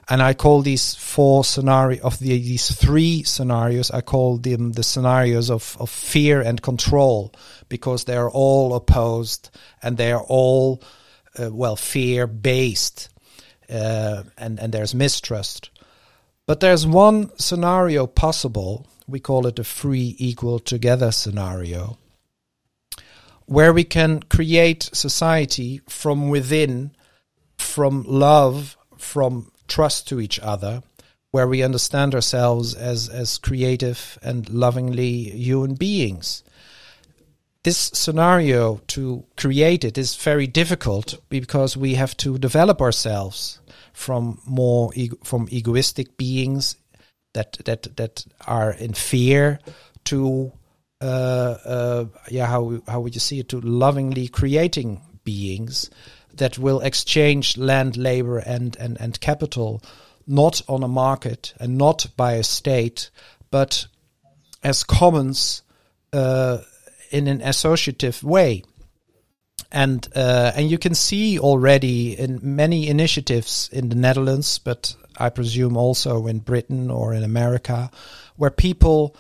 And 0.09 0.23
I 0.23 0.35
call 0.35 0.63
these 0.63 0.95
four 0.95 1.43
scenario 1.45 2.03
of 2.05 2.21
the, 2.21 2.29
these 2.29 2.73
three 2.73 3.25
scenarios. 3.25 3.91
I 3.91 4.03
call 4.03 4.39
them 4.39 4.73
the 4.73 4.85
scenarios 4.85 5.51
of, 5.51 5.77
of 5.81 5.91
fear 5.91 6.41
and 6.41 6.63
control 6.63 7.33
because 7.69 8.05
they 8.05 8.17
are 8.17 8.31
all 8.31 8.75
opposed 8.75 9.51
and 9.83 9.97
they 9.97 10.13
are 10.13 10.23
all 10.23 10.81
uh, 11.37 11.51
well 11.53 11.75
fear 11.75 12.29
based, 12.29 13.09
uh, 13.71 14.23
and 14.39 14.59
and 14.59 14.73
there's 14.73 14.95
mistrust. 14.95 15.71
But 16.47 16.61
there's 16.61 16.87
one 16.87 17.37
scenario 17.39 18.07
possible. 18.07 18.87
We 19.09 19.21
call 19.21 19.47
it 19.47 19.59
a 19.59 19.65
free, 19.65 20.15
equal, 20.19 20.59
together 20.59 21.11
scenario, 21.13 21.99
where 23.47 23.73
we 23.73 23.85
can 23.85 24.23
create 24.23 24.91
society 24.93 25.81
from 25.89 26.29
within, 26.29 26.93
from 27.59 28.05
love, 28.07 28.77
from 28.97 29.51
trust 29.69 30.09
to 30.09 30.21
each 30.21 30.39
other, 30.41 30.83
where 31.31 31.47
we 31.47 31.63
understand 31.63 32.15
ourselves 32.15 32.75
as, 32.75 33.09
as 33.09 33.39
creative 33.39 34.19
and 34.23 34.49
lovingly 34.49 35.31
human 35.31 35.75
beings. 35.75 36.43
This 37.67 37.91
scenario 37.93 38.81
to 38.95 39.25
create 39.37 39.83
it 39.83 39.99
is 39.99 40.15
very 40.15 40.47
difficult 40.47 41.19
because 41.29 41.77
we 41.77 41.95
have 41.95 42.17
to 42.19 42.39
develop 42.39 42.81
ourselves 42.81 43.59
from 43.93 44.41
more 44.47 44.93
from 45.25 45.49
egoistic 45.51 46.17
beings 46.17 46.77
that 47.35 47.59
that 47.65 47.97
that 47.97 48.25
are 48.47 48.71
in 48.71 48.93
fear 48.93 49.59
to 50.05 50.53
uh, 51.01 51.57
uh, 51.65 52.05
yeah 52.31 52.47
how 52.47 52.81
how 52.87 53.01
would 53.01 53.17
you 53.17 53.21
see 53.21 53.41
it? 53.41 53.49
To 53.49 53.61
lovingly 53.61 54.29
creating 54.29 55.01
beings 55.25 55.91
that 56.35 56.61
will 56.61 56.79
exchange 56.83 57.57
land, 57.57 57.97
labor, 57.97 58.39
and, 58.39 58.77
and, 58.77 58.97
and 59.01 59.19
capital 59.19 59.83
not 60.25 60.63
on 60.69 60.85
a 60.85 60.95
market 61.05 61.53
and 61.59 61.77
not 61.77 62.07
by 62.17 62.35
a 62.35 62.45
state, 62.45 63.11
but 63.51 63.89
as 64.63 64.85
commons 64.85 65.63
uh, 66.13 66.59
in 67.11 67.29
an 67.29 67.41
associative 67.41 68.23
way. 68.23 68.63
And 69.73 70.07
uh, 70.15 70.53
and 70.55 70.71
you 70.71 70.79
can 70.79 70.95
see 70.95 71.39
already 71.39 72.19
in 72.19 72.39
many 72.43 72.89
initiatives 72.89 73.69
in 73.73 73.89
the 73.89 73.97
Netherlands, 73.97 74.59
but 74.59 74.95
I 75.19 75.31
presume 75.31 75.77
also 75.77 76.27
in 76.27 76.39
Britain 76.39 76.91
or 76.91 77.15
in 77.15 77.25
America, 77.25 77.91
where 78.37 78.51
people 78.51 79.17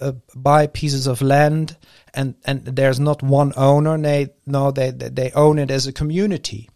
uh, 0.00 0.12
buy 0.34 0.66
pieces 0.66 1.06
of 1.06 1.22
land 1.22 1.76
and 2.14 2.34
and 2.44 2.64
there's 2.64 2.98
not 2.98 3.22
one 3.22 3.52
owner 3.56 3.96
they 3.98 4.30
no 4.46 4.70
they 4.70 4.90
they 4.90 5.30
own 5.32 5.58
it 5.58 5.70
as 5.70 5.86
a 5.86 5.92
community 5.92 6.68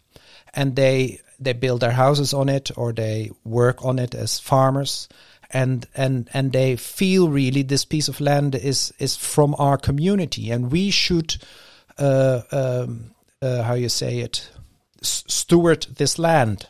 and 0.53 0.75
they 0.75 1.19
they 1.39 1.53
build 1.53 1.81
their 1.81 1.91
houses 1.91 2.33
on 2.33 2.49
it 2.49 2.71
or 2.77 2.93
they 2.93 3.29
work 3.43 3.83
on 3.83 3.99
it 3.99 4.15
as 4.15 4.39
farmers 4.39 5.09
and 5.51 5.87
and 5.95 6.29
and 6.33 6.51
they 6.51 6.75
feel 6.75 7.29
really 7.29 7.61
this 7.61 7.85
piece 7.85 8.07
of 8.07 8.19
land 8.19 8.55
is 8.55 8.93
is 8.99 9.15
from 9.15 9.55
our 9.57 9.77
community 9.77 10.51
and 10.51 10.71
we 10.71 10.89
should 10.91 11.37
uh, 11.97 12.41
um, 12.51 13.11
uh, 13.41 13.63
how 13.63 13.73
you 13.73 13.89
say 13.89 14.19
it 14.19 14.49
steward 15.01 15.87
this 15.97 16.19
land 16.19 16.67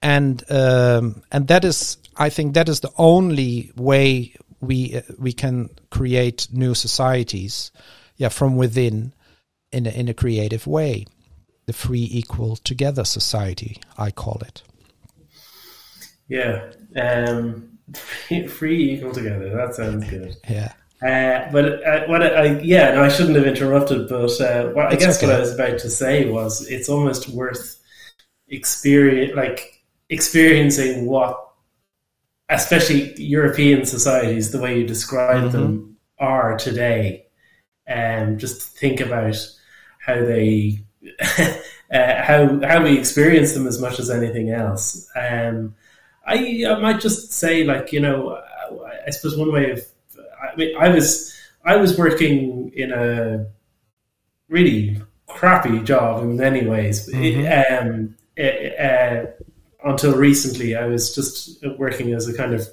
and 0.00 0.42
um, 0.50 1.22
and 1.30 1.48
that 1.48 1.64
is 1.64 1.98
I 2.16 2.28
think 2.28 2.54
that 2.54 2.68
is 2.68 2.80
the 2.80 2.92
only 2.98 3.70
way 3.76 4.34
we 4.60 4.96
uh, 4.96 5.02
we 5.18 5.32
can 5.32 5.70
create 5.90 6.48
new 6.52 6.74
societies, 6.74 7.70
yeah, 8.16 8.28
from 8.28 8.56
within, 8.56 9.14
in 9.70 9.86
a, 9.86 9.90
in 9.90 10.08
a 10.08 10.14
creative 10.14 10.66
way. 10.66 11.06
The 11.66 11.72
free, 11.72 12.08
equal, 12.10 12.56
together 12.56 13.04
society, 13.04 13.80
I 13.96 14.10
call 14.10 14.42
it. 14.44 14.62
Yeah, 16.28 16.72
um, 16.96 17.71
free, 18.48 18.92
equal, 18.92 19.12
together. 19.12 19.50
That 19.50 19.74
sounds 19.74 20.08
good. 20.08 20.36
Yeah. 20.48 20.72
Uh, 21.02 21.50
but 21.50 21.84
uh, 21.84 22.06
what 22.06 22.22
I, 22.22 22.60
yeah, 22.60 22.94
no, 22.94 23.02
I 23.02 23.08
shouldn't 23.08 23.36
have 23.36 23.46
interrupted. 23.46 24.08
But 24.08 24.40
uh, 24.40 24.68
what, 24.68 24.86
I 24.86 24.96
guess 24.96 25.18
okay. 25.18 25.26
what 25.26 25.36
I 25.36 25.40
was 25.40 25.54
about 25.54 25.78
to 25.80 25.90
say 25.90 26.30
was, 26.30 26.66
it's 26.68 26.88
almost 26.88 27.28
worth 27.28 27.80
experience, 28.48 29.34
like 29.34 29.82
experiencing 30.08 31.06
what 31.06 31.52
especially 32.48 33.14
European 33.20 33.84
societies, 33.84 34.52
the 34.52 34.60
way 34.60 34.78
you 34.78 34.86
describe 34.86 35.44
mm-hmm. 35.44 35.52
them 35.52 35.96
are 36.18 36.56
today, 36.58 37.26
and 37.86 38.32
um, 38.32 38.38
just 38.38 38.76
think 38.78 39.00
about 39.00 39.36
how 39.98 40.14
they 40.14 40.84
uh, 41.92 42.22
how 42.22 42.60
how 42.60 42.82
we 42.82 42.98
experience 42.98 43.54
them 43.54 43.66
as 43.66 43.80
much 43.80 43.98
as 43.98 44.10
anything 44.10 44.50
else. 44.50 45.08
Um, 45.16 45.74
I, 46.26 46.64
I 46.68 46.78
might 46.80 47.00
just 47.00 47.32
say, 47.32 47.64
like 47.64 47.92
you 47.92 48.00
know, 48.00 48.40
I 49.06 49.10
suppose 49.10 49.36
one 49.36 49.52
way 49.52 49.70
of 49.70 49.84
I 50.52 50.56
mean, 50.56 50.76
I 50.76 50.88
was 50.88 51.34
I 51.64 51.76
was 51.76 51.96
working 51.96 52.72
in 52.74 52.92
a 52.92 53.46
really 54.48 55.00
crappy 55.26 55.80
job 55.80 56.22
in 56.22 56.36
many 56.36 56.66
ways. 56.66 57.08
Mm-hmm. 57.08 57.88
Um, 57.88 58.16
it, 58.36 58.78
uh, 58.78 59.26
until 59.84 60.16
recently, 60.16 60.76
I 60.76 60.86
was 60.86 61.14
just 61.14 61.64
working 61.78 62.12
as 62.12 62.28
a 62.28 62.36
kind 62.36 62.54
of 62.54 62.68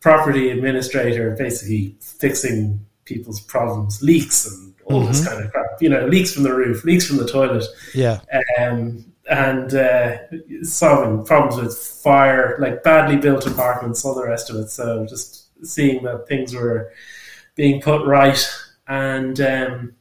property 0.00 0.50
administrator, 0.50 1.34
basically 1.36 1.96
fixing 2.00 2.84
people's 3.04 3.40
problems, 3.40 4.02
leaks 4.02 4.46
and 4.46 4.74
all 4.84 5.00
mm-hmm. 5.00 5.08
this 5.08 5.26
kind 5.26 5.44
of 5.44 5.52
crap. 5.52 5.66
You 5.80 5.88
know, 5.88 6.06
leaks 6.06 6.32
from 6.32 6.42
the 6.44 6.54
roof, 6.54 6.84
leaks 6.84 7.06
from 7.06 7.16
the 7.16 7.26
toilet. 7.26 7.64
Yeah. 7.94 8.20
Um, 8.58 9.12
and 9.28 9.74
uh, 9.74 10.18
solving 10.62 11.24
problems 11.24 11.60
with 11.60 11.76
fire, 11.76 12.56
like 12.60 12.82
badly 12.82 13.16
built 13.16 13.46
apartments, 13.46 14.04
all 14.04 14.14
the 14.14 14.24
rest 14.24 14.50
of 14.50 14.56
it. 14.56 14.70
So 14.70 15.06
just 15.06 15.48
seeing 15.66 16.04
that 16.04 16.28
things 16.28 16.54
were 16.54 16.92
being 17.54 17.80
put 17.80 18.06
right, 18.06 18.48
and 18.86 19.40
um, 19.40 19.94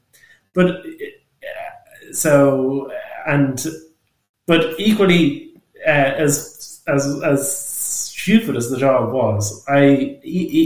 but 0.53 0.67
uh, 0.78 2.11
so 2.11 2.91
and 3.26 3.65
but 4.45 4.80
equally 4.80 5.53
uh, 5.86 5.89
as 5.89 6.82
as 6.88 7.21
as 7.23 7.65
stupid 7.65 8.55
as 8.55 8.69
the 8.69 8.78
job 8.78 9.11
was, 9.13 9.63
I, 9.67 10.19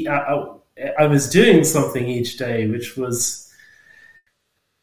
I 0.09 0.45
I 0.97 1.05
was 1.07 1.29
doing 1.29 1.63
something 1.63 2.07
each 2.07 2.37
day 2.37 2.67
which 2.67 2.97
was 2.97 3.48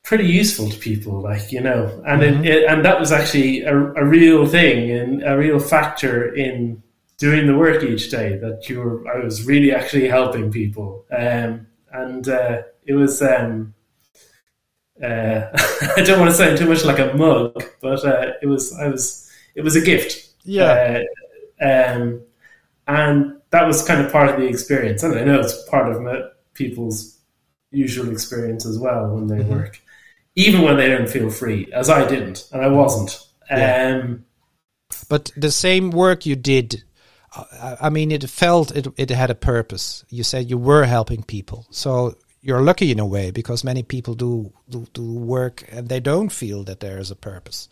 pretty 0.06 0.26
useful 0.26 0.70
to 0.70 0.78
people, 0.78 1.20
like 1.20 1.52
you 1.52 1.60
know, 1.60 2.02
and 2.06 2.22
mm-hmm. 2.22 2.44
it, 2.44 2.54
it, 2.54 2.70
and 2.70 2.84
that 2.84 2.98
was 2.98 3.12
actually 3.12 3.62
a, 3.62 3.76
a 3.76 4.04
real 4.04 4.46
thing 4.46 4.90
and 4.90 5.22
a 5.22 5.36
real 5.36 5.58
factor 5.58 6.34
in 6.34 6.82
doing 7.18 7.46
the 7.46 7.56
work 7.56 7.82
each 7.82 8.10
day. 8.10 8.36
That 8.38 8.68
you 8.68 8.80
were, 8.80 9.08
I 9.08 9.22
was 9.22 9.44
really 9.44 9.72
actually 9.72 10.08
helping 10.08 10.50
people, 10.50 11.04
um, 11.10 11.66
and 11.92 12.28
uh, 12.28 12.62
it 12.84 12.94
was. 12.94 13.20
Um, 13.20 13.74
uh, 15.02 15.48
I 15.96 16.02
don't 16.02 16.18
want 16.18 16.30
to 16.30 16.36
sound 16.36 16.56
too 16.56 16.66
much 16.66 16.82
like 16.82 16.98
a 16.98 17.12
mug, 17.14 17.62
but 17.82 18.02
uh, 18.04 18.32
it 18.40 18.46
was. 18.46 18.72
I 18.78 18.88
was. 18.88 19.30
It 19.54 19.62
was 19.62 19.74
a 19.74 19.80
gift 19.80 20.26
yeah. 20.46 21.02
Uh, 21.60 21.64
um, 21.64 22.22
and 22.86 23.40
that 23.50 23.66
was 23.66 23.86
kind 23.86 24.04
of 24.04 24.12
part 24.12 24.30
of 24.30 24.40
the 24.40 24.46
experience. 24.46 25.02
And 25.02 25.18
I 25.18 25.24
know 25.24 25.40
it's 25.40 25.62
part 25.68 25.92
of 25.92 26.32
people's 26.54 27.18
usual 27.70 28.10
experience 28.10 28.64
as 28.64 28.78
well 28.78 29.08
when 29.08 29.26
they 29.26 29.38
mm-hmm. 29.38 29.50
work, 29.50 29.80
even 30.36 30.62
when 30.62 30.76
they 30.76 30.88
don't 30.88 31.08
feel 31.08 31.30
free, 31.30 31.70
as 31.72 31.90
I 31.90 32.06
didn't, 32.06 32.48
and 32.52 32.62
I 32.62 32.68
wasn't. 32.68 33.18
Yeah. 33.50 34.00
Um, 34.02 34.24
but 35.08 35.32
the 35.36 35.50
same 35.50 35.90
work 35.90 36.26
you 36.26 36.36
did, 36.36 36.84
I 37.60 37.90
mean, 37.90 38.12
it 38.12 38.28
felt 38.28 38.74
it, 38.76 38.86
it 38.96 39.10
had 39.10 39.30
a 39.30 39.34
purpose. 39.34 40.04
You 40.08 40.22
said 40.22 40.48
you 40.48 40.58
were 40.58 40.84
helping 40.84 41.22
people. 41.22 41.66
So 41.70 42.16
you're 42.40 42.62
lucky 42.62 42.92
in 42.92 43.00
a 43.00 43.06
way 43.06 43.30
because 43.30 43.64
many 43.64 43.82
people 43.82 44.14
do, 44.14 44.52
do, 44.68 44.86
do 44.92 45.14
work 45.14 45.64
and 45.68 45.88
they 45.88 46.00
don't 46.00 46.30
feel 46.30 46.62
that 46.64 46.80
there 46.80 46.98
is 46.98 47.10
a 47.10 47.16
purpose 47.16 47.68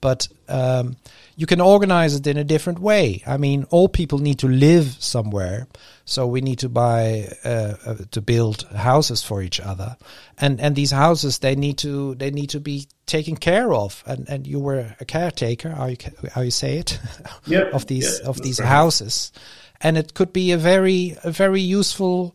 but 0.00 0.28
um, 0.48 0.96
you 1.36 1.46
can 1.46 1.60
organize 1.60 2.14
it 2.14 2.26
in 2.26 2.36
a 2.36 2.44
different 2.44 2.78
way. 2.78 3.22
I 3.26 3.36
mean, 3.36 3.64
all 3.70 3.88
people 3.88 4.18
need 4.18 4.40
to 4.40 4.48
live 4.48 4.96
somewhere, 4.98 5.66
so 6.04 6.26
we 6.26 6.40
need 6.40 6.58
to 6.60 6.68
buy 6.68 7.28
uh, 7.44 7.74
uh, 7.86 7.94
to 8.10 8.20
build 8.20 8.62
houses 8.74 9.22
for 9.22 9.42
each 9.42 9.60
other, 9.60 9.96
and 10.38 10.60
and 10.60 10.74
these 10.74 10.90
houses 10.90 11.38
they 11.38 11.54
need 11.54 11.78
to 11.78 12.14
they 12.16 12.30
need 12.30 12.50
to 12.50 12.60
be 12.60 12.86
taken 13.06 13.36
care 13.36 13.72
of. 13.72 14.02
And 14.06 14.28
and 14.28 14.46
you 14.46 14.58
were 14.58 14.96
a 15.00 15.04
caretaker, 15.04 15.70
how 15.70 15.86
you 15.86 15.96
how 16.32 16.40
you 16.42 16.50
say 16.50 16.78
it, 16.78 16.98
yep. 17.46 17.72
of 17.72 17.86
these 17.86 18.20
of 18.20 18.42
these 18.42 18.60
right. 18.60 18.68
houses, 18.68 19.32
and 19.80 19.96
it 19.96 20.14
could 20.14 20.32
be 20.32 20.52
a 20.52 20.58
very 20.58 21.16
a 21.24 21.30
very 21.30 21.60
useful 21.60 22.34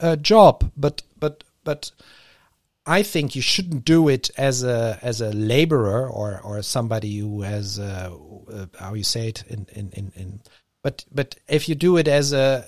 uh, 0.00 0.16
job, 0.16 0.70
but 0.76 1.02
but 1.18 1.44
but 1.64 1.90
I 2.88 3.02
think 3.02 3.36
you 3.36 3.42
shouldn't 3.42 3.84
do 3.84 4.08
it 4.08 4.30
as 4.38 4.64
a 4.64 4.98
as 5.02 5.20
a 5.20 5.30
laborer 5.30 6.08
or 6.08 6.40
or 6.42 6.62
somebody 6.62 7.18
who 7.18 7.42
has 7.42 7.78
uh, 7.78 8.10
uh, 8.50 8.66
how 8.78 8.94
you 8.94 9.04
say 9.04 9.28
it 9.28 9.44
in, 9.48 9.66
in, 9.74 9.90
in, 9.90 10.12
in 10.16 10.40
but 10.82 11.04
but 11.12 11.36
if 11.48 11.68
you 11.68 11.74
do 11.74 11.98
it 11.98 12.08
as 12.08 12.32
a 12.32 12.64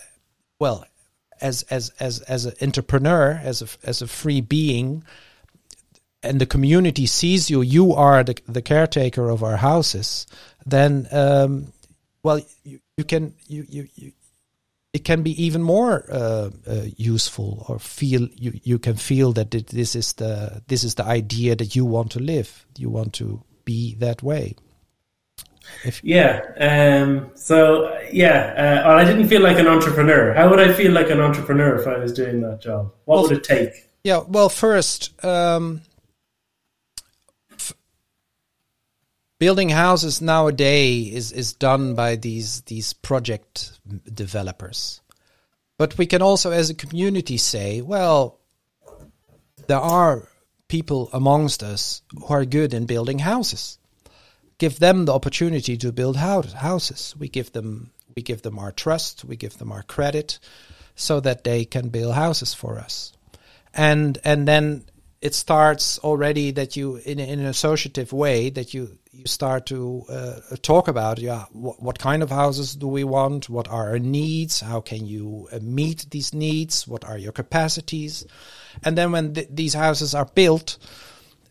well 0.59 0.85
as 1.41 1.63
as 1.71 1.91
as 2.01 2.21
as 2.21 2.45
an 2.45 2.55
entrepreneur 2.61 3.41
as 3.43 3.63
a 3.63 3.89
as 3.89 4.03
a 4.03 4.07
free 4.07 4.43
being 4.43 5.03
and 6.23 6.39
the 6.39 6.47
community 6.47 7.07
sees 7.07 7.49
you, 7.49 7.63
you 7.63 7.95
are 7.95 8.23
the, 8.23 8.37
the 8.47 8.63
caretaker 8.63 9.31
of 9.31 9.43
our 9.43 9.57
houses, 9.57 10.27
then 10.67 11.09
um, 11.13 11.73
well, 12.23 12.41
you, 12.63 12.81
you 12.99 13.05
can 13.05 13.35
you, 13.47 13.65
you, 13.69 13.89
you 13.95 14.13
it 14.93 15.05
can 15.05 15.23
be 15.23 15.43
even 15.43 15.63
more 15.63 16.05
uh, 16.11 16.51
uh, 16.67 16.83
useful 16.97 17.65
or 17.69 17.79
feel 17.79 18.29
you, 18.35 18.59
you 18.63 18.79
can 18.79 18.97
feel 18.97 19.33
that 19.33 19.55
it, 19.55 19.69
this 19.69 19.95
is 19.95 20.15
the 20.15 20.63
this 20.67 20.83
is 20.83 20.97
the 20.97 21.05
idea 21.05 21.55
that 21.55 21.77
you 21.77 21.85
want 21.85 22.11
to 22.13 22.19
live. 22.19 22.67
You 22.77 22.91
want 22.91 23.13
to 23.15 23.43
be 23.65 23.95
that 23.97 24.23
way. 24.23 24.57
If 25.85 26.03
yeah 26.03 26.41
um, 26.59 27.31
so 27.35 27.97
yeah 28.13 28.83
uh, 28.85 28.91
I 28.91 29.05
didn't 29.05 29.29
feel 29.29 29.43
like 29.43 29.59
an 29.59 29.69
entrepreneur. 29.69 30.35
How 30.35 30.51
would 30.51 30.59
I 30.59 30.73
feel 30.73 30.93
like 30.93 31.11
an 31.11 31.21
entrepreneur 31.21 31.77
if 31.77 31.87
I 31.87 31.99
was 31.99 32.13
doing 32.13 32.41
that 32.41 32.61
job? 32.61 32.93
What 33.05 33.15
well, 33.15 33.23
would 33.25 33.33
it 33.39 33.45
take? 33.45 33.89
yeah 34.03 34.23
well 34.27 34.49
first 34.49 35.25
um, 35.25 35.83
building 39.41 39.71
houses 39.71 40.21
nowadays 40.21 41.15
is 41.15 41.33
is 41.33 41.55
done 41.55 41.95
by 41.95 42.15
these 42.15 42.61
these 42.63 42.93
project 42.93 43.81
developers. 44.05 45.01
But 45.79 45.97
we 45.99 46.07
can 46.07 46.23
also 46.23 46.53
as 46.53 46.71
a 46.71 46.75
community 46.75 47.39
say 47.39 47.81
well 47.81 48.39
there 49.67 49.81
are 49.81 50.29
people 50.69 51.09
amongst 51.13 51.63
us 51.63 52.03
who 52.13 52.33
are 52.35 52.45
good 52.45 52.75
in 52.75 52.87
building 52.87 53.19
houses. 53.19 53.79
Give 54.59 54.79
them 54.79 55.07
the 55.07 55.15
opportunity 55.15 55.77
to 55.79 55.91
build 55.91 56.17
houses. 56.17 57.15
We 57.19 57.29
give 57.29 57.51
them 57.53 57.91
we 58.15 58.23
give 58.23 58.43
them 58.43 58.59
our 58.59 58.73
trust 58.73 59.25
we 59.25 59.37
give 59.37 59.57
them 59.57 59.73
our 59.73 59.83
credit 59.83 60.39
so 60.95 61.21
that 61.21 61.45
they 61.45 61.65
can 61.65 61.89
build 61.89 62.15
houses 62.15 62.53
for 62.55 62.79
us. 62.79 63.13
And 63.73 64.19
and 64.23 64.47
then 64.47 64.85
it 65.21 65.35
starts 65.35 65.99
already 65.99 66.51
that 66.53 66.77
you 66.77 66.97
in, 66.97 67.19
in 67.19 67.41
an 67.41 67.47
associative 67.47 68.13
way 68.13 68.51
that 68.51 68.73
you 68.73 68.99
you 69.13 69.27
start 69.27 69.67
to 69.67 70.05
uh, 70.09 70.41
talk 70.63 70.89
about 70.89 71.19
yeah 71.19 71.45
what, 71.53 71.83
what, 71.83 71.99
kind 71.99 72.23
of 72.23 72.31
houses 72.31 72.75
do 72.75 72.87
we 72.87 73.05
want? 73.05 73.51
What 73.51 73.69
are 73.69 73.91
our 73.91 73.99
needs? 73.99 74.61
How 74.61 74.81
can 74.81 75.07
you 75.07 75.49
uh, 75.53 75.59
meet 75.61 76.07
these 76.11 76.33
needs? 76.33 76.89
What 76.89 77.05
are 77.05 77.19
your 77.19 77.33
capacities? 77.33 78.25
And 78.83 78.97
then 78.97 79.13
when 79.13 79.35
th- 79.35 79.49
these 79.51 79.75
houses 79.75 80.15
are 80.15 80.25
built 80.25 80.79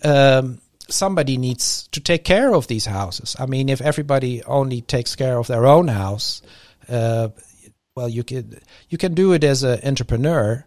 um, 0.04 0.62
somebody 0.88 1.38
needs 1.38 1.88
to 1.90 2.00
take 2.00 2.24
care 2.24 2.56
of 2.56 2.66
these 2.68 2.86
houses. 2.86 3.36
I 3.38 3.46
mean 3.46 3.70
if 3.70 3.82
everybody 3.82 4.44
only 4.44 4.82
takes 4.82 5.16
care 5.16 5.38
of 5.38 5.48
their 5.48 5.68
own 5.68 5.90
house 5.90 6.42
uh, 6.88 7.30
well 7.96 8.10
you 8.10 8.24
can 8.24 8.60
you 8.90 8.98
can 8.98 9.14
do 9.14 9.34
it 9.34 9.44
as 9.44 9.62
an 9.62 9.80
entrepreneur 9.84 10.66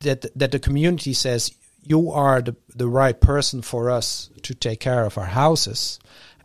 that 0.00 0.26
that 0.36 0.50
the 0.50 0.58
community 0.58 1.12
says 1.12 1.52
you 1.82 2.10
are 2.10 2.42
the, 2.42 2.56
the 2.74 2.88
right 2.88 3.20
person 3.20 3.62
for 3.62 3.90
us 3.90 4.30
to 4.42 4.54
take 4.54 4.80
care 4.80 5.04
of 5.04 5.18
our 5.18 5.26
houses. 5.26 5.98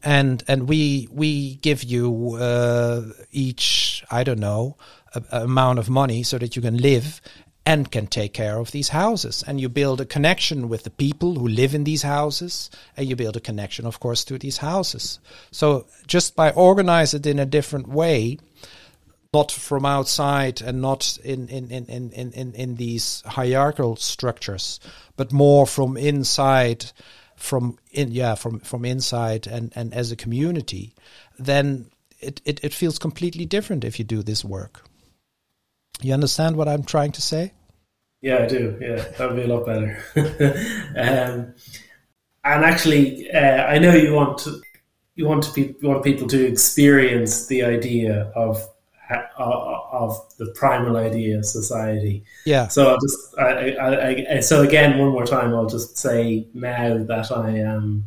And 0.04 0.44
and 0.48 0.70
we 0.70 1.08
we 1.12 1.56
give 1.56 1.84
you 1.84 2.36
uh, 2.36 3.04
each 3.32 4.04
I 4.12 4.24
don't 4.24 4.40
know 4.40 4.78
a, 5.14 5.24
a, 5.32 5.44
amount 5.44 5.80
of 5.80 5.90
money 5.90 6.22
so 6.22 6.38
that 6.38 6.56
you 6.56 6.62
can 6.62 6.78
live 6.78 7.22
and 7.66 7.92
can 7.92 8.06
take 8.06 8.32
care 8.32 8.60
of 8.60 8.70
these 8.70 8.90
houses. 8.90 9.44
And 9.48 9.60
you 9.60 9.68
build 9.68 10.00
a 10.00 10.06
connection 10.06 10.70
with 10.70 10.84
the 10.84 10.92
people 10.92 11.40
who 11.40 11.48
live 11.48 11.74
in 11.74 11.86
these 11.86 12.04
houses 12.04 12.70
and 12.96 13.10
you 13.10 13.16
build 13.16 13.36
a 13.36 13.40
connection 13.40 13.88
of 13.88 14.00
course 14.00 14.24
to 14.26 14.38
these 14.38 14.58
houses. 14.58 15.20
So 15.52 15.88
just 16.06 16.36
by 16.36 16.52
organize 16.52 17.16
it 17.16 17.26
in 17.26 17.40
a 17.40 17.46
different 17.46 17.88
way 17.88 18.38
not 19.36 19.52
from 19.52 19.86
outside 19.86 20.62
and 20.62 20.82
not 20.82 21.18
in 21.24 21.50
in, 21.50 21.70
in, 21.70 21.86
in, 21.88 22.32
in, 22.32 22.54
in 22.54 22.76
these 22.76 23.22
hierarchical 23.26 23.98
structures, 23.98 24.80
but 25.18 25.34
more 25.34 25.68
from 25.68 25.98
inside, 25.98 26.86
from 27.36 27.78
in 27.92 28.12
yeah 28.12 28.36
from 28.36 28.60
from 28.60 28.86
inside 28.86 29.46
and 29.46 29.74
and 29.76 29.94
as 29.94 30.12
a 30.12 30.16
community, 30.16 30.94
then 31.38 31.90
it, 32.22 32.42
it, 32.46 32.64
it 32.64 32.74
feels 32.74 32.98
completely 32.98 33.46
different 33.46 33.84
if 33.84 34.00
you 34.00 34.06
do 34.06 34.24
this 34.24 34.46
work. 34.46 34.86
You 36.02 36.14
understand 36.14 36.56
what 36.56 36.68
I'm 36.68 36.84
trying 36.84 37.12
to 37.12 37.22
say? 37.22 37.52
Yeah, 38.22 38.44
I 38.44 38.48
do. 38.48 38.78
Yeah, 38.80 39.04
that 39.18 39.28
would 39.28 39.36
be 39.36 39.44
a 39.44 39.54
lot 39.56 39.66
better. 39.66 39.92
um, 40.98 41.54
and 42.44 42.64
actually, 42.64 43.30
uh, 43.32 43.66
I 43.74 43.80
know 43.80 43.94
you 43.94 44.14
want 44.14 44.38
to, 44.40 44.62
you 45.16 45.28
want 45.28 45.44
to 45.44 45.54
be, 45.54 45.76
you 45.82 45.90
want 45.90 46.04
people 46.04 46.28
to 46.28 46.46
experience 46.46 47.48
the 47.48 47.64
idea 47.64 48.32
of 48.36 48.66
of 49.10 50.38
the 50.38 50.48
primal 50.56 50.98
idea 50.98 51.38
of 51.38 51.46
society. 51.46 52.24
Yeah. 52.46 52.68
So 52.68 52.90
I'll 52.90 53.00
just, 53.00 53.38
I, 53.38 53.72
I, 53.76 54.36
I, 54.36 54.40
so 54.40 54.62
again, 54.62 54.98
one 54.98 55.10
more 55.10 55.26
time, 55.26 55.54
I'll 55.54 55.70
just 55.70 55.98
say 55.98 56.48
now 56.54 56.98
that 57.04 57.32
I 57.32 57.50
am 57.60 58.06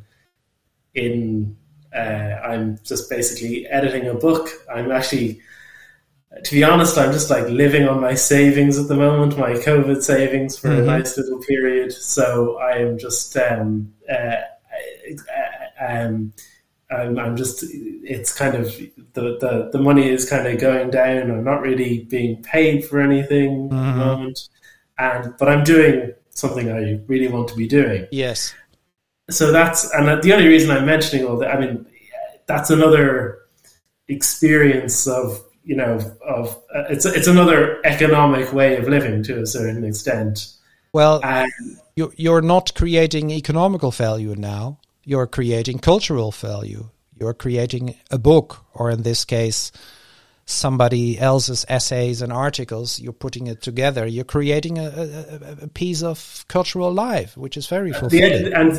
in, 0.95 1.57
uh, 1.95 1.99
I'm 1.99 2.79
just 2.85 3.09
basically 3.09 3.67
editing 3.67 4.09
a 4.09 4.15
book. 4.15 4.51
I'm 4.73 4.91
actually, 4.91 5.41
to 6.45 6.55
be 6.55 6.65
honest, 6.65 6.99
I'm 6.99 7.13
just 7.13 7.31
like 7.31 7.49
living 7.49 7.89
on 7.89 8.01
my 8.01 8.15
savings 8.15 8.79
at 8.79 8.89
the 8.89 8.97
moment, 8.97 9.39
my 9.39 9.53
COVID 9.53 10.03
savings 10.03 10.59
for 10.59 10.69
mm-hmm. 10.69 10.83
a 10.83 10.99
nice 10.99 11.17
little 11.17 11.39
period. 11.41 11.93
So 11.93 12.59
I 12.59 12.79
am 12.79 12.99
just, 12.99 13.37
um, 13.37 13.95
uh, 14.13 14.37
um, 15.81 16.33
I'm, 16.91 17.19
I'm 17.19 17.37
just 17.37 17.65
it's 17.65 18.33
kind 18.33 18.55
of 18.55 18.75
the, 19.13 19.37
the 19.41 19.69
the 19.73 19.79
money 19.79 20.09
is 20.09 20.29
kind 20.29 20.47
of 20.47 20.59
going 20.59 20.91
down. 20.91 21.31
I'm 21.31 21.45
not 21.45 21.61
really 21.61 22.05
being 22.05 22.43
paid 22.43 22.85
for 22.85 23.01
anything 23.01 23.69
mm-hmm. 23.69 23.75
at 23.75 23.81
the 23.81 23.91
mm-hmm. 23.91 23.99
moment, 23.99 24.49
and 24.99 25.35
but 25.39 25.49
I'm 25.49 25.65
doing 25.65 26.13
something 26.31 26.71
I 26.71 27.01
really 27.07 27.29
want 27.29 27.49
to 27.49 27.57
be 27.57 27.69
doing. 27.69 28.07
Yes. 28.11 28.55
So 29.29 29.53
that's 29.53 29.93
and 29.93 30.23
the 30.23 30.33
only 30.33 30.49
reason 30.49 30.71
I'm 30.71 30.87
mentioning 30.87 31.27
all 31.27 31.37
that. 31.39 31.55
I 31.55 31.61
mean, 31.61 31.87
that's 32.47 32.71
another 32.71 33.41
experience 34.09 35.07
of 35.07 35.45
you 35.65 35.77
know 35.77 35.99
of 36.27 36.57
uh, 36.75 36.85
it's 36.89 37.05
it's 37.05 37.27
another 37.27 37.85
economic 37.85 38.55
way 38.55 38.77
of 38.77 38.89
living 38.89 39.23
to 39.25 39.43
a 39.43 39.47
certain 39.47 39.85
extent. 39.85 40.55
Well, 40.95 41.21
and, 41.23 41.53
you 41.97 42.13
you're 42.17 42.41
not 42.41 42.75
creating 42.75 43.31
economical 43.31 43.91
value 43.91 44.35
now 44.35 44.79
you're 45.09 45.27
creating 45.27 45.79
cultural 45.79 46.31
value. 46.31 46.91
You're 47.19 47.33
creating 47.33 47.97
a 48.11 48.19
book, 48.19 48.63
or 48.75 48.91
in 48.91 49.03
this 49.05 49.25
case, 49.25 49.73
somebody 50.45 51.19
else's 51.19 51.65
essays 51.67 52.21
and 52.21 52.31
articles. 52.31 53.01
You're 53.01 53.15
putting 53.15 53.47
it 53.47 53.63
together. 53.63 54.07
You're 54.07 54.25
creating 54.25 54.77
a, 54.77 54.85
a, 54.85 55.65
a 55.65 55.69
piece 55.69 56.03
of 56.03 56.45
cultural 56.49 56.93
life, 56.93 57.39
which 57.39 57.57
is 57.57 57.67
very 57.69 57.91
fulfilling. 57.95 58.51
The, 58.51 58.61
and 58.61 58.73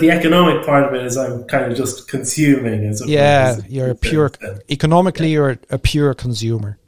the 0.00 0.10
economic 0.10 0.64
part 0.64 0.84
of 0.84 0.94
it 0.94 1.04
is 1.04 1.18
I'm 1.18 1.44
kind 1.44 1.70
of 1.70 1.76
just 1.76 2.08
consuming. 2.08 2.86
As 2.86 3.06
yeah, 3.06 3.58
you're 3.68 3.90
a 3.90 3.94
pure 3.94 4.32
economically. 4.70 5.28
Yeah. 5.28 5.34
You're 5.34 5.58
a 5.68 5.78
pure 5.78 6.14
consumer. 6.14 6.78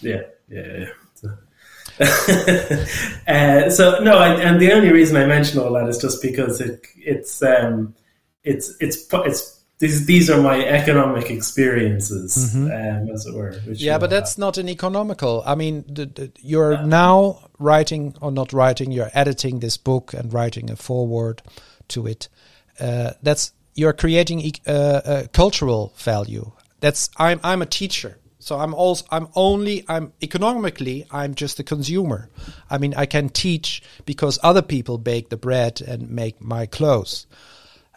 Yeah, 0.00 0.22
yeah, 0.48 0.78
yeah. 0.78 0.86
uh, 3.28 3.70
so 3.70 4.02
no, 4.02 4.18
I, 4.18 4.34
and 4.40 4.60
the 4.60 4.72
only 4.72 4.90
reason 4.90 5.16
I 5.16 5.26
mention 5.26 5.60
all 5.60 5.72
that 5.74 5.88
is 5.88 5.98
just 5.98 6.20
because 6.20 6.60
it, 6.60 6.84
it's 6.96 7.40
um, 7.42 7.94
it's 8.44 8.74
it's 8.80 9.06
it's 9.12 9.62
these 9.78 10.06
these 10.06 10.30
are 10.30 10.40
my 10.40 10.64
economic 10.64 11.28
experiences, 11.30 12.54
mm-hmm. 12.54 12.66
um, 12.66 13.10
as 13.12 13.26
it 13.26 13.34
were. 13.34 13.58
yeah, 13.72 13.98
but 13.98 14.10
that's 14.10 14.34
have. 14.34 14.38
not 14.38 14.58
an 14.58 14.68
economical. 14.68 15.42
I 15.44 15.56
mean, 15.56 15.84
the, 15.88 16.06
the, 16.06 16.32
you're 16.40 16.74
yeah. 16.74 16.86
now 16.86 17.48
writing 17.58 18.14
or 18.20 18.30
not 18.30 18.52
writing. 18.52 18.92
You're 18.92 19.10
editing 19.12 19.58
this 19.58 19.76
book 19.76 20.14
and 20.14 20.32
writing 20.32 20.70
a 20.70 20.76
foreword 20.76 21.42
to 21.88 22.06
it. 22.06 22.28
Uh, 22.78 23.12
that's 23.22 23.52
you're 23.74 23.92
creating 23.92 24.52
uh, 24.66 25.00
a 25.04 25.28
cultural 25.28 25.92
value. 25.96 26.52
That's 26.80 27.10
I'm 27.16 27.40
I'm 27.42 27.60
a 27.60 27.66
teacher. 27.66 28.18
So 28.38 28.58
I'm 28.58 28.74
also 28.74 29.04
I'm 29.10 29.28
only 29.34 29.84
I'm 29.88 30.12
economically 30.22 31.06
I'm 31.10 31.34
just 31.34 31.58
a 31.60 31.64
consumer. 31.64 32.28
I 32.70 32.78
mean 32.78 32.94
I 32.96 33.06
can 33.06 33.28
teach 33.28 33.82
because 34.04 34.38
other 34.42 34.62
people 34.62 34.98
bake 34.98 35.28
the 35.28 35.36
bread 35.36 35.80
and 35.80 36.10
make 36.10 36.40
my 36.40 36.66
clothes. 36.66 37.26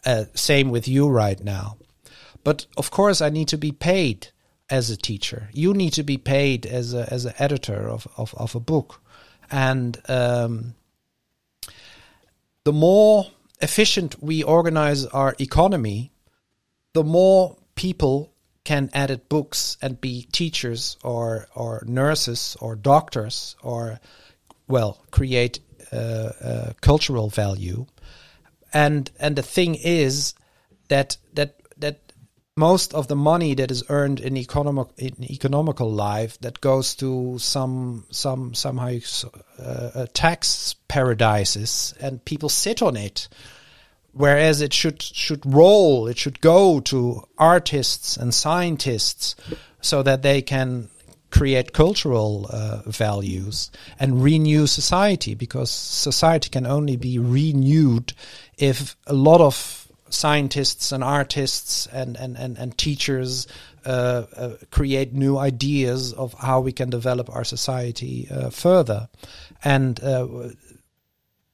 Uh, 0.06 0.26
same 0.34 0.70
with 0.70 0.88
you 0.88 1.08
right 1.08 1.44
now. 1.44 1.78
But 2.44 2.68
of 2.78 2.92
course, 2.92 3.22
I 3.22 3.30
need 3.30 3.48
to 3.50 3.58
be 3.58 3.72
paid 3.72 4.28
as 4.70 4.90
a 4.90 4.98
teacher. 4.98 5.50
You 5.52 5.74
need 5.74 5.94
to 5.94 6.04
be 6.04 6.18
paid 6.18 6.66
as 6.66 6.94
a 6.94 7.12
as 7.12 7.26
an 7.26 7.34
editor 7.40 7.90
of 7.90 8.08
of, 8.18 8.34
of 8.36 8.56
a 8.56 8.60
book, 8.60 9.02
and 9.50 9.98
um, 10.08 10.76
the 12.64 12.74
more 12.74 13.28
efficient 13.62 14.22
we 14.22 14.44
organize 14.44 15.06
our 15.06 15.36
economy, 15.40 16.12
the 16.94 17.04
more 17.04 17.58
people 17.76 18.32
can 18.64 18.90
edit 18.94 19.30
books 19.30 19.78
and 19.82 20.02
be 20.02 20.28
teachers 20.32 20.98
or 21.04 21.48
or 21.56 21.84
nurses 21.88 22.58
or 22.60 22.76
doctors 22.76 23.56
or 23.64 24.00
well 24.68 25.04
create 25.12 25.60
uh, 25.94 26.32
uh, 26.42 26.74
cultural 26.82 27.30
value 27.30 27.86
and 28.76 29.10
and 29.20 29.36
the 29.36 29.42
thing 29.42 29.76
is 29.76 30.36
that 30.90 31.18
that 31.34 31.56
that 31.78 32.14
most 32.58 32.94
of 32.94 33.08
the 33.08 33.16
money 33.16 33.56
that 33.56 33.72
is 33.72 33.84
earned 33.90 34.20
in 34.20 34.38
economic 34.38 34.88
in 34.98 35.24
economical 35.24 35.92
life 35.92 36.38
that 36.42 36.62
goes 36.62 36.96
to 36.96 37.38
some 37.40 38.06
some 38.12 38.54
somehow 38.54 38.98
uh, 39.60 40.06
tax 40.14 40.76
paradises 40.88 41.94
and 42.00 42.24
people 42.26 42.50
sit 42.50 42.82
on 42.82 42.96
it 42.96 43.28
whereas 44.16 44.62
it 44.62 44.74
should 44.74 45.02
should 45.02 45.46
roll, 45.46 46.08
it 46.08 46.18
should 46.18 46.40
go 46.42 46.80
to 46.80 47.22
artists 47.38 48.18
and 48.18 48.34
scientists, 48.34 49.36
so 49.82 50.02
that 50.02 50.22
they 50.22 50.42
can 50.42 50.90
create 51.30 51.74
cultural 51.74 52.48
uh, 52.50 52.82
values 52.86 53.70
and 54.00 54.24
renew 54.24 54.66
society 54.66 55.36
because 55.36 55.70
society 55.70 56.50
can 56.50 56.66
only 56.66 56.96
be 56.96 57.20
renewed 57.20 58.14
if 58.58 58.96
a 59.08 59.14
lot 59.14 59.42
of 59.42 59.88
scientists 60.10 60.92
and 60.92 61.04
artists 61.04 61.88
and, 61.88 62.16
and, 62.18 62.38
and, 62.38 62.58
and 62.58 62.78
teachers 62.78 63.48
uh, 63.86 64.26
uh, 64.36 64.56
create 64.72 65.14
new 65.14 65.38
ideas 65.38 66.14
of 66.14 66.34
how 66.34 66.60
we 66.60 66.72
can 66.72 66.90
develop 66.90 67.30
our 67.30 67.44
society 67.44 68.28
uh, 68.32 68.50
further. 68.50 69.10
And 69.64 70.02
uh, 70.02 70.28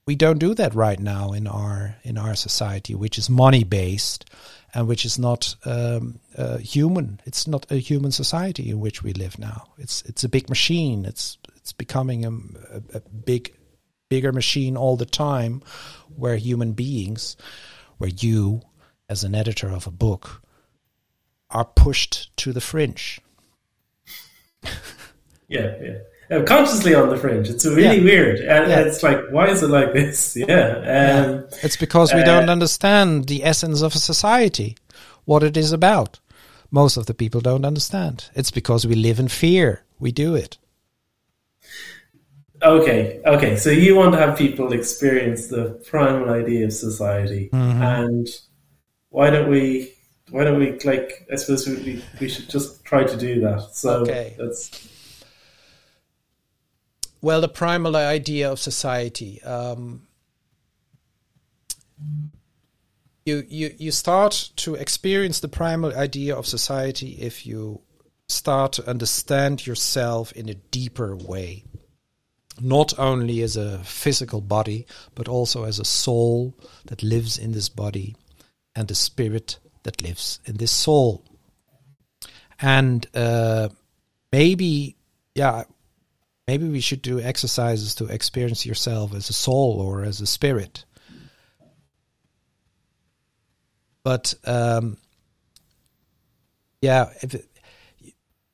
we 0.06 0.16
don't 0.16 0.40
do 0.40 0.54
that 0.56 0.74
right 0.74 1.00
now 1.00 1.34
in 1.34 1.48
our 1.48 1.96
in 2.04 2.18
our 2.18 2.36
society, 2.36 2.96
which 2.96 3.18
is 3.18 3.30
money 3.30 3.64
based 3.64 4.30
and 4.74 4.88
which 4.88 5.06
is 5.06 5.20
not 5.20 5.56
um, 5.66 6.20
uh, 6.38 6.58
human. 6.58 7.20
It's 7.26 7.48
not 7.48 7.70
a 7.72 7.76
human 7.76 8.12
society 8.12 8.70
in 8.70 8.80
which 8.80 9.04
we 9.04 9.14
live 9.14 9.38
now. 9.38 9.68
It's 9.78 10.02
it's 10.04 10.24
a 10.24 10.30
big 10.30 10.50
machine. 10.50 11.06
It's 11.06 11.38
it's 11.56 11.74
becoming 11.74 12.26
a, 12.26 12.32
a, 12.78 12.82
a 12.96 13.00
big 13.02 13.54
bigger 14.12 14.34
machine 14.34 14.76
all 14.76 14.98
the 14.98 15.06
time, 15.06 15.64
where 16.18 16.36
human 16.36 16.74
beings, 16.74 17.38
where 17.98 18.10
you 18.10 18.62
as 19.08 19.24
an 19.24 19.34
editor 19.34 19.70
of 19.70 19.88
a 19.88 19.92
book, 19.92 20.42
are 21.50 21.64
pushed 21.64 22.36
to 22.36 22.52
the 22.52 22.60
fringe. 22.60 23.22
yeah, 25.48 25.76
yeah. 25.82 25.98
Uh, 26.30 26.44
consciously 26.44 26.94
on 26.94 27.10
the 27.10 27.16
fringe. 27.16 27.50
It's 27.50 27.66
really 27.66 28.00
yeah. 28.00 28.04
weird, 28.04 28.40
and 28.40 28.70
yeah. 28.70 28.82
it's 28.82 29.02
like, 29.02 29.20
why 29.32 29.48
is 29.48 29.64
it 29.64 29.70
like 29.70 29.94
this? 29.94 30.36
Yeah, 30.48 30.68
um, 30.70 30.86
yeah. 30.86 31.42
it's 31.64 31.78
because 31.78 32.14
we 32.14 32.22
uh, 32.22 32.26
don't 32.26 32.50
understand 32.50 33.28
the 33.28 33.46
essence 33.46 33.82
of 33.82 33.96
a 33.96 34.00
society, 34.12 34.76
what 35.24 35.42
it 35.42 35.56
is 35.56 35.72
about. 35.72 36.20
Most 36.70 36.98
of 36.98 37.06
the 37.06 37.14
people 37.14 37.40
don't 37.40 37.66
understand. 37.66 38.30
It's 38.36 38.52
because 38.52 38.86
we 38.86 38.96
live 38.96 39.20
in 39.20 39.30
fear. 39.30 39.84
We 40.00 40.12
do 40.12 40.36
it. 40.36 40.58
Okay, 42.64 43.22
okay. 43.26 43.56
So 43.58 43.70
you 43.70 43.96
want 43.96 44.14
to 44.14 44.20
have 44.20 44.38
people 44.38 44.72
experience 44.72 45.48
the 45.48 45.82
primal 45.90 46.30
idea 46.30 46.66
of 46.66 46.74
society, 46.74 47.50
mm-hmm. 47.52 47.82
and 47.82 48.28
why 49.10 49.30
don't 49.30 49.50
we? 49.50 49.94
Why 50.30 50.44
don't 50.44 50.60
we 50.60 50.78
like? 50.80 51.28
I 51.32 51.36
suppose 51.36 51.68
we 51.68 52.04
we 52.20 52.30
should 52.30 52.50
just 52.50 52.84
try 52.86 53.04
to 53.04 53.18
do 53.18 53.42
that. 53.42 53.74
So 53.74 54.02
okay. 54.02 54.36
that's 54.38 54.88
well, 57.22 57.42
the 57.42 57.50
primal 57.50 57.96
idea 57.96 58.52
of 58.52 58.60
society. 58.60 59.42
Um, 59.44 60.08
you, 63.26 63.44
you, 63.48 63.76
you 63.78 63.92
start 63.92 64.50
to 64.58 64.74
experience 64.74 65.40
the 65.40 65.48
primal 65.48 65.96
idea 65.96 66.36
of 66.36 66.48
society 66.48 67.20
if 67.22 67.46
you 67.46 67.82
start 68.28 68.74
to 68.74 68.90
understand 68.90 69.68
yourself 69.68 70.32
in 70.32 70.50
a 70.50 70.56
deeper 70.56 71.16
way. 71.16 71.64
Not 72.60 72.98
only 73.00 73.42
as 73.42 73.56
a 73.56 73.80
physical 73.80 74.42
body, 74.42 74.86
but 75.16 75.28
also 75.28 75.64
as 75.64 75.80
a 75.80 75.86
soul 75.86 76.54
that 76.86 77.04
lives 77.04 77.38
in 77.38 77.54
this 77.54 77.70
body 77.70 78.16
and 78.76 78.90
a 78.92 78.96
spirit 78.96 79.60
that 79.84 80.02
lives 80.02 80.40
in 80.46 80.58
this 80.58 80.72
soul. 80.72 81.24
And 82.60 83.06
uh, 83.16 83.70
maybe, 84.32 84.98
yeah, 85.34 85.64
maybe 86.48 86.70
we 86.70 86.82
should 86.82 87.02
do 87.02 87.20
exercises 87.20 87.96
to 87.96 88.06
experience 88.06 88.66
yourself 88.66 89.16
as 89.16 89.30
a 89.30 89.34
soul 89.34 89.80
or 89.80 90.04
as 90.04 90.22
a 90.22 90.28
spirit. 90.28 90.86
But 94.04 94.34
um, 94.46 94.98
yeah, 96.82 97.10
if 97.22 97.36
it, 97.36 97.48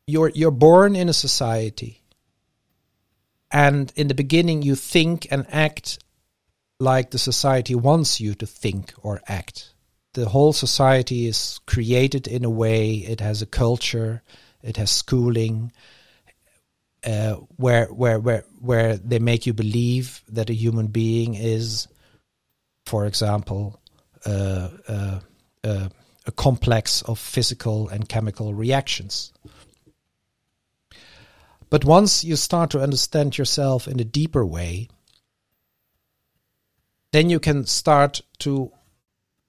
you're 0.05 0.29
you're 0.29 0.51
born 0.51 0.95
in 0.95 1.09
a 1.09 1.13
society, 1.13 2.01
and 3.51 3.91
in 3.95 4.07
the 4.07 4.13
beginning 4.13 4.61
you 4.61 4.75
think 4.75 5.27
and 5.31 5.45
act 5.49 5.99
like 6.79 7.11
the 7.11 7.19
society 7.19 7.75
wants 7.75 8.19
you 8.19 8.35
to 8.35 8.45
think 8.45 8.93
or 9.01 9.21
act. 9.27 9.73
The 10.13 10.29
whole 10.29 10.53
society 10.53 11.27
is 11.27 11.59
created 11.65 12.27
in 12.27 12.43
a 12.43 12.49
way. 12.49 12.95
It 12.95 13.19
has 13.21 13.41
a 13.41 13.45
culture. 13.45 14.23
It 14.63 14.77
has 14.77 14.91
schooling 14.91 15.71
uh, 17.05 17.35
where 17.55 17.85
where 17.87 18.19
where 18.19 18.43
where 18.59 18.97
they 18.97 19.19
make 19.19 19.45
you 19.45 19.53
believe 19.53 20.21
that 20.29 20.49
a 20.49 20.53
human 20.53 20.87
being 20.87 21.35
is, 21.35 21.87
for 22.85 23.05
example, 23.05 23.79
uh, 24.25 24.69
uh, 24.87 25.19
uh, 25.63 25.89
a 26.25 26.31
complex 26.31 27.01
of 27.03 27.19
physical 27.19 27.87
and 27.89 28.09
chemical 28.09 28.53
reactions. 28.53 29.31
But 31.69 31.83
once 31.83 32.23
you 32.23 32.35
start 32.35 32.69
to 32.71 32.81
understand 32.81 33.37
yourself 33.37 33.87
in 33.87 33.99
a 33.99 34.05
deeper 34.05 34.45
way, 34.45 34.87
then 37.11 37.29
you 37.29 37.39
can 37.39 37.65
start 37.65 38.21
to 38.39 38.71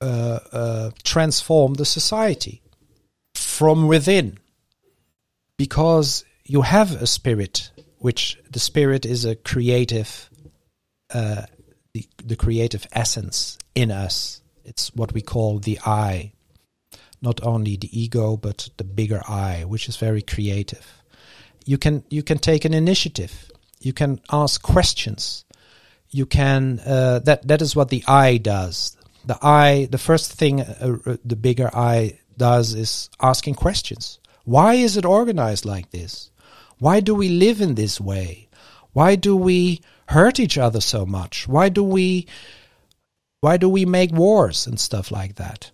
uh, 0.00 0.38
uh, 0.52 0.90
transform 1.02 1.74
the 1.74 1.84
society 1.84 2.62
from 3.34 3.86
within. 3.86 4.38
Because 5.56 6.24
you 6.44 6.62
have 6.62 7.02
a 7.02 7.06
spirit, 7.06 7.70
which 7.98 8.38
the 8.50 8.60
spirit 8.60 9.04
is 9.04 9.24
a 9.24 9.34
creative, 9.34 10.30
uh, 11.12 11.42
the, 11.94 12.06
the 12.24 12.36
creative 12.36 12.86
essence 12.92 13.58
in 13.74 13.90
us. 13.90 14.40
It's 14.64 14.94
what 14.94 15.12
we 15.12 15.20
call 15.20 15.58
the 15.58 15.78
I, 15.84 16.32
not 17.20 17.42
only 17.44 17.76
the 17.76 17.90
ego, 17.98 18.36
but 18.36 18.68
the 18.76 18.84
bigger 18.84 19.22
I, 19.28 19.64
which 19.64 19.88
is 19.88 19.96
very 19.96 20.22
creative. 20.22 20.97
You 21.68 21.76
can 21.76 22.02
you 22.08 22.22
can 22.22 22.38
take 22.38 22.64
an 22.64 22.72
initiative. 22.72 23.52
You 23.78 23.92
can 23.92 24.22
ask 24.32 24.62
questions. 24.62 25.44
You 26.10 26.24
can 26.24 26.80
uh, 26.80 27.18
that 27.26 27.46
that 27.46 27.60
is 27.60 27.76
what 27.76 27.90
the 27.90 28.02
I 28.08 28.38
does. 28.38 28.96
The 29.26 29.36
I, 29.42 29.86
the 29.90 29.98
first 29.98 30.32
thing 30.32 30.62
uh, 30.62 30.96
uh 31.04 31.16
the 31.22 31.36
bigger 31.36 31.68
I 31.74 32.20
does 32.38 32.72
is 32.72 33.10
asking 33.20 33.56
questions. 33.56 34.18
Why 34.44 34.80
is 34.86 34.96
it 34.96 35.04
organized 35.04 35.66
like 35.66 35.90
this? 35.90 36.30
Why 36.78 37.00
do 37.00 37.14
we 37.14 37.28
live 37.28 37.60
in 37.60 37.74
this 37.74 38.00
way? 38.00 38.48
Why 38.94 39.16
do 39.16 39.36
we 39.36 39.82
hurt 40.06 40.40
each 40.40 40.56
other 40.56 40.80
so 40.80 41.04
much? 41.04 41.46
Why 41.46 41.68
do 41.68 41.84
we 41.84 42.26
why 43.40 43.58
do 43.58 43.68
we 43.68 43.84
make 43.84 44.10
wars 44.12 44.66
and 44.66 44.80
stuff 44.80 45.10
like 45.10 45.34
that? 45.34 45.70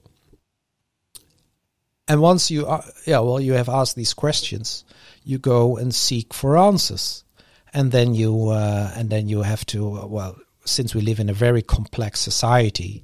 And 2.09 2.21
once 2.21 2.51
you 2.51 2.67
are, 2.67 2.85
yeah, 3.07 3.21
well, 3.21 3.41
you 3.41 3.53
have 3.53 3.69
asked 3.69 3.97
these 3.97 4.13
questions, 4.13 4.85
you 5.25 5.39
go 5.39 5.77
and 5.77 5.95
seek 5.95 6.33
for 6.33 6.57
answers, 6.57 7.25
and 7.73 7.91
then 7.91 8.15
you 8.15 8.49
uh, 8.51 8.93
and 8.95 9.11
then 9.11 9.29
you 9.29 9.43
have 9.43 9.65
to 9.67 10.01
uh, 10.01 10.07
well, 10.07 10.37
since 10.65 10.95
we 10.95 11.01
live 11.01 11.19
in 11.19 11.31
a 11.31 11.35
very 11.35 11.63
complex 11.63 12.21
society, 12.21 13.03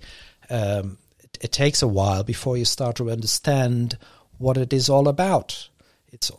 um, 0.50 0.98
it, 1.18 1.38
it 1.40 1.52
takes 1.52 1.82
a 1.82 1.88
while 1.88 2.22
before 2.22 2.56
you 2.56 2.64
start 2.64 2.96
to 2.96 3.10
understand 3.10 3.98
what 4.38 4.56
it 4.56 4.72
is 4.72 4.88
all 4.88 5.08
about. 5.08 5.68
It's 6.12 6.30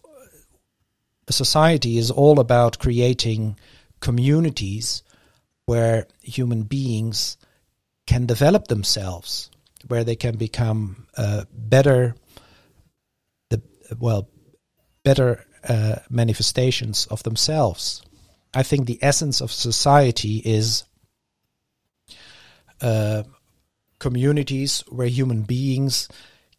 a 1.27 1.33
society 1.33 1.97
is 1.97 2.11
all 2.11 2.39
about 2.39 2.79
creating 2.79 3.57
communities 3.99 5.03
where 5.65 6.07
human 6.21 6.63
beings 6.63 7.37
can 8.05 8.25
develop 8.25 8.67
themselves, 8.67 9.49
where 9.87 10.03
they 10.03 10.15
can 10.15 10.35
become 10.35 11.07
uh, 11.15 11.45
better, 11.53 12.15
the 13.49 13.61
well, 13.99 14.27
better 15.03 15.45
uh, 15.67 15.95
manifestations 16.09 17.07
of 17.07 17.23
themselves. 17.23 18.01
I 18.53 18.63
think 18.63 18.85
the 18.85 18.99
essence 19.01 19.41
of 19.41 19.51
society 19.51 20.37
is 20.37 20.83
uh, 22.81 23.23
communities 23.99 24.83
where 24.89 25.07
human 25.07 25.43
beings 25.43 26.09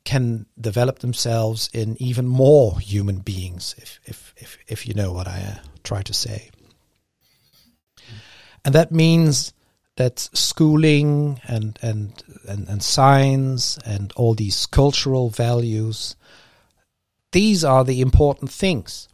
can 0.05 0.46
develop 0.61 1.00
themselves 1.00 1.68
in 1.72 2.00
even 2.00 2.26
more 2.26 2.78
human 2.80 3.18
beings, 3.18 3.74
if 3.78 4.00
if 4.05 4.34
if, 4.36 4.59
if 4.66 4.86
you 4.88 4.94
know 4.94 5.12
what 5.12 5.28
I 5.28 5.40
uh, 5.40 5.59
try 5.84 6.03
to 6.03 6.14
say. 6.14 6.50
And 8.64 8.74
that 8.74 8.92
means 8.92 9.53
that 9.96 10.18
schooling 10.32 11.40
and, 11.46 11.78
and 11.82 12.22
and 12.48 12.68
and 12.68 12.82
science 12.82 13.78
and 13.84 14.12
all 14.16 14.34
these 14.34 14.66
cultural 14.66 15.30
values, 15.30 16.16
these 17.32 17.64
are 17.64 17.84
the 17.84 18.00
important 18.00 18.50
things. 18.50 19.08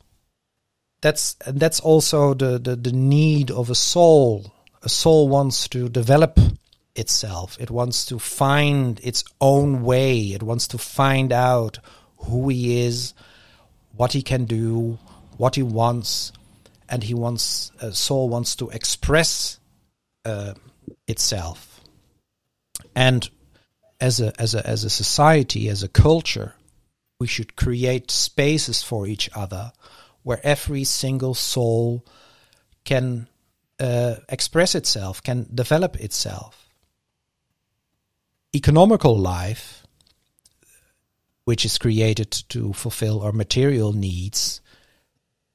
That's 1.00 1.36
and 1.46 1.60
that's 1.60 1.80
also 1.80 2.34
the, 2.34 2.58
the, 2.58 2.76
the 2.76 2.92
need 2.92 3.50
of 3.50 3.70
a 3.70 3.74
soul. 3.74 4.52
A 4.82 4.88
soul 4.88 5.28
wants 5.28 5.68
to 5.68 5.88
develop 5.88 6.38
itself. 6.94 7.56
It 7.60 7.70
wants 7.70 8.06
to 8.06 8.18
find 8.18 9.00
its 9.02 9.24
own 9.40 9.82
way. 9.82 10.18
It 10.18 10.42
wants 10.42 10.68
to 10.68 10.78
find 10.78 11.32
out 11.32 11.78
who 12.18 12.48
he 12.48 12.84
is, 12.84 13.14
what 13.96 14.12
he 14.12 14.22
can 14.22 14.44
do, 14.44 14.98
what 15.36 15.54
he 15.54 15.62
wants, 15.62 16.32
and 16.88 17.04
he 17.04 17.14
wants 17.14 17.70
soul 17.92 18.28
wants 18.28 18.56
to 18.56 18.68
express 18.70 19.60
uh, 20.24 20.54
itself. 21.06 21.80
And 22.94 23.28
as 24.00 24.20
a 24.20 24.32
as 24.40 24.54
a 24.54 24.66
as 24.66 24.82
a 24.82 24.90
society, 24.90 25.68
as 25.68 25.84
a 25.84 25.88
culture, 25.88 26.54
we 27.18 27.26
should 27.26 27.56
create 27.56 28.10
spaces 28.10 28.82
for 28.82 29.06
each 29.06 29.28
other 29.34 29.72
where 30.22 30.40
every 30.44 30.84
single 30.84 31.34
soul 31.34 32.04
can 32.84 33.28
uh, 33.80 34.16
express 34.28 34.74
itself, 34.74 35.22
can 35.22 35.46
develop 35.54 35.96
itself. 35.96 36.68
Economical 38.54 39.16
life, 39.16 39.86
which 41.44 41.64
is 41.64 41.78
created 41.78 42.30
to 42.30 42.72
fulfill 42.72 43.22
our 43.22 43.32
material 43.32 43.92
needs, 43.92 44.60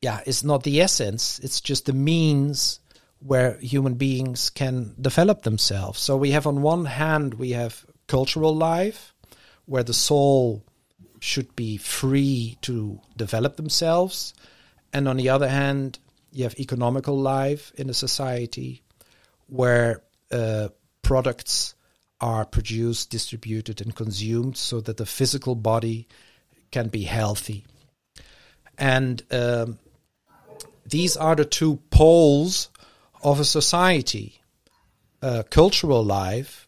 yeah, 0.02 0.22
is 0.26 0.44
not 0.44 0.64
the 0.64 0.82
essence. 0.82 1.40
It's 1.40 1.62
just 1.62 1.86
the 1.86 1.94
means 1.94 2.80
where 3.20 3.58
human 3.60 3.94
beings 3.94 4.50
can 4.50 4.96
develop 5.00 5.44
themselves. 5.44 6.00
So 6.00 6.18
we 6.18 6.32
have 6.32 6.46
on 6.46 6.62
one 6.62 6.86
hand 6.86 7.36
we 7.36 7.52
have 7.52 7.86
cultural 8.08 8.54
life 8.54 9.14
where 9.66 9.84
the 9.84 9.94
soul 9.94 10.66
should 11.24 11.56
be 11.56 11.78
free 11.78 12.58
to 12.62 13.00
develop 13.16 13.56
themselves 13.56 14.34
and 14.92 15.08
on 15.08 15.18
the 15.18 15.30
other 15.30 15.48
hand 15.48 16.00
you 16.32 16.44
have 16.44 16.60
economical 16.60 17.18
life 17.18 17.72
in 17.76 17.90
a 17.90 17.94
society 17.94 18.82
where 19.48 20.02
uh, 20.32 20.68
products 21.02 21.76
are 22.20 22.46
produced, 22.46 23.10
distributed, 23.10 23.82
and 23.82 23.96
consumed 23.96 24.58
so 24.58 24.82
that 24.82 24.98
the 24.98 25.06
physical 25.06 25.56
body 25.56 26.08
can 26.72 26.88
be 26.88 27.04
healthy. 27.04 27.66
And 28.78 29.22
um, 29.32 29.78
these 30.86 31.16
are 31.16 31.36
the 31.36 31.46
two 31.46 31.78
poles 31.90 32.70
of 33.22 33.40
a 33.40 33.46
society 33.46 34.42
uh, 35.22 35.44
cultural 35.50 36.04
life, 36.04 36.63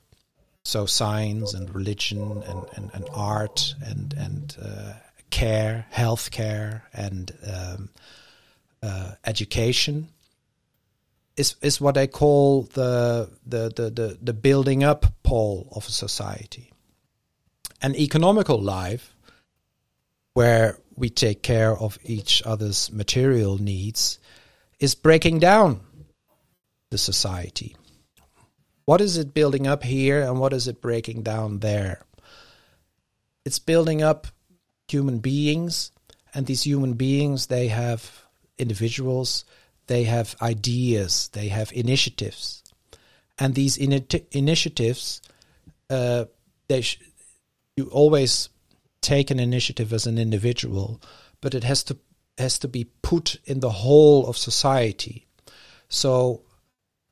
so 0.65 0.85
science 0.87 1.53
and 1.53 1.73
religion 1.73 2.43
and, 2.47 2.65
and, 2.75 2.91
and 2.93 3.07
art 3.13 3.75
and, 3.85 4.13
and 4.17 4.57
uh, 4.61 4.93
care, 5.29 5.85
health 5.91 6.31
care, 6.31 6.83
and 6.91 7.31
um, 7.47 7.89
uh, 8.81 9.11
education 9.25 10.09
is 11.37 11.55
is 11.61 11.81
what 11.81 11.97
I 11.97 12.07
call 12.07 12.63
the, 12.73 13.29
the 13.45 13.69
the, 13.75 13.89
the 13.89 14.17
the 14.21 14.33
building 14.33 14.83
up 14.83 15.05
pole 15.23 15.67
of 15.71 15.87
a 15.87 15.91
society. 15.91 16.71
An 17.81 17.95
economical 17.95 18.59
life, 18.59 19.15
where 20.33 20.79
we 20.95 21.09
take 21.09 21.43
care 21.43 21.77
of 21.77 21.99
each 22.03 22.41
other's 22.45 22.91
material 22.91 23.61
needs, 23.61 24.17
is 24.79 24.95
breaking 24.95 25.39
down 25.39 25.81
the 26.89 26.97
society. 26.97 27.75
What 28.85 29.01
is 29.01 29.17
it 29.17 29.33
building 29.33 29.65
up 29.65 29.83
here, 29.83 30.21
and 30.21 30.39
what 30.39 30.53
is 30.53 30.67
it 30.67 30.81
breaking 30.81 31.23
down 31.23 31.59
there? 31.59 32.03
It's 33.43 33.59
building 33.59 34.03
up 34.03 34.27
human 34.87 35.19
beings, 35.19 35.91
and 36.33 36.45
these 36.45 36.63
human 36.63 36.93
beings 36.93 37.47
they 37.47 37.69
have 37.69 38.25
individuals, 38.57 39.43
they 39.87 40.03
have 40.03 40.35
ideas, 40.41 41.29
they 41.33 41.47
have 41.47 41.71
initiatives, 41.73 42.63
and 43.39 43.55
these 43.55 43.77
ini- 43.77 44.25
initiatives, 44.31 45.21
uh, 45.89 46.25
they 46.67 46.81
sh- 46.81 46.99
you 47.75 47.85
always 47.87 48.49
take 49.01 49.31
an 49.31 49.39
initiative 49.39 49.93
as 49.93 50.05
an 50.07 50.17
individual, 50.17 51.01
but 51.41 51.53
it 51.53 51.63
has 51.63 51.83
to 51.83 51.97
has 52.37 52.59
to 52.59 52.67
be 52.67 52.83
put 53.01 53.37
in 53.45 53.61
the 53.61 53.69
whole 53.69 54.27
of 54.27 54.37
society. 54.37 55.25
So, 55.87 56.41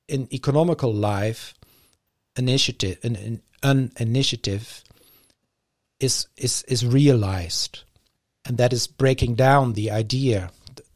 in 0.07 0.27
economical 0.33 0.93
life, 0.93 1.53
initiative 2.35 2.97
an, 3.03 3.41
an, 3.61 3.91
initiative 3.99 4.83
is 5.99 6.27
is 6.37 6.63
is 6.67 6.85
realized, 6.85 7.83
and 8.45 8.57
that 8.57 8.73
is 8.73 8.87
breaking 8.87 9.35
down 9.35 9.73
the 9.73 9.91
idea 9.91 10.51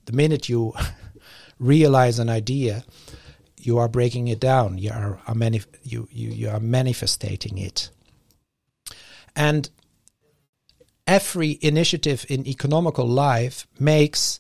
the 0.08 0.14
minute 0.14 0.50
you 0.50 0.74
realize 1.60 2.18
an 2.18 2.30
idea, 2.30 2.84
you 3.58 3.78
are 3.78 3.88
breaking 3.88 4.28
it 4.30 4.40
down. 4.40 4.80
You 4.80 4.92
are, 4.92 5.20
are 5.28 5.36
manif- 5.36 5.68
you, 5.84 6.08
you, 6.12 6.30
you 6.30 6.50
are 6.50 6.60
manifesting 6.60 7.58
it. 7.58 7.90
And 9.36 9.70
every 11.06 11.60
initiative 11.62 12.26
in 12.30 12.48
economical 12.48 13.08
life 13.08 13.68
makes 13.80 14.40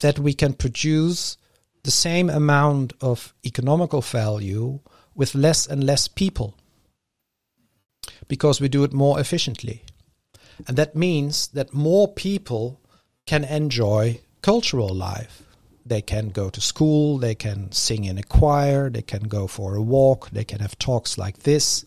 that 0.00 0.18
we 0.18 0.34
can 0.34 0.54
produce 0.54 1.36
the 1.84 1.90
same 1.90 2.28
amount 2.28 2.92
of 3.00 3.34
economical 3.44 4.00
value 4.00 4.80
with 5.18 5.34
less 5.34 5.66
and 5.66 5.84
less 5.84 6.06
people 6.06 6.54
because 8.28 8.60
we 8.60 8.68
do 8.68 8.84
it 8.84 8.92
more 8.92 9.20
efficiently. 9.20 9.82
And 10.66 10.76
that 10.76 10.94
means 10.94 11.48
that 11.48 11.74
more 11.74 12.06
people 12.08 12.80
can 13.26 13.44
enjoy 13.44 14.20
cultural 14.42 14.94
life. 14.94 15.42
They 15.84 16.02
can 16.02 16.28
go 16.28 16.50
to 16.50 16.60
school, 16.60 17.18
they 17.18 17.34
can 17.34 17.72
sing 17.72 18.04
in 18.04 18.16
a 18.16 18.22
choir, 18.22 18.90
they 18.90 19.02
can 19.02 19.24
go 19.24 19.46
for 19.46 19.74
a 19.74 19.82
walk, 19.82 20.30
they 20.30 20.44
can 20.44 20.60
have 20.60 20.78
talks 20.78 21.18
like 21.18 21.40
this. 21.40 21.84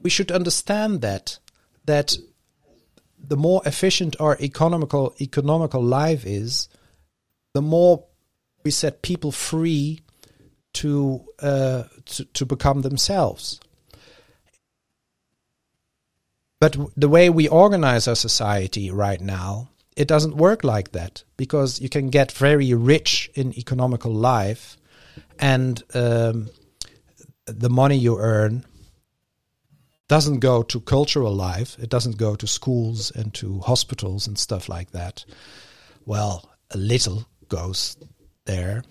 We 0.00 0.10
should 0.10 0.30
understand 0.30 1.00
that 1.00 1.38
that 1.86 2.16
the 3.18 3.36
more 3.36 3.62
efficient 3.66 4.14
our 4.20 4.36
economical 4.40 5.14
economical 5.20 5.82
life 5.82 6.24
is, 6.24 6.68
the 7.54 7.62
more 7.62 8.04
we 8.62 8.70
set 8.70 9.02
people 9.02 9.32
free 9.32 10.01
to 10.74 11.24
uh, 11.40 11.84
to, 12.06 12.24
to 12.24 12.46
become 12.46 12.82
themselves. 12.82 13.60
But 16.60 16.76
the 16.96 17.08
way 17.08 17.28
we 17.28 17.48
organize 17.48 18.06
our 18.06 18.14
society 18.14 18.90
right 18.90 19.20
now 19.20 19.68
it 19.96 20.08
doesn't 20.08 20.36
work 20.36 20.64
like 20.64 20.92
that 20.92 21.22
because 21.36 21.80
you 21.80 21.88
can 21.88 22.08
get 22.08 22.32
very 22.32 22.72
rich 22.74 23.30
in 23.34 23.56
economical 23.58 24.12
life 24.12 24.76
and 25.38 25.82
um, 25.94 26.48
the 27.46 27.68
money 27.68 27.96
you 27.96 28.18
earn 28.18 28.64
doesn't 30.08 30.40
go 30.40 30.62
to 30.62 30.80
cultural 30.80 31.34
life. 31.34 31.78
It 31.78 31.88
doesn't 31.88 32.16
go 32.16 32.34
to 32.36 32.46
schools 32.46 33.10
and 33.10 33.32
to 33.34 33.60
hospitals 33.60 34.26
and 34.26 34.38
stuff 34.38 34.68
like 34.68 34.92
that. 34.92 35.24
Well 36.06 36.48
a 36.70 36.78
little 36.78 37.26
goes 37.48 37.96
there 38.46 38.82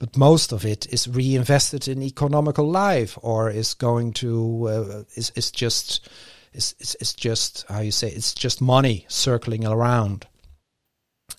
but 0.00 0.16
most 0.16 0.50
of 0.50 0.64
it 0.64 0.86
is 0.92 1.06
reinvested 1.06 1.86
in 1.86 2.02
economical 2.02 2.68
life 2.68 3.16
or 3.22 3.50
is 3.50 3.74
going 3.74 4.12
to 4.14 4.66
uh, 4.66 5.04
is, 5.14 5.30
is 5.36 5.52
just 5.52 6.08
is, 6.52 6.74
is, 6.80 6.96
is 7.00 7.12
just 7.12 7.64
how 7.68 7.80
you 7.80 7.92
say 7.92 8.08
it's 8.08 8.34
just 8.34 8.60
money 8.60 9.04
circling 9.08 9.64
around 9.64 10.26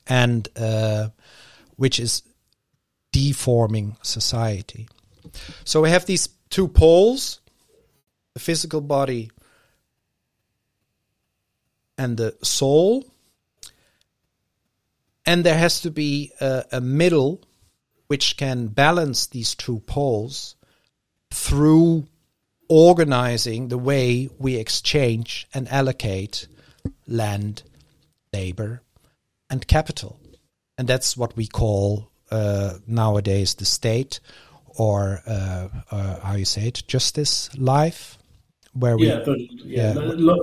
and 0.08 0.48
uh, 0.56 1.10
which 1.76 2.00
is 2.00 2.24
deforming 3.12 3.98
society. 4.02 4.88
So 5.66 5.82
we 5.82 5.90
have 5.90 6.06
these 6.06 6.30
two 6.50 6.70
poles 6.70 7.42
the 8.34 8.40
physical 8.40 8.82
body 8.82 9.30
and 11.98 12.18
the 12.18 12.36
soul. 12.42 13.06
And 15.26 15.44
there 15.44 15.58
has 15.58 15.82
to 15.82 15.92
be 15.92 16.32
a, 16.40 16.64
a 16.72 16.82
middle 16.82 17.42
which 18.12 18.36
can 18.36 18.68
balance 18.68 19.28
these 19.28 19.56
two 19.56 19.80
poles 19.86 20.58
through 21.32 22.06
organizing 22.68 23.70
the 23.70 23.78
way 23.78 24.28
we 24.38 24.58
exchange 24.58 25.48
and 25.54 25.66
allocate 25.70 26.46
land, 27.08 27.64
labor, 28.34 28.82
and 29.50 29.66
capital. 29.66 30.20
And 30.78 30.90
that's 30.90 31.16
what 31.16 31.38
we 31.38 31.48
call 31.48 32.12
uh, 32.30 32.80
nowadays 32.86 33.56
the 33.56 33.64
state, 33.64 34.20
or 34.78 35.22
uh, 35.26 35.70
uh, 35.90 36.20
how 36.20 36.36
you 36.36 36.44
say 36.44 36.68
it, 36.68 36.84
justice 36.88 37.50
life, 37.58 38.18
where 38.74 38.98
we 38.98 39.08
yeah, 39.08 39.20
the, 39.20 39.38
yeah, 39.40 39.88
yeah 39.88 39.94
the, 39.94 40.02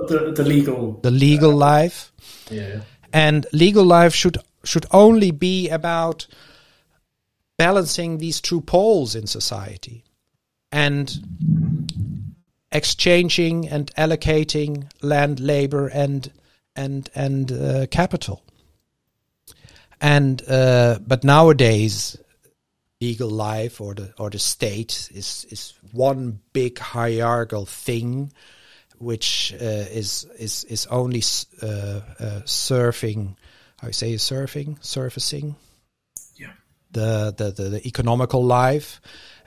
the, 0.09 0.33
the, 0.37 0.43
legal 0.43 0.99
the 1.03 1.11
legal 1.11 1.51
life. 1.51 2.11
Yeah, 2.49 2.81
and 3.13 3.45
legal 3.53 3.85
life 3.85 4.15
should 4.15 4.39
should 4.63 4.87
only 4.91 5.29
be 5.29 5.69
about 5.69 6.25
balancing 7.59 8.19
these 8.19 8.39
two 8.39 8.61
poles 8.61 9.15
in 9.15 9.27
society 9.27 10.05
and 10.71 11.19
exchanging 12.71 13.67
and 13.67 13.93
allocating 13.95 14.89
land, 15.01 15.41
labor, 15.41 15.87
and 15.89 16.31
and 16.75 17.09
and 17.13 17.51
uh, 17.51 17.85
capital. 17.87 18.41
And 19.99 20.41
uh, 20.47 20.99
but 21.05 21.25
nowadays, 21.25 22.17
legal 23.01 23.29
life 23.29 23.81
or 23.81 23.93
the 23.93 24.13
or 24.17 24.29
the 24.29 24.39
state 24.39 25.09
is 25.13 25.45
is 25.49 25.73
one 25.91 26.39
big 26.53 26.79
hierarchical 26.79 27.65
thing, 27.65 28.31
which 28.99 29.53
uh, 29.59 29.85
is 29.91 30.25
is 30.39 30.63
is 30.63 30.85
only 30.85 31.21
uh, 31.61 31.67
uh, 31.67 32.41
surfing. 32.45 33.35
How 33.81 33.87
you 33.87 33.93
say 33.93 34.13
surfing, 34.13 34.77
surfacing. 34.81 35.55
The, 36.91 37.33
the 37.37 37.51
the 37.51 37.69
the 37.69 37.87
economical 37.87 38.43
life, 38.43 38.99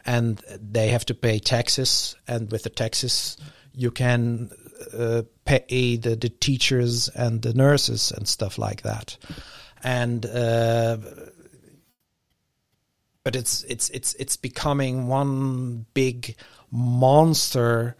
and 0.06 0.40
they 0.60 0.88
have 0.88 1.04
to 1.06 1.14
pay 1.14 1.38
taxes, 1.38 2.14
and 2.28 2.50
with 2.52 2.62
the 2.62 2.70
taxes, 2.70 3.36
you 3.74 3.90
can 3.90 4.50
uh, 4.96 5.22
pay 5.44 5.96
the, 5.96 6.14
the 6.14 6.28
teachers 6.28 7.08
and 7.08 7.42
the 7.42 7.52
nurses 7.52 8.12
and 8.12 8.28
stuff 8.28 8.58
like 8.58 8.82
that, 8.82 9.16
and. 9.82 10.24
Uh, 10.26 10.98
but 13.24 13.36
it's 13.36 13.62
it's 13.64 13.88
it's 13.90 14.14
it's 14.14 14.36
becoming 14.36 15.06
one 15.06 15.86
big 15.94 16.34
monster 16.72 17.96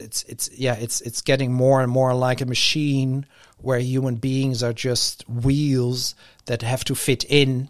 it's 0.00 0.22
it's 0.24 0.50
yeah 0.56 0.74
it's 0.74 1.00
it's 1.02 1.20
getting 1.20 1.52
more 1.52 1.80
and 1.82 1.92
more 1.92 2.14
like 2.14 2.40
a 2.40 2.46
machine 2.46 3.26
where 3.58 3.78
human 3.78 4.16
beings 4.16 4.62
are 4.62 4.72
just 4.72 5.28
wheels 5.28 6.14
that 6.46 6.62
have 6.62 6.82
to 6.84 6.94
fit 6.94 7.24
in 7.24 7.68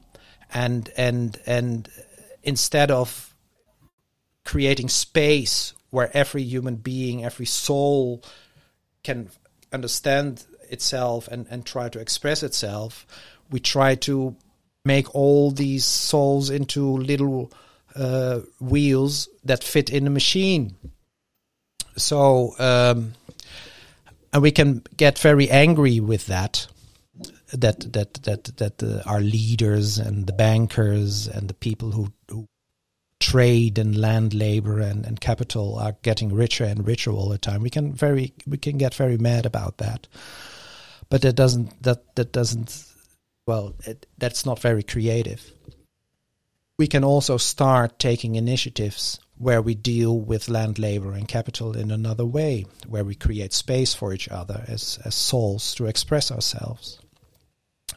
and 0.53 0.91
and 0.97 1.39
and 1.47 1.89
instead 2.43 2.91
of 2.91 3.35
creating 4.45 4.89
space 4.89 5.75
where 5.91 6.11
every 6.15 6.43
human 6.43 6.77
being 6.77 7.25
every 7.25 7.47
soul 7.47 8.23
can 9.03 9.29
understand 9.73 10.45
itself 10.71 11.29
and 11.29 11.47
and 11.51 11.65
try 11.65 11.89
to 11.89 12.01
express 12.01 12.43
itself 12.43 13.07
we 13.51 13.61
try 13.61 13.95
to 13.95 14.35
make 14.85 15.15
all 15.15 15.51
these 15.51 15.85
souls 15.85 16.49
into 16.51 16.97
little 16.97 17.53
uh, 17.95 18.41
wheels 18.61 19.29
that 19.45 19.63
fit 19.63 19.91
in 19.91 20.07
a 20.07 20.11
machine 20.11 20.75
so 21.97 22.55
um, 22.59 23.13
and 24.33 24.43
we 24.43 24.51
can 24.51 24.83
get 24.97 25.19
very 25.19 25.51
angry 25.51 26.01
with 26.01 26.27
that. 26.27 26.67
That 27.53 27.93
that 27.93 28.15
that 28.23 28.45
that 28.57 28.83
uh, 28.83 29.03
our 29.07 29.21
leaders 29.21 29.99
and 29.99 30.27
the 30.27 30.33
bankers 30.33 31.27
and 31.27 31.49
the 31.49 31.55
people 31.55 31.91
who, 31.91 32.13
who 32.29 32.47
trade 33.19 33.79
and 33.79 33.97
land 33.97 34.35
labor 34.35 34.81
and, 34.81 35.05
and 35.05 35.21
capital 35.21 35.79
are 35.79 35.97
getting 36.03 36.33
richer 36.33 36.65
and 36.65 36.87
richer 36.87 37.11
all 37.11 37.29
the 37.29 37.39
time. 37.39 37.63
We 37.63 37.71
can 37.71 37.93
very 37.93 38.33
we 38.47 38.57
can 38.57 38.79
get 38.79 38.95
very 38.95 39.19
mad 39.19 39.47
about 39.47 39.79
that, 39.79 40.09
but 41.09 41.23
that 41.23 41.35
doesn't 41.35 41.83
that 41.83 42.15
that 42.15 42.33
doesn't 42.33 42.85
well 43.47 43.75
it, 43.85 44.07
that's 44.19 44.47
not 44.47 44.61
very 44.61 44.83
creative. 44.83 45.53
We 46.79 46.87
can 46.87 47.05
also 47.05 47.37
start 47.37 47.99
taking 47.99 48.37
initiatives 48.37 49.21
where 49.37 49.63
we 49.63 49.75
deal 49.75 50.19
with 50.19 50.49
land, 50.49 50.79
labor, 50.79 51.13
and 51.13 51.27
capital 51.27 51.77
in 51.77 51.91
another 51.91 52.27
way, 52.27 52.67
where 52.87 53.05
we 53.05 53.15
create 53.15 53.53
space 53.55 53.95
for 53.95 54.13
each 54.13 54.29
other 54.29 54.65
as, 54.69 54.99
as 55.05 55.15
souls 55.15 55.75
to 55.75 55.87
express 55.87 56.31
ourselves. 56.31 56.99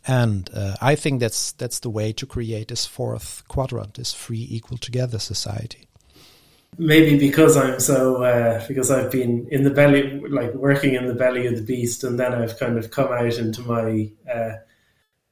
And 0.08 0.50
uh, 0.54 0.76
I 0.82 0.96
think 0.96 1.20
that's 1.20 1.54
that's 1.54 1.80
the 1.80 1.90
way 1.90 2.14
to 2.14 2.26
create 2.26 2.68
this 2.68 2.86
fourth 2.86 3.44
quadrant, 3.48 3.96
this 3.96 4.14
free, 4.14 4.48
equal, 4.50 4.78
together 4.78 5.20
society. 5.20 5.88
Maybe 6.78 7.20
because 7.20 7.56
I'm 7.56 7.80
so 7.80 8.24
uh, 8.24 8.68
because 8.68 8.90
I've 8.90 9.12
been 9.12 9.48
in 9.52 9.64
the 9.64 9.70
belly, 9.70 10.20
like 10.28 10.54
working 10.56 10.96
in 10.96 11.08
the 11.08 11.14
belly 11.14 11.48
of 11.48 11.56
the 11.56 11.62
beast, 11.62 12.04
and 12.04 12.20
then 12.20 12.34
I've 12.34 12.58
kind 12.58 12.78
of 12.78 12.92
come 12.92 13.12
out 13.12 13.38
into 13.38 13.62
my 13.62 14.10
uh, 14.32 14.54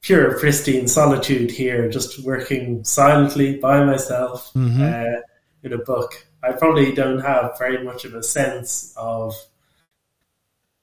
pure, 0.02 0.38
pristine 0.38 0.86
solitude 0.86 1.50
here, 1.50 1.88
just 1.90 2.22
working 2.24 2.84
silently 2.84 3.56
by 3.56 3.84
myself. 3.84 4.52
Mm-hmm 4.54 4.82
uh, 4.82 5.20
in 5.62 5.72
a 5.72 5.78
book, 5.78 6.26
I 6.42 6.52
probably 6.52 6.92
don't 6.92 7.20
have 7.20 7.56
very 7.58 7.84
much 7.84 8.04
of 8.04 8.14
a 8.14 8.22
sense 8.22 8.92
of 8.96 9.34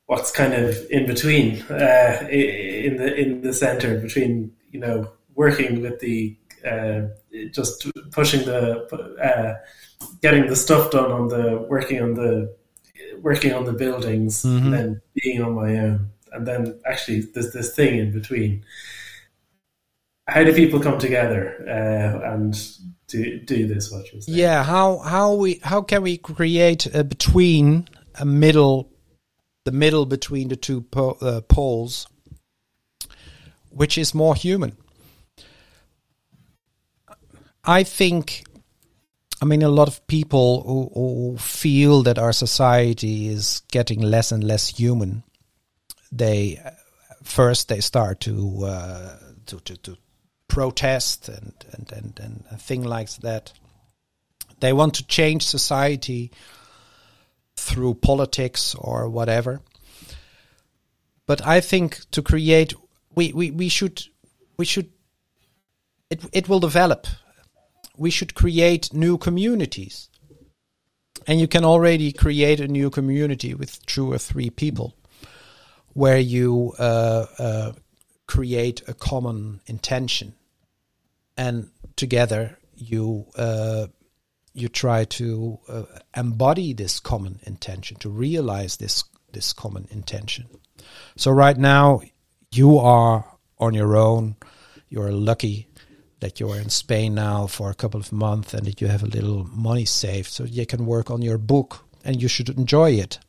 what's 0.09 0.31
kind 0.31 0.53
of 0.53 0.75
in 0.89 1.05
between, 1.05 1.61
uh, 1.69 2.27
in 2.31 2.97
the 2.97 3.15
in 3.15 3.41
the 3.41 3.53
center 3.53 3.99
between 3.99 4.51
you 4.71 4.79
know 4.79 5.07
working 5.35 5.81
with 5.81 5.99
the 5.99 6.35
uh, 6.65 7.01
just 7.51 7.85
pushing 8.11 8.43
the 8.45 8.61
uh, 9.21 9.53
getting 10.21 10.47
the 10.47 10.55
stuff 10.55 10.89
done 10.89 11.11
on 11.11 11.27
the 11.27 11.63
working 11.69 12.01
on 12.01 12.15
the 12.15 12.55
working 13.21 13.53
on 13.53 13.65
the 13.65 13.73
buildings 13.73 14.43
mm-hmm. 14.43 14.65
and 14.65 14.73
then 14.73 15.01
being 15.13 15.43
on 15.43 15.53
my 15.53 15.77
own 15.77 16.09
and 16.31 16.47
then 16.47 16.79
actually 16.85 17.21
there's 17.33 17.51
this 17.53 17.75
thing 17.75 17.99
in 17.99 18.11
between 18.11 18.63
how 20.27 20.43
do 20.43 20.53
people 20.53 20.79
come 20.79 20.97
together 20.97 21.41
uh, 21.67 22.33
and 22.33 22.55
do 23.07 23.39
do 23.39 23.67
this? 23.67 23.91
What 23.91 24.05
Yeah, 24.27 24.63
how 24.63 24.99
how 24.99 25.33
we 25.33 25.59
how 25.63 25.81
can 25.81 26.01
we 26.03 26.17
create 26.17 26.85
a 26.93 27.03
between 27.03 27.87
a 28.15 28.25
middle, 28.25 28.91
the 29.65 29.71
middle 29.71 30.05
between 30.05 30.49
the 30.49 30.55
two 30.55 30.81
po- 30.81 31.17
uh, 31.21 31.41
poles, 31.41 32.07
which 33.69 33.97
is 33.97 34.13
more 34.13 34.35
human? 34.35 34.77
I 37.63 37.83
think. 37.83 38.43
I 39.41 39.45
mean, 39.45 39.61
a 39.61 39.69
lot 39.69 39.87
of 39.87 40.05
people 40.07 40.63
who, 40.63 40.91
who 40.93 41.37
feel 41.37 42.03
that 42.03 42.19
our 42.19 42.33
society 42.33 43.29
is 43.29 43.61
getting 43.71 44.01
less 44.01 44.33
and 44.33 44.43
less 44.43 44.67
human. 44.67 45.23
They 46.11 46.59
first 47.23 47.69
they 47.69 47.79
start 47.79 48.19
to 48.21 48.65
uh, 48.65 49.17
to, 49.45 49.59
to, 49.61 49.77
to 49.77 49.97
protest 50.47 51.29
and, 51.29 51.53
and, 51.71 51.91
and, 51.93 52.19
and 52.49 52.61
thing 52.61 52.83
like 52.83 53.09
that. 53.17 53.53
They 54.59 54.73
want 54.73 54.95
to 54.95 55.07
change 55.07 55.45
society 55.45 56.31
through 57.59 57.95
politics 57.95 58.75
or 58.75 59.09
whatever. 59.09 59.61
But 61.25 61.45
I 61.45 61.61
think 61.61 62.09
to 62.11 62.21
create, 62.21 62.73
we, 63.15 63.33
we, 63.33 63.51
we 63.51 63.69
should, 63.69 64.03
we 64.57 64.65
should, 64.65 64.89
it, 66.09 66.21
it 66.33 66.49
will 66.49 66.59
develop. 66.59 67.05
We 67.97 68.09
should 68.09 68.33
create 68.33 68.93
new 68.93 69.17
communities. 69.17 70.09
And 71.27 71.39
you 71.39 71.47
can 71.47 71.65
already 71.65 72.11
create 72.11 72.59
a 72.59 72.67
new 72.67 72.89
community 72.89 73.53
with 73.53 73.85
two 73.85 74.11
or 74.11 74.17
three 74.17 74.49
people 74.49 74.95
where 75.93 76.17
you 76.17 76.73
uh, 76.79 77.25
uh, 77.37 77.71
create 78.25 78.81
a 78.87 78.93
common 78.93 79.59
intention 79.67 80.33
and 81.35 81.69
together 81.95 82.57
you 82.75 83.25
uh, 83.35 83.87
you 84.59 84.67
try 84.67 85.05
to 85.05 85.59
uh, 85.67 85.83
embody 86.15 86.73
this 86.73 86.99
common 86.99 87.39
intention 87.43 87.97
to 87.97 88.09
realize 88.09 88.77
this 88.77 89.03
this 89.31 89.53
common 89.53 89.87
intention. 89.91 90.47
So 91.15 91.31
right 91.31 91.57
now 91.57 92.01
you 92.51 92.77
are 92.77 93.25
on 93.57 93.73
your 93.73 93.95
own. 93.95 94.35
You're 94.89 95.11
lucky 95.11 95.67
that 96.19 96.39
you're 96.39 96.59
in 96.59 96.69
Spain 96.69 97.15
now 97.15 97.47
for 97.47 97.69
a 97.69 97.75
couple 97.75 97.99
of 97.99 98.11
months 98.11 98.53
and 98.53 98.65
that 98.65 98.81
you 98.81 98.87
have 98.87 99.03
a 99.03 99.07
little 99.07 99.45
money 99.45 99.85
saved 99.85 100.29
so 100.29 100.43
you 100.43 100.65
can 100.65 100.85
work 100.85 101.09
on 101.09 101.21
your 101.21 101.37
book 101.37 101.85
and 102.03 102.21
you 102.21 102.27
should 102.27 102.49
enjoy 102.49 102.91
it. 102.91 103.19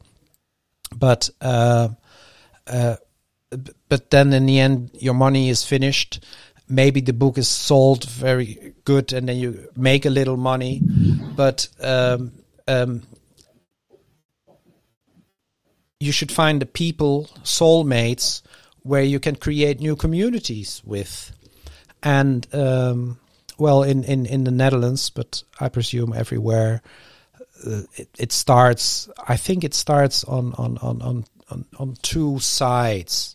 But 0.97 1.31
uh, 1.41 1.91
uh, 2.67 2.97
but 3.89 4.11
then 4.11 4.33
in 4.33 4.47
the 4.47 4.59
end 4.59 4.91
your 4.95 5.15
money 5.15 5.49
is 5.49 5.65
finished 5.65 6.25
maybe 6.71 7.01
the 7.01 7.13
book 7.13 7.39
is 7.39 7.49
sold 7.49 8.05
very 8.05 8.75
good 8.85 9.13
and 9.13 9.29
then 9.29 9.37
you 9.37 9.69
make 9.77 10.07
a 10.07 10.11
little 10.11 10.37
money 10.37 10.81
but 11.37 11.69
um, 11.81 12.33
um, 12.69 13.03
you 15.99 16.13
should 16.13 16.33
find 16.33 16.63
the 16.63 16.67
people 16.67 17.29
soulmates 17.43 18.43
where 18.83 19.03
you 19.03 19.21
can 19.21 19.37
create 19.37 19.81
new 19.81 19.95
communities 19.95 20.81
with. 20.85 21.33
And 22.03 22.47
um, 22.55 23.19
well 23.59 23.83
in, 23.83 24.05
in, 24.05 24.25
in 24.25 24.45
the 24.45 24.51
netherlands 24.51 25.11
but 25.11 25.43
i 25.61 25.69
presume 25.69 26.15
everywhere 26.15 26.81
uh, 27.67 27.83
it, 27.97 28.09
it 28.19 28.33
starts 28.33 29.07
i 29.29 29.37
think 29.37 29.65
it 29.65 29.75
starts 29.75 30.25
on 30.25 30.55
on, 30.55 30.79
on, 30.79 31.03
on, 31.03 31.25
on, 31.51 31.65
on 31.79 31.97
two 32.03 32.39
sides. 32.39 33.35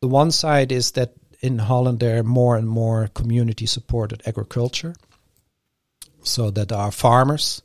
The 0.00 0.08
one 0.08 0.30
side 0.30 0.72
is 0.72 0.92
that 0.92 1.14
in 1.44 1.58
Holland 1.58 2.00
there 2.00 2.20
are 2.20 2.22
more 2.22 2.56
and 2.56 2.66
more 2.66 3.08
community 3.08 3.66
supported 3.66 4.22
agriculture. 4.26 4.94
So 6.22 6.50
that 6.50 6.72
are 6.72 6.90
farmers 6.90 7.60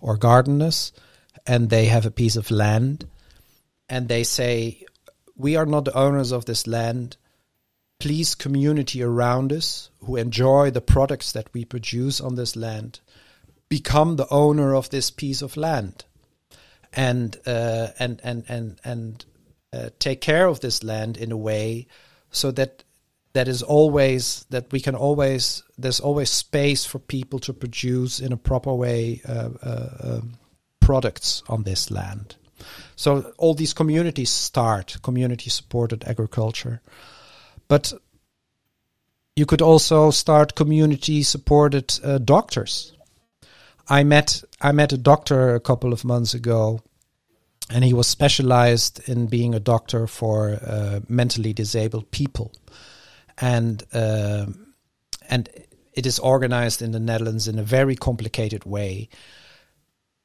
or 0.00 0.16
gardeners 0.16 0.92
and 1.44 1.68
they 1.68 1.86
have 1.86 2.06
a 2.06 2.12
piece 2.12 2.36
of 2.36 2.52
land 2.52 3.04
and 3.88 4.08
they 4.08 4.22
say, 4.22 4.84
We 5.34 5.56
are 5.56 5.66
not 5.66 5.86
the 5.86 5.98
owners 5.98 6.30
of 6.30 6.44
this 6.44 6.68
land. 6.68 7.16
Please, 7.98 8.36
community 8.36 9.02
around 9.02 9.52
us 9.52 9.90
who 10.04 10.14
enjoy 10.14 10.70
the 10.70 10.80
products 10.80 11.32
that 11.32 11.52
we 11.52 11.64
produce 11.64 12.20
on 12.20 12.36
this 12.36 12.54
land, 12.54 13.00
become 13.68 14.14
the 14.14 14.28
owner 14.30 14.76
of 14.76 14.90
this 14.90 15.10
piece 15.10 15.42
of 15.42 15.56
land 15.56 16.04
and 16.92 17.36
uh, 17.44 17.88
and 17.98 18.20
and 18.22 18.44
and 18.48 18.80
and 18.84 19.24
uh, 19.72 19.88
take 19.98 20.20
care 20.20 20.46
of 20.46 20.60
this 20.60 20.84
land 20.84 21.16
in 21.16 21.32
a 21.32 21.36
way 21.36 21.88
so 22.30 22.52
that 22.52 22.84
that 23.36 23.48
is 23.48 23.62
always 23.62 24.46
that 24.48 24.72
we 24.72 24.80
can 24.80 24.94
always 24.94 25.62
there's 25.76 26.00
always 26.00 26.30
space 26.30 26.86
for 26.86 26.98
people 26.98 27.38
to 27.40 27.52
produce 27.52 28.18
in 28.18 28.32
a 28.32 28.36
proper 28.36 28.74
way 28.74 29.20
uh, 29.28 29.50
uh, 29.62 29.88
um, 30.00 30.38
products 30.80 31.42
on 31.46 31.62
this 31.62 31.90
land. 31.90 32.36
So 32.96 33.32
all 33.36 33.54
these 33.54 33.74
communities 33.74 34.30
start 34.30 34.96
community 35.02 35.50
supported 35.50 36.04
agriculture, 36.04 36.80
but 37.68 37.92
you 39.36 39.44
could 39.44 39.60
also 39.60 40.10
start 40.10 40.54
community 40.54 41.22
supported 41.22 42.00
uh, 42.02 42.16
doctors. 42.18 42.92
I 43.86 44.02
met 44.04 44.44
I 44.62 44.72
met 44.72 44.92
a 44.94 44.98
doctor 44.98 45.54
a 45.54 45.60
couple 45.60 45.92
of 45.92 46.04
months 46.04 46.32
ago, 46.32 46.80
and 47.68 47.84
he 47.84 47.92
was 47.92 48.06
specialized 48.06 49.06
in 49.06 49.26
being 49.26 49.54
a 49.54 49.60
doctor 49.60 50.06
for 50.06 50.58
uh, 50.66 51.00
mentally 51.06 51.52
disabled 51.52 52.10
people, 52.10 52.50
and 53.38 53.82
uh, 53.92 54.46
and 55.28 55.48
it 55.92 56.06
is 56.06 56.18
organized 56.18 56.82
in 56.82 56.92
the 56.92 57.00
Netherlands 57.00 57.48
in 57.48 57.58
a 57.58 57.62
very 57.62 57.96
complicated 57.96 58.64
way. 58.64 59.08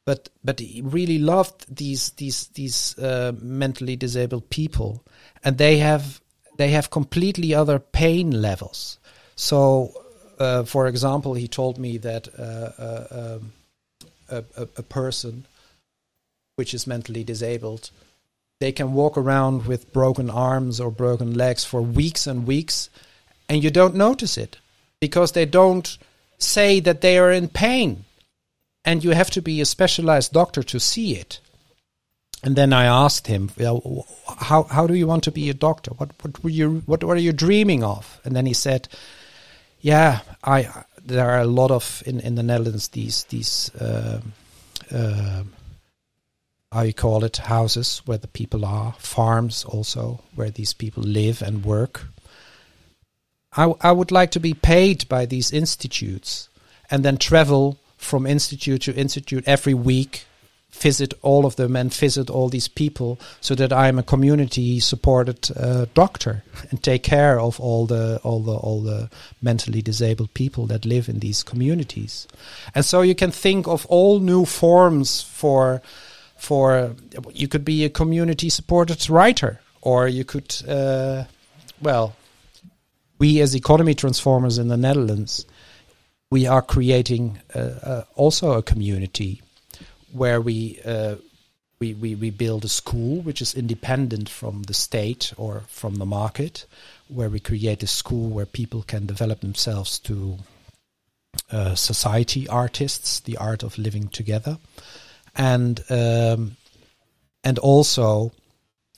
But 0.06 0.30
but 0.44 0.60
he 0.60 0.82
really 0.82 1.20
loved 1.20 1.76
these 1.76 2.12
these 2.12 2.48
these 2.48 2.98
uh, 2.98 3.34
mentally 3.40 3.96
disabled 3.96 4.50
people, 4.50 5.06
and 5.44 5.58
they 5.58 5.78
have 5.78 6.22
they 6.58 6.70
have 6.70 6.90
completely 6.90 7.54
other 7.54 7.80
pain 7.80 8.42
levels. 8.42 9.00
So, 9.36 9.94
uh, 10.40 10.64
for 10.64 10.88
example, 10.88 11.34
he 11.34 11.48
told 11.48 11.78
me 11.78 11.98
that 12.00 12.28
uh, 12.38 12.72
uh 12.82 13.38
um, 13.40 13.54
a, 14.30 14.44
a, 14.58 14.68
a 14.78 14.84
person 14.84 15.46
which 16.56 16.74
is 16.74 16.88
mentally 16.88 17.24
disabled, 17.24 17.92
they 18.62 18.72
can 18.72 18.94
walk 18.94 19.18
around 19.18 19.66
with 19.66 19.92
broken 19.92 20.30
arms 20.30 20.80
or 20.80 20.92
broken 20.92 21.34
legs 21.34 21.66
for 21.66 21.82
weeks 21.82 22.28
and 22.28 22.46
weeks, 22.46 22.92
and 23.50 23.64
you 23.64 23.72
don't 23.72 23.96
notice 23.96 24.38
it 24.38 24.60
because 25.00 25.32
they 25.32 25.46
don't 25.46 25.98
say 26.38 26.80
that 26.80 27.02
they 27.02 27.18
are 27.18 27.32
in 27.32 27.48
pain. 27.50 28.06
And 28.86 29.04
you 29.04 29.12
have 29.12 29.32
to 29.32 29.42
be 29.42 29.62
a 29.62 29.66
specialized 29.66 30.32
doctor 30.32 30.62
to 30.64 30.80
see 30.80 31.16
it. 31.16 31.40
And 32.44 32.56
then 32.56 32.72
I 32.72 32.86
asked 32.86 33.28
him, 33.28 33.50
well, 33.58 34.06
how 34.38 34.64
how 34.64 34.88
do 34.88 34.94
you 34.94 35.08
want 35.08 35.24
to 35.24 35.32
be 35.32 35.50
a 35.50 35.56
doctor? 35.56 35.92
What 35.98 36.12
what 36.22 36.44
were 36.44 36.50
you 36.50 36.84
what, 36.86 37.04
are 37.04 37.18
you 37.18 37.34
dreaming 37.34 37.84
of? 37.84 38.20
And 38.24 38.36
then 38.36 38.46
he 38.46 38.54
said, 38.54 38.88
Yeah, 39.82 40.20
I 40.44 40.68
there 41.04 41.30
are 41.30 41.40
a 41.40 41.54
lot 41.62 41.72
of 41.72 42.04
in, 42.06 42.20
in 42.20 42.36
the 42.36 42.44
Netherlands 42.44 42.90
these 42.90 43.24
these 43.26 43.74
uh, 43.76 44.22
uh, 44.92 45.44
how 46.72 46.82
you 46.82 46.94
call 46.94 47.24
it 47.24 47.38
houses 47.38 48.02
where 48.06 48.18
the 48.18 48.28
people 48.28 48.66
are 48.66 48.94
farms 48.98 49.64
also 49.66 50.22
where 50.36 50.50
these 50.50 50.74
people 50.74 51.04
live 51.04 51.42
and 51.42 51.66
work 51.66 52.06
I, 53.54 53.74
I 53.82 53.92
would 53.92 54.12
like 54.12 54.32
to 54.32 54.40
be 54.40 54.54
paid 54.54 55.08
by 55.10 55.26
these 55.26 55.52
institutes 55.52 56.48
and 56.90 57.04
then 57.04 57.18
travel 57.18 57.78
from 57.98 58.26
institute 58.26 58.84
to 58.84 58.96
institute 58.96 59.44
every 59.46 59.74
week, 59.74 60.26
visit 60.72 61.14
all 61.22 61.46
of 61.46 61.58
them 61.58 61.76
and 61.76 61.94
visit 61.94 62.30
all 62.30 62.48
these 62.48 62.70
people 62.70 63.20
so 63.42 63.54
that 63.56 63.74
I'm 63.74 64.00
a 64.00 64.04
community 64.04 64.80
supported 64.80 65.50
uh, 65.56 65.86
doctor 65.94 66.44
and 66.70 66.82
take 66.82 67.04
care 67.04 67.40
of 67.40 67.60
all 67.60 67.86
the 67.86 68.22
all 68.24 68.40
the 68.40 68.54
all 68.54 68.82
the 68.82 69.10
mentally 69.42 69.82
disabled 69.82 70.34
people 70.34 70.66
that 70.68 70.86
live 70.86 71.10
in 71.10 71.20
these 71.20 71.44
communities. 71.44 72.28
And 72.74 72.86
so 72.86 73.02
you 73.02 73.16
can 73.16 73.32
think 73.32 73.68
of 73.68 73.86
all 73.88 74.20
new 74.20 74.46
forms 74.46 75.22
for 75.22 75.82
for 76.42 76.96
you 77.34 77.48
could 77.48 77.64
be 77.64 77.86
a 77.86 77.90
community 77.90 78.50
supported 78.50 79.10
writer 79.10 79.60
or 79.82 80.08
you 80.08 80.26
could 80.26 80.50
uh, 80.68 81.24
well 81.82 82.16
we 83.22 83.40
as 83.40 83.56
economy 83.56 83.94
transformers 83.94 84.58
in 84.58 84.68
the 84.68 84.78
Netherlands, 84.78 85.46
we 86.32 86.48
are 86.48 86.64
creating 86.64 87.38
uh, 87.54 87.60
uh, 87.60 88.04
also 88.16 88.54
a 88.54 88.64
community 88.64 89.44
where 90.12 90.42
we, 90.42 90.80
uh, 90.84 91.18
we, 91.80 91.94
we 91.94 92.16
we 92.16 92.32
build 92.32 92.66
a 92.66 92.68
school 92.68 93.22
which 93.22 93.40
is 93.40 93.54
independent 93.54 94.28
from 94.28 94.64
the 94.64 94.74
state 94.74 95.34
or 95.38 95.62
from 95.68 95.96
the 95.98 96.06
market, 96.06 96.66
where 97.10 97.30
we 97.30 97.40
create 97.40 97.84
a 97.84 97.88
school 97.88 98.28
where 98.30 98.48
people 98.48 98.82
can 98.82 99.06
develop 99.06 99.42
themselves 99.42 100.00
to 100.00 100.40
uh, 101.52 101.76
society 101.76 102.48
artists, 102.48 103.20
the 103.20 103.38
art 103.38 103.62
of 103.62 103.78
living 103.78 104.08
together, 104.08 104.58
and 105.36 105.84
um, 105.90 106.58
and 107.44 107.60
also. 107.60 108.32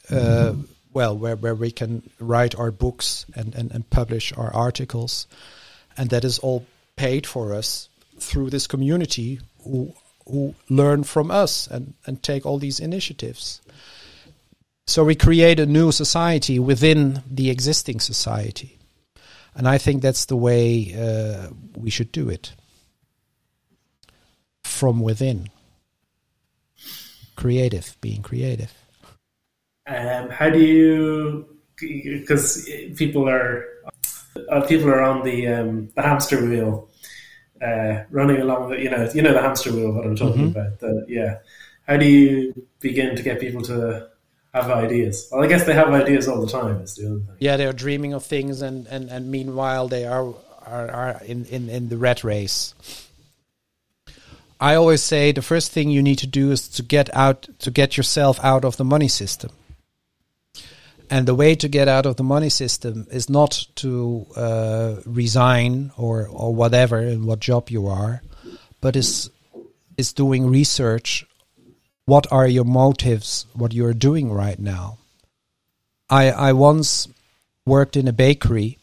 Mm-hmm 0.10 0.62
well, 0.94 1.18
where, 1.18 1.36
where 1.36 1.56
we 1.56 1.72
can 1.72 2.08
write 2.20 2.58
our 2.58 2.72
books 2.72 3.26
and, 3.36 3.56
and, 3.56 3.72
and 3.72 3.90
publish 3.90 4.32
our 4.38 4.54
articles. 4.54 5.28
And 5.98 6.10
that 6.12 6.24
is 6.24 6.40
all 6.40 6.66
paid 6.96 7.26
for 7.26 7.54
us 7.54 7.90
through 8.20 8.52
this 8.52 8.68
community 8.68 9.40
who 9.64 9.94
who 10.26 10.56
learn 10.70 11.04
from 11.04 11.30
us 11.30 11.68
and, 11.68 11.94
and 12.06 12.24
take 12.24 12.46
all 12.46 12.58
these 12.58 12.80
initiatives. 12.80 13.62
So 14.88 15.04
we 15.04 15.16
create 15.16 15.60
a 15.60 15.66
new 15.66 15.92
society 15.92 16.60
within 16.60 17.24
the 17.30 17.50
existing 17.50 18.00
society. 18.00 18.78
And 19.54 19.68
I 19.68 19.78
think 19.78 20.02
that's 20.02 20.26
the 20.26 20.38
way 20.38 20.96
uh, 20.98 21.50
we 21.76 21.90
should 21.90 22.12
do 22.14 22.30
it 22.30 22.54
from 24.64 25.02
within. 25.02 25.50
Creative, 27.36 27.96
being 28.02 28.22
creative. 28.22 28.74
Um, 29.88 30.30
how 30.30 30.50
do 30.50 30.60
you? 30.60 31.48
Because 31.80 32.70
people 32.96 33.28
are 33.28 33.66
uh, 34.50 34.62
people 34.62 34.90
are 34.90 35.02
on 35.02 35.24
the 35.24 35.48
um, 35.48 35.90
the 35.96 36.02
hamster 36.02 36.44
wheel, 36.44 36.90
uh, 37.62 38.04
running 38.10 38.42
along. 38.42 38.70
The, 38.70 38.80
you 38.80 38.90
know, 38.90 39.10
you 39.14 39.22
know 39.22 39.34
the 39.34 39.42
hamster 39.42 39.72
wheel. 39.72 39.92
What 39.92 40.06
I'm 40.06 40.16
talking 40.16 40.50
mm-hmm. 40.50 40.60
about. 40.60 40.80
The, 40.80 41.06
yeah. 41.08 41.40
How 41.88 41.98
do 41.98 42.06
you 42.06 42.68
begin 42.80 43.16
to 43.16 43.24
get 43.24 43.42
people 43.42 43.62
to 43.64 44.08
have 44.54 44.70
ideas? 44.72 45.28
Well, 45.32 45.44
I 45.44 45.48
guess 45.48 45.66
they 45.66 45.74
have 45.74 45.90
ideas 45.90 46.28
all 46.28 46.40
the 46.40 46.52
time. 46.52 46.82
Is 46.82 46.96
the 46.96 47.08
other 47.08 47.20
thing. 47.20 47.36
Yeah, 47.40 47.58
they're 47.58 47.74
dreaming 47.74 48.14
of 48.14 48.24
things, 48.24 48.62
and 48.62 48.88
and 48.88 49.10
and 49.10 49.30
meanwhile 49.30 49.88
they 49.88 50.06
are 50.06 50.34
are, 50.66 50.92
are 50.92 51.22
in, 51.26 51.46
in 51.46 51.70
in 51.70 51.90
the 51.90 51.98
rat 51.98 52.24
race. 52.24 52.74
I 54.64 54.76
always 54.76 55.04
say 55.04 55.32
the 55.32 55.42
first 55.42 55.72
thing 55.72 55.90
you 55.90 56.02
need 56.02 56.20
to 56.20 56.28
do 56.28 56.52
is 56.52 56.70
to 56.70 56.84
get 56.84 57.14
out 57.14 57.48
to 57.60 57.72
get 57.72 57.98
yourself 57.98 58.40
out 58.44 58.64
of 58.64 58.78
the 58.78 58.86
money 58.86 59.10
system 59.10 59.52
and 61.10 61.28
the 61.28 61.36
way 61.36 61.54
to 61.56 61.68
get 61.68 61.88
out 61.88 62.06
of 62.06 62.16
the 62.16 62.24
money 62.24 62.50
system 62.50 63.06
is 63.12 63.30
not 63.30 63.68
to 63.76 64.26
uh, 64.36 64.96
resign 65.06 65.92
or 65.98 66.28
or 66.28 66.56
whatever 66.56 67.00
in 67.02 67.26
what 67.26 67.40
job 67.40 67.70
you 67.70 67.88
are, 67.88 68.22
but 68.82 68.96
is 68.96 69.30
is 69.98 70.14
doing 70.14 70.50
research. 70.50 71.26
What 72.06 72.26
are 72.32 72.48
your 72.48 72.66
motives? 72.66 73.46
What 73.54 73.74
you're 73.74 73.94
doing 73.94 74.32
right 74.32 74.60
now? 74.60 74.98
I 76.10 76.32
I 76.32 76.54
once 76.54 77.08
worked 77.66 77.96
in 77.96 78.08
a 78.08 78.20
bakery, 78.28 78.80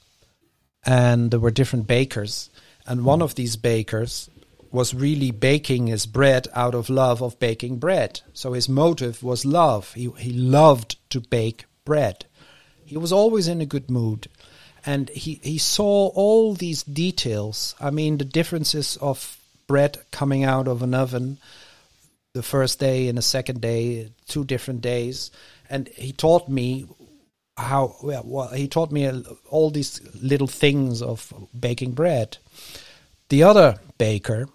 and 0.84 1.30
there 1.30 1.40
were 1.40 1.50
different 1.50 1.86
bakers, 1.86 2.50
and 2.86 3.04
one 3.04 3.22
of 3.22 3.34
these 3.34 3.56
bakers 3.56 4.30
was 4.72 4.94
really 4.94 5.30
baking 5.30 5.88
his 5.88 6.06
bread 6.06 6.46
out 6.54 6.74
of 6.74 6.88
love 6.88 7.22
of 7.22 7.38
baking 7.38 7.78
bread. 7.78 8.20
So 8.32 8.52
his 8.52 8.68
motive 8.68 9.22
was 9.22 9.44
love. 9.44 9.92
He 9.94 10.10
he 10.18 10.32
loved 10.32 10.96
to 11.10 11.20
bake 11.20 11.64
bread. 11.84 12.24
He 12.84 12.96
was 12.96 13.12
always 13.12 13.48
in 13.48 13.60
a 13.60 13.66
good 13.66 13.90
mood. 13.90 14.28
And 14.84 15.10
he, 15.10 15.40
he 15.42 15.58
saw 15.58 16.08
all 16.08 16.54
these 16.54 16.82
details. 16.82 17.74
I 17.80 17.90
mean, 17.90 18.18
the 18.18 18.24
differences 18.24 18.96
of 18.96 19.38
bread 19.66 19.98
coming 20.10 20.42
out 20.42 20.66
of 20.66 20.82
an 20.82 20.94
oven 20.94 21.38
the 22.32 22.42
first 22.42 22.80
day 22.80 23.08
and 23.08 23.18
the 23.18 23.22
second 23.22 23.60
day, 23.60 24.10
two 24.26 24.44
different 24.44 24.80
days. 24.80 25.30
And 25.68 25.88
he 25.88 26.12
taught 26.12 26.48
me 26.48 26.86
how, 27.56 27.94
well, 28.02 28.48
he 28.48 28.68
taught 28.68 28.90
me 28.90 29.08
all 29.50 29.70
these 29.70 30.00
little 30.20 30.46
things 30.46 31.02
of 31.02 31.32
baking 31.58 31.92
bread. 31.92 32.38
The 33.28 33.42
other 33.42 33.78
baker, 33.98 34.48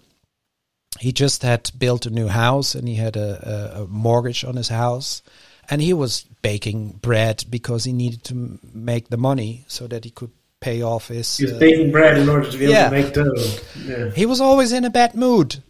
he 1.00 1.12
just 1.12 1.42
had 1.42 1.70
built 1.78 2.06
a 2.06 2.10
new 2.10 2.28
house 2.28 2.74
and 2.74 2.88
he 2.88 2.94
had 2.94 3.16
a, 3.16 3.76
a, 3.76 3.82
a 3.82 3.86
mortgage 3.86 4.44
on 4.44 4.56
his 4.56 4.68
house 4.68 5.22
and 5.68 5.82
he 5.82 5.92
was 5.92 6.24
baking 6.42 6.98
bread 7.02 7.44
because 7.50 7.84
he 7.84 7.92
needed 7.92 8.24
to 8.24 8.58
make 8.72 9.08
the 9.08 9.16
money 9.16 9.64
so 9.66 9.86
that 9.86 10.04
he 10.04 10.10
could 10.10 10.30
pay 10.60 10.82
off 10.82 11.08
his. 11.08 11.36
He 11.36 11.44
was 11.44 11.54
uh, 11.54 11.58
baking 11.58 11.92
bread 11.92 12.18
in 12.18 12.28
order 12.28 12.50
to 12.50 12.58
be 12.58 12.66
yeah. 12.66 12.90
able 12.90 12.96
to 12.96 13.02
make 13.02 13.14
dough. 13.14 13.58
Yeah. 13.84 14.10
He 14.10 14.26
was 14.26 14.40
always 14.40 14.72
in 14.72 14.84
a 14.84 14.90
bad 14.90 15.14
mood. 15.14 15.62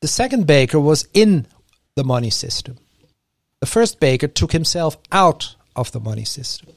The 0.00 0.08
second 0.08 0.46
baker 0.46 0.80
was 0.80 1.06
in 1.12 1.46
the 1.94 2.04
money 2.04 2.30
system. 2.30 2.78
The 3.60 3.66
first 3.66 4.00
baker 4.00 4.26
took 4.26 4.52
himself 4.52 4.96
out 5.12 5.54
of 5.76 5.92
the 5.92 6.00
money 6.00 6.24
system. 6.24 6.70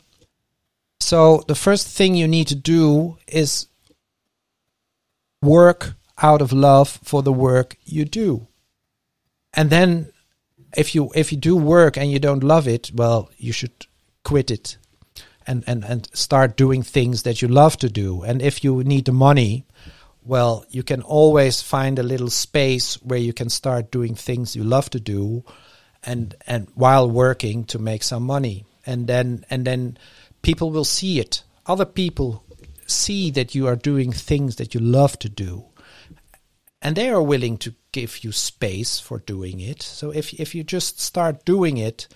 So 0.99 1.43
the 1.47 1.55
first 1.55 1.87
thing 1.87 2.15
you 2.15 2.27
need 2.27 2.47
to 2.47 2.55
do 2.55 3.17
is 3.27 3.67
work 5.41 5.95
out 6.21 6.41
of 6.41 6.53
love 6.53 6.99
for 7.03 7.21
the 7.21 7.33
work 7.33 7.77
you 7.83 8.05
do. 8.05 8.47
And 9.53 9.69
then 9.69 10.11
if 10.75 10.93
you 10.93 11.11
if 11.15 11.31
you 11.31 11.37
do 11.37 11.55
work 11.55 11.97
and 11.97 12.11
you 12.11 12.19
don't 12.19 12.43
love 12.43 12.67
it, 12.67 12.91
well, 12.93 13.29
you 13.37 13.51
should 13.51 13.87
quit 14.23 14.51
it 14.51 14.77
and 15.47 15.63
and 15.67 15.83
and 15.83 16.09
start 16.13 16.57
doing 16.57 16.83
things 16.83 17.23
that 17.23 17.41
you 17.41 17.47
love 17.47 17.77
to 17.77 17.89
do. 17.89 18.23
And 18.23 18.41
if 18.41 18.63
you 18.63 18.83
need 18.83 19.05
the 19.05 19.11
money, 19.11 19.65
well, 20.23 20.65
you 20.69 20.83
can 20.83 21.01
always 21.01 21.61
find 21.61 21.99
a 21.99 22.03
little 22.03 22.29
space 22.29 22.95
where 23.01 23.19
you 23.19 23.33
can 23.33 23.49
start 23.49 23.91
doing 23.91 24.15
things 24.15 24.55
you 24.55 24.63
love 24.63 24.89
to 24.91 24.99
do 24.99 25.43
and 26.03 26.35
and 26.47 26.67
while 26.75 27.09
working 27.09 27.63
to 27.65 27.79
make 27.79 28.03
some 28.03 28.23
money. 28.23 28.65
And 28.85 29.07
then 29.07 29.45
and 29.49 29.65
then 29.65 29.97
people 30.41 30.71
will 30.71 30.85
see 30.85 31.19
it. 31.19 31.43
Other 31.65 31.85
people 31.85 32.43
see 32.85 33.31
that 33.31 33.55
you 33.55 33.67
are 33.67 33.75
doing 33.75 34.11
things 34.11 34.57
that 34.57 34.75
you 34.75 34.79
love 34.79 35.17
to 35.19 35.29
do 35.29 35.65
and 36.85 36.95
they 36.95 37.09
are 37.09 37.21
willing 37.21 37.57
to 37.57 37.73
give 37.91 38.23
you 38.23 38.31
space 38.31 38.99
for 38.99 39.17
doing 39.17 39.59
it. 39.59 39.81
So 39.81 40.11
if 40.11 40.39
if 40.39 40.53
you 40.53 40.63
just 40.63 40.99
start 40.99 41.43
doing 41.43 41.77
it, 41.77 42.07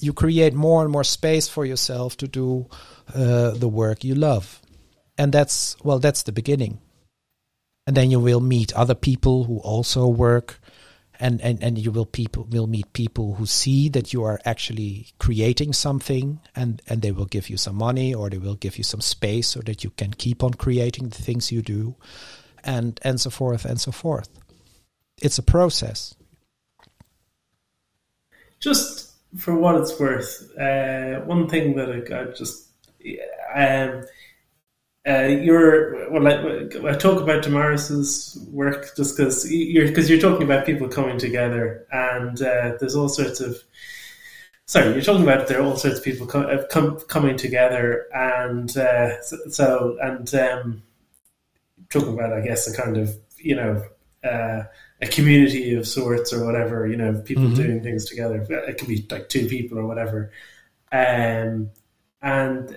you 0.00 0.12
create 0.12 0.54
more 0.54 0.82
and 0.82 0.90
more 0.90 1.04
space 1.04 1.46
for 1.46 1.64
yourself 1.64 2.16
to 2.16 2.26
do 2.26 2.66
uh, 3.14 3.52
the 3.52 3.68
work 3.68 4.02
you 4.02 4.16
love, 4.16 4.60
and 5.16 5.32
that's 5.32 5.76
well, 5.84 6.00
that's 6.00 6.24
the 6.24 6.32
beginning. 6.32 6.80
And 7.86 7.96
then 7.96 8.10
you 8.10 8.18
will 8.18 8.40
meet 8.40 8.72
other 8.74 8.96
people 8.96 9.44
who 9.44 9.58
also 9.58 10.08
work 10.08 10.58
and, 11.20 11.40
and, 11.42 11.62
and 11.62 11.78
you 11.78 11.92
will 11.92 12.06
people 12.06 12.48
will 12.50 12.66
meet 12.66 12.92
people 12.94 13.34
who 13.34 13.46
see 13.46 13.90
that 13.90 14.12
you 14.14 14.24
are 14.24 14.40
actually 14.46 15.08
creating 15.18 15.74
something 15.74 16.40
and, 16.56 16.80
and 16.88 17.02
they 17.02 17.12
will 17.12 17.26
give 17.26 17.50
you 17.50 17.58
some 17.58 17.76
money 17.76 18.14
or 18.14 18.30
they 18.30 18.38
will 18.38 18.54
give 18.54 18.78
you 18.78 18.84
some 18.84 19.02
space 19.02 19.48
so 19.48 19.60
that 19.60 19.84
you 19.84 19.90
can 19.90 20.12
keep 20.12 20.42
on 20.42 20.54
creating 20.54 21.10
the 21.10 21.22
things 21.22 21.52
you 21.52 21.60
do 21.60 21.94
and 22.64 22.98
and 23.02 23.20
so 23.20 23.30
forth 23.30 23.64
and 23.64 23.80
so 23.80 23.92
forth. 23.92 24.28
It's 25.22 25.38
a 25.38 25.42
process. 25.42 26.14
Just 28.60 29.12
for 29.36 29.54
what 29.54 29.76
it's 29.76 29.98
worth, 29.98 30.50
uh, 30.58 31.20
one 31.20 31.48
thing 31.48 31.76
that 31.76 31.90
I, 31.90 32.20
I 32.20 32.24
just 32.32 32.68
um, 33.54 34.04
uh, 35.06 35.26
you're 35.26 36.10
well. 36.10 36.26
I, 36.26 36.90
I, 36.90 36.94
talk 36.96 37.20
about 37.20 37.42
Damaris's 37.42 38.38
work 38.50 38.96
just 38.96 39.16
because 39.16 39.50
you're 39.50 39.86
because 39.86 40.08
you're 40.08 40.20
talking 40.20 40.44
about 40.44 40.64
people 40.64 40.88
coming 40.88 41.18
together, 41.18 41.86
and 41.92 42.40
uh, 42.40 42.72
there's 42.80 42.96
all 42.96 43.10
sorts 43.10 43.40
of. 43.40 43.62
Sorry, 44.66 44.94
you're 44.94 45.02
talking 45.02 45.24
about 45.24 45.46
there 45.46 45.60
are 45.60 45.62
all 45.62 45.76
sorts 45.76 45.98
of 45.98 46.04
people 46.04 46.26
com- 46.26 46.46
uh, 46.46 46.62
com- 46.70 47.00
coming 47.00 47.36
together, 47.36 48.06
and 48.14 48.74
uh, 48.78 49.20
so, 49.20 49.36
so, 49.50 49.98
and 50.00 50.34
um, 50.34 50.82
talking 51.94 52.14
about, 52.14 52.32
I 52.32 52.40
guess, 52.40 52.66
a 52.66 52.76
kind 52.76 52.96
of 52.96 53.16
you 53.38 53.54
know 53.54 53.84
uh, 54.22 54.64
a 55.00 55.06
community 55.06 55.74
of 55.74 55.86
sorts 55.86 56.32
or 56.32 56.44
whatever. 56.44 56.86
You 56.86 56.96
know, 56.96 57.22
people 57.24 57.44
mm-hmm. 57.44 57.54
doing 57.54 57.82
things 57.82 58.04
together. 58.04 58.46
It 58.50 58.78
could 58.78 58.88
be 58.88 59.06
like 59.10 59.28
two 59.28 59.46
people 59.46 59.78
or 59.78 59.86
whatever, 59.86 60.30
um, 60.92 61.70
and 62.20 62.76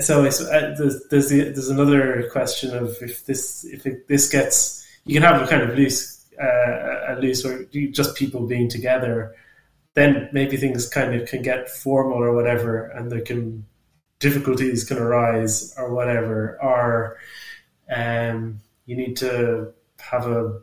so 0.00 0.24
uh, 0.24 0.74
there's 0.76 1.06
there's, 1.08 1.28
the, 1.28 1.42
there's 1.44 1.68
another 1.68 2.28
question 2.30 2.76
of 2.76 2.96
if 3.00 3.24
this 3.26 3.64
if 3.64 3.86
it, 3.86 4.08
this 4.08 4.28
gets 4.28 4.86
you 5.04 5.14
can 5.14 5.22
have 5.22 5.42
a 5.42 5.46
kind 5.46 5.62
of 5.62 5.76
loose 5.76 6.26
uh, 6.40 7.14
a 7.14 7.16
loose 7.20 7.44
or 7.44 7.64
just 7.90 8.16
people 8.16 8.46
being 8.46 8.68
together, 8.68 9.34
then 9.94 10.28
maybe 10.32 10.56
things 10.56 10.88
kind 10.88 11.14
of 11.14 11.28
can 11.28 11.42
get 11.42 11.70
formal 11.70 12.18
or 12.18 12.34
whatever, 12.34 12.86
and 12.86 13.10
there 13.10 13.20
can 13.20 13.64
difficulties 14.18 14.84
can 14.84 14.98
arise 14.98 15.74
or 15.76 15.94
whatever, 15.94 16.58
or 16.60 17.18
um, 17.94 18.60
you 18.86 18.96
need 18.96 19.16
to 19.18 19.72
have 20.00 20.26
a 20.26 20.60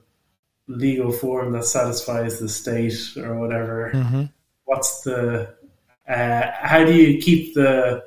legal 0.67 1.11
form 1.11 1.51
that 1.51 1.65
satisfies 1.65 2.39
the 2.39 2.49
state 2.49 3.17
or 3.17 3.39
whatever. 3.39 3.91
Mm-hmm. 3.93 4.23
What's 4.65 5.01
the 5.01 5.53
uh, 6.07 6.51
how 6.59 6.83
do 6.83 6.93
you 6.93 7.19
keep 7.19 7.53
the 7.53 8.03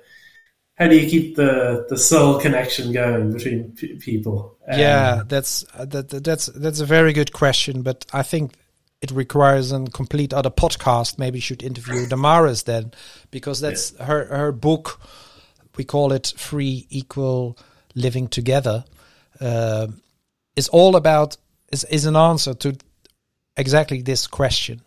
how 0.75 0.87
do 0.87 0.97
you 0.97 1.09
keep 1.09 1.37
the 1.37 1.87
the 1.89 1.99
soul 1.99 2.41
connection 2.41 2.93
going 2.93 3.33
between 3.33 3.73
p- 3.73 3.97
people? 3.97 4.57
Um, 4.69 4.79
yeah, 4.79 5.23
that's 5.27 5.64
uh, 5.75 5.85
that, 5.87 6.11
that's 6.11 6.47
that's 6.47 6.81
a 6.81 6.87
very 6.87 7.12
good 7.12 7.33
question, 7.33 7.83
but 7.83 8.07
I 8.12 8.23
think 8.23 8.53
it 9.01 9.11
requires 9.11 9.73
a 9.73 9.85
complete 9.87 10.33
other 10.33 10.51
podcast. 10.51 11.19
Maybe 11.19 11.39
you 11.39 11.43
should 11.43 11.62
interview 11.62 12.07
Damaris 12.09 12.62
then, 12.62 12.93
because 13.31 13.61
that's 13.61 13.93
yeah. 13.93 14.05
her 14.05 14.25
her 14.27 14.53
book. 14.53 15.01
We 15.77 15.85
call 15.85 16.12
it 16.12 16.33
"Free 16.37 16.87
Equal 16.91 17.59
Living 17.95 18.29
Together." 18.29 18.85
Uh, 19.41 19.89
is 20.57 20.68
all 20.68 20.97
about 20.97 21.36
is 21.70 21.84
is 21.84 22.05
an 22.05 22.16
answer 22.16 22.55
to 22.55 22.76
exactly 23.57 24.03
this 24.03 24.26
question, 24.26 24.82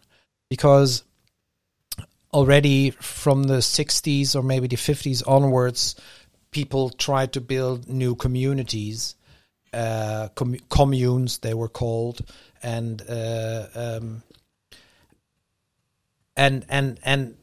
because 0.50 1.04
already 2.34 2.92
from 2.92 3.44
the 3.44 3.58
60s 3.58 4.36
or 4.36 4.44
maybe 4.44 4.68
the 4.68 4.76
50s 4.76 5.28
onwards, 5.28 5.96
people 6.52 6.90
tried 6.90 7.34
to 7.34 7.42
build 7.42 7.90
new 7.90 8.16
communities, 8.16 9.16
uh, 9.74 10.30
com- 10.36 10.60
communes 10.70 11.40
they 11.40 11.54
were 11.54 11.70
called, 11.70 12.22
and 12.64 13.02
uh, 13.08 13.66
um, 13.76 14.24
and 16.36 16.66
and 16.70 17.00
and 17.04 17.38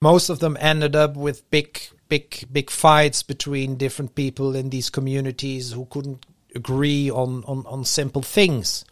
most 0.00 0.30
of 0.30 0.38
them 0.38 0.56
ended 0.60 0.96
up 0.96 1.16
with 1.16 1.50
big 1.50 1.80
big 2.10 2.44
big 2.52 2.70
fights 2.70 3.22
between 3.22 3.76
different 3.76 4.14
people 4.14 4.54
in 4.54 4.68
these 4.68 4.90
communities 4.90 5.72
who 5.72 5.86
couldn't 5.86 6.26
agree 6.54 7.10
on 7.10 7.42
on, 7.46 7.64
on 7.66 7.84
simple 7.84 8.20
things, 8.20 8.84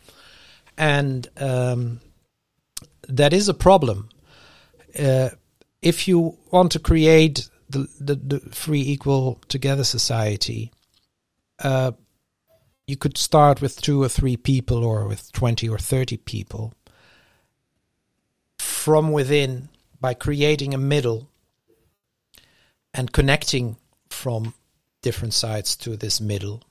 and 0.79 1.29
um, 1.37 2.01
that 3.09 3.35
is 3.35 3.49
a 3.49 3.55
problem. 3.55 4.09
Uh, 4.99 5.29
if 5.83 6.09
you 6.09 6.39
want 6.51 6.73
to 6.73 6.79
create 6.79 7.49
the, 7.69 7.87
the, 8.01 8.15
the 8.15 8.41
free, 8.51 8.81
equal, 8.81 9.39
together 9.49 9.85
society, 9.85 10.73
uh, 11.63 11.93
you 12.87 12.97
could 12.97 13.19
start 13.19 13.61
with 13.61 13.81
two 13.81 14.03
or 14.03 14.09
three 14.09 14.37
people 14.37 14.83
or 14.83 15.07
with 15.07 15.31
20 15.33 15.69
or 15.69 15.79
30 15.79 16.17
people 16.17 16.73
from 18.59 19.13
within 19.13 19.69
by 20.01 20.15
creating 20.15 20.73
a 20.73 20.79
middle 20.79 21.29
and 22.99 23.13
connecting 23.13 23.77
from 24.11 24.53
different 25.03 25.33
sides 25.33 25.77
to 25.77 25.97
this 25.97 26.21
middle. 26.21 26.65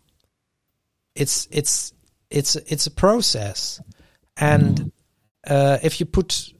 It's 1.16 1.48
it's 1.50 1.94
it's 2.30 2.58
it's 2.58 2.86
a 2.86 2.92
process. 2.92 3.82
And 4.36 4.92
uh, 5.48 5.78
if 5.82 6.02
you 6.02 6.06
put 6.06 6.54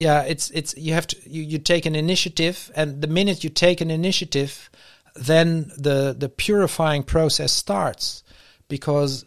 yeah 0.00 0.22
it's 0.22 0.50
it's 0.50 0.76
you 0.76 0.94
have 0.94 1.06
to 1.06 1.16
you, 1.30 1.42
you 1.42 1.58
take 1.58 1.86
an 1.86 1.94
initiative 1.94 2.72
and 2.74 3.00
the 3.00 3.06
minute 3.06 3.44
you 3.44 3.50
take 3.50 3.80
an 3.80 3.90
initiative 3.90 4.68
then 5.14 5.70
the 5.78 6.16
the 6.18 6.28
purifying 6.28 7.04
process 7.04 7.52
starts. 7.52 8.24
Because 8.66 9.24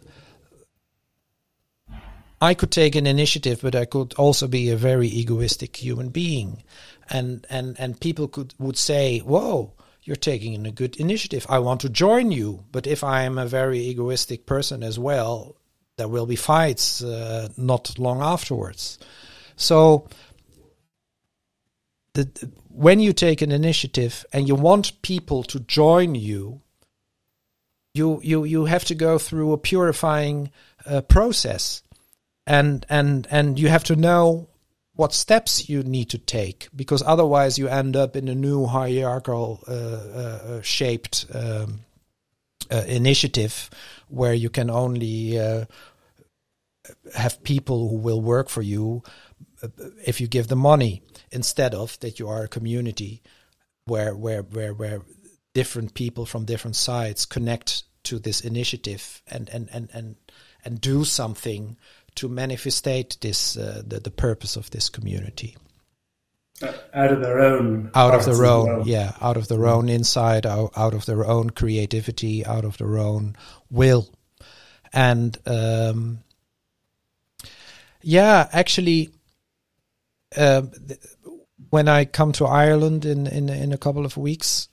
I 2.40 2.54
could 2.54 2.70
take 2.70 2.94
an 2.94 3.06
initiative, 3.06 3.60
but 3.62 3.74
I 3.74 3.86
could 3.86 4.12
also 4.14 4.46
be 4.46 4.68
a 4.68 4.76
very 4.76 5.08
egoistic 5.08 5.76
human 5.76 6.10
being, 6.10 6.62
and 7.08 7.46
and 7.48 7.78
and 7.80 7.98
people 8.00 8.28
could 8.28 8.52
would 8.58 8.76
say, 8.76 9.20
"Whoa, 9.20 9.72
you're 10.08 10.16
taking 10.16 10.66
a 10.66 10.72
good 10.72 10.96
initiative. 10.96 11.46
I 11.48 11.58
want 11.58 11.80
to 11.82 11.88
join 11.88 12.32
you." 12.32 12.64
But 12.72 12.86
if 12.86 13.04
I 13.04 13.22
am 13.22 13.38
a 13.38 13.46
very 13.46 13.78
egoistic 13.78 14.46
person 14.46 14.82
as 14.82 14.98
well, 14.98 15.54
there 15.98 16.08
will 16.08 16.26
be 16.26 16.36
fights 16.36 17.02
uh, 17.02 17.48
not 17.56 17.98
long 17.98 18.22
afterwards. 18.22 18.98
So 19.56 20.08
the, 22.14 22.50
when 22.70 23.00
you 23.00 23.12
take 23.12 23.42
an 23.42 23.52
initiative 23.52 24.24
and 24.32 24.48
you 24.48 24.54
want 24.54 25.02
people 25.02 25.42
to 25.44 25.60
join 25.60 26.14
you, 26.14 26.62
you 27.94 28.20
you 28.22 28.44
you 28.44 28.64
have 28.64 28.84
to 28.86 28.94
go 28.94 29.18
through 29.18 29.52
a 29.52 29.58
purifying 29.58 30.50
uh, 30.86 31.02
process, 31.02 31.82
and 32.46 32.86
and 32.88 33.26
and 33.30 33.58
you 33.58 33.68
have 33.68 33.84
to 33.84 33.96
know 33.96 34.47
what 34.98 35.14
steps 35.14 35.68
you 35.68 35.84
need 35.84 36.10
to 36.10 36.18
take 36.18 36.68
because 36.74 37.04
otherwise 37.06 37.56
you 37.56 37.68
end 37.68 37.94
up 37.94 38.16
in 38.16 38.26
a 38.26 38.34
new 38.34 38.66
hierarchical 38.66 39.62
uh, 39.68 39.72
uh, 39.72 40.56
uh 40.56 40.60
shaped 40.62 41.24
um, 41.32 41.84
uh, 42.68 42.82
initiative 42.88 43.70
where 44.08 44.34
you 44.34 44.50
can 44.50 44.68
only 44.68 45.38
uh, 45.38 45.64
have 47.14 47.44
people 47.44 47.88
who 47.88 47.96
will 47.96 48.20
work 48.20 48.48
for 48.48 48.60
you 48.60 49.00
if 50.04 50.20
you 50.20 50.26
give 50.26 50.48
them 50.48 50.58
money 50.58 51.00
instead 51.30 51.76
of 51.76 51.96
that 52.00 52.18
you 52.18 52.28
are 52.28 52.42
a 52.42 52.48
community 52.48 53.22
where 53.84 54.16
where 54.16 54.42
where 54.42 54.74
where 54.74 55.02
different 55.54 55.94
people 55.94 56.26
from 56.26 56.44
different 56.44 56.74
sides 56.74 57.24
connect 57.24 57.84
to 58.02 58.18
this 58.18 58.40
initiative 58.40 59.22
and 59.28 59.48
and 59.50 59.68
and 59.72 59.88
and, 59.92 60.16
and 60.64 60.80
do 60.80 61.04
something 61.04 61.76
to 62.18 62.28
manifestate 62.28 63.18
this 63.20 63.56
uh, 63.56 63.82
the, 63.86 64.00
the 64.00 64.10
purpose 64.10 64.56
of 64.56 64.70
this 64.70 64.88
community 64.88 65.56
out 66.92 67.12
of 67.12 67.20
their 67.20 67.40
own 67.40 67.90
out 67.94 68.14
of 68.14 68.24
their 68.24 68.44
own 68.46 68.66
well. 68.66 68.88
yeah 68.88 69.12
out 69.20 69.36
of 69.36 69.48
their 69.48 69.66
own 69.66 69.88
inside 69.88 70.44
out, 70.44 70.72
out 70.76 70.94
of 70.94 71.06
their 71.06 71.24
own 71.24 71.50
creativity 71.50 72.44
out 72.44 72.64
of 72.64 72.76
their 72.78 72.98
own 72.98 73.36
will 73.70 74.08
and 74.92 75.38
um, 75.46 76.18
yeah 78.02 78.48
actually 78.52 79.10
uh, 80.36 80.62
when 81.70 81.88
I 81.88 82.04
come 82.04 82.32
to 82.32 82.46
Ireland 82.46 83.04
in, 83.04 83.26
in 83.26 83.48
in 83.48 83.72
a 83.72 83.78
couple 83.78 84.04
of 84.04 84.16
weeks, 84.16 84.68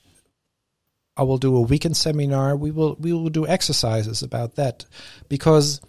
I 1.17 1.23
will 1.23 1.37
do 1.37 1.55
a 1.55 1.61
weekend 1.61 1.97
seminar. 1.97 2.55
We 2.55 2.71
will 2.71 2.95
we 2.99 3.13
will 3.13 3.29
do 3.29 3.47
exercises 3.47 4.21
about 4.21 4.55
that 4.55 4.85
because 5.29 5.81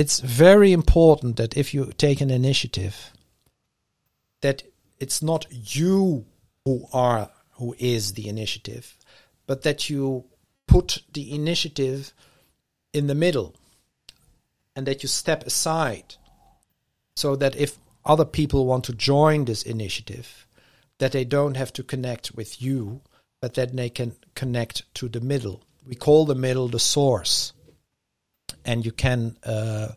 it's 0.00 0.20
very 0.20 0.72
important 0.72 1.36
that 1.36 1.58
if 1.58 1.74
you 1.74 1.92
take 1.98 2.22
an 2.22 2.30
initiative, 2.30 3.12
that 4.40 4.62
it's 4.98 5.20
not 5.20 5.46
you 5.50 6.24
who 6.64 6.86
are 6.94 7.30
who 7.58 7.76
is 7.78 8.14
the 8.14 8.26
initiative, 8.26 8.96
but 9.46 9.60
that 9.60 9.90
you 9.90 10.24
put 10.66 11.02
the 11.12 11.34
initiative 11.34 12.14
in 12.94 13.08
the 13.08 13.14
middle 13.14 13.54
and 14.74 14.86
that 14.86 15.02
you 15.02 15.08
step 15.08 15.46
aside 15.46 16.14
so 17.14 17.36
that 17.36 17.54
if 17.56 17.76
other 18.02 18.24
people 18.24 18.64
want 18.64 18.84
to 18.84 18.94
join 18.94 19.44
this 19.44 19.62
initiative 19.62 20.46
that 20.96 21.12
they 21.12 21.26
don't 21.26 21.58
have 21.58 21.74
to 21.74 21.82
connect 21.82 22.34
with 22.34 22.62
you 22.62 23.02
but 23.42 23.52
that 23.52 23.76
they 23.76 23.90
can 23.90 24.16
connect 24.34 24.82
to 24.94 25.10
the 25.10 25.20
middle. 25.20 25.62
We 25.86 25.94
call 25.94 26.24
the 26.24 26.34
middle 26.34 26.68
the 26.68 26.78
source 26.78 27.52
and 28.64 28.84
you 28.84 28.92
can 28.92 29.36
uh, 29.44 29.88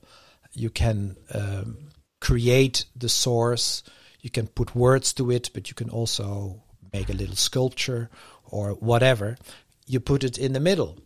you 0.54 0.70
can 0.70 1.16
um, 1.34 1.78
create 2.22 2.86
the 2.96 3.10
source. 3.10 3.84
You 4.22 4.30
can 4.30 4.48
put 4.48 4.76
words 4.76 5.14
to 5.14 5.32
it 5.32 5.50
but 5.54 5.70
you 5.70 5.76
can 5.76 5.90
also 5.90 6.64
make 6.92 7.10
a 7.10 7.14
little 7.14 7.36
sculpture 7.36 8.10
or 8.46 8.72
whatever. 8.72 9.38
You 9.86 10.00
put 10.00 10.24
it 10.24 10.38
in 10.38 10.54
the 10.54 10.60
middle 10.60 10.98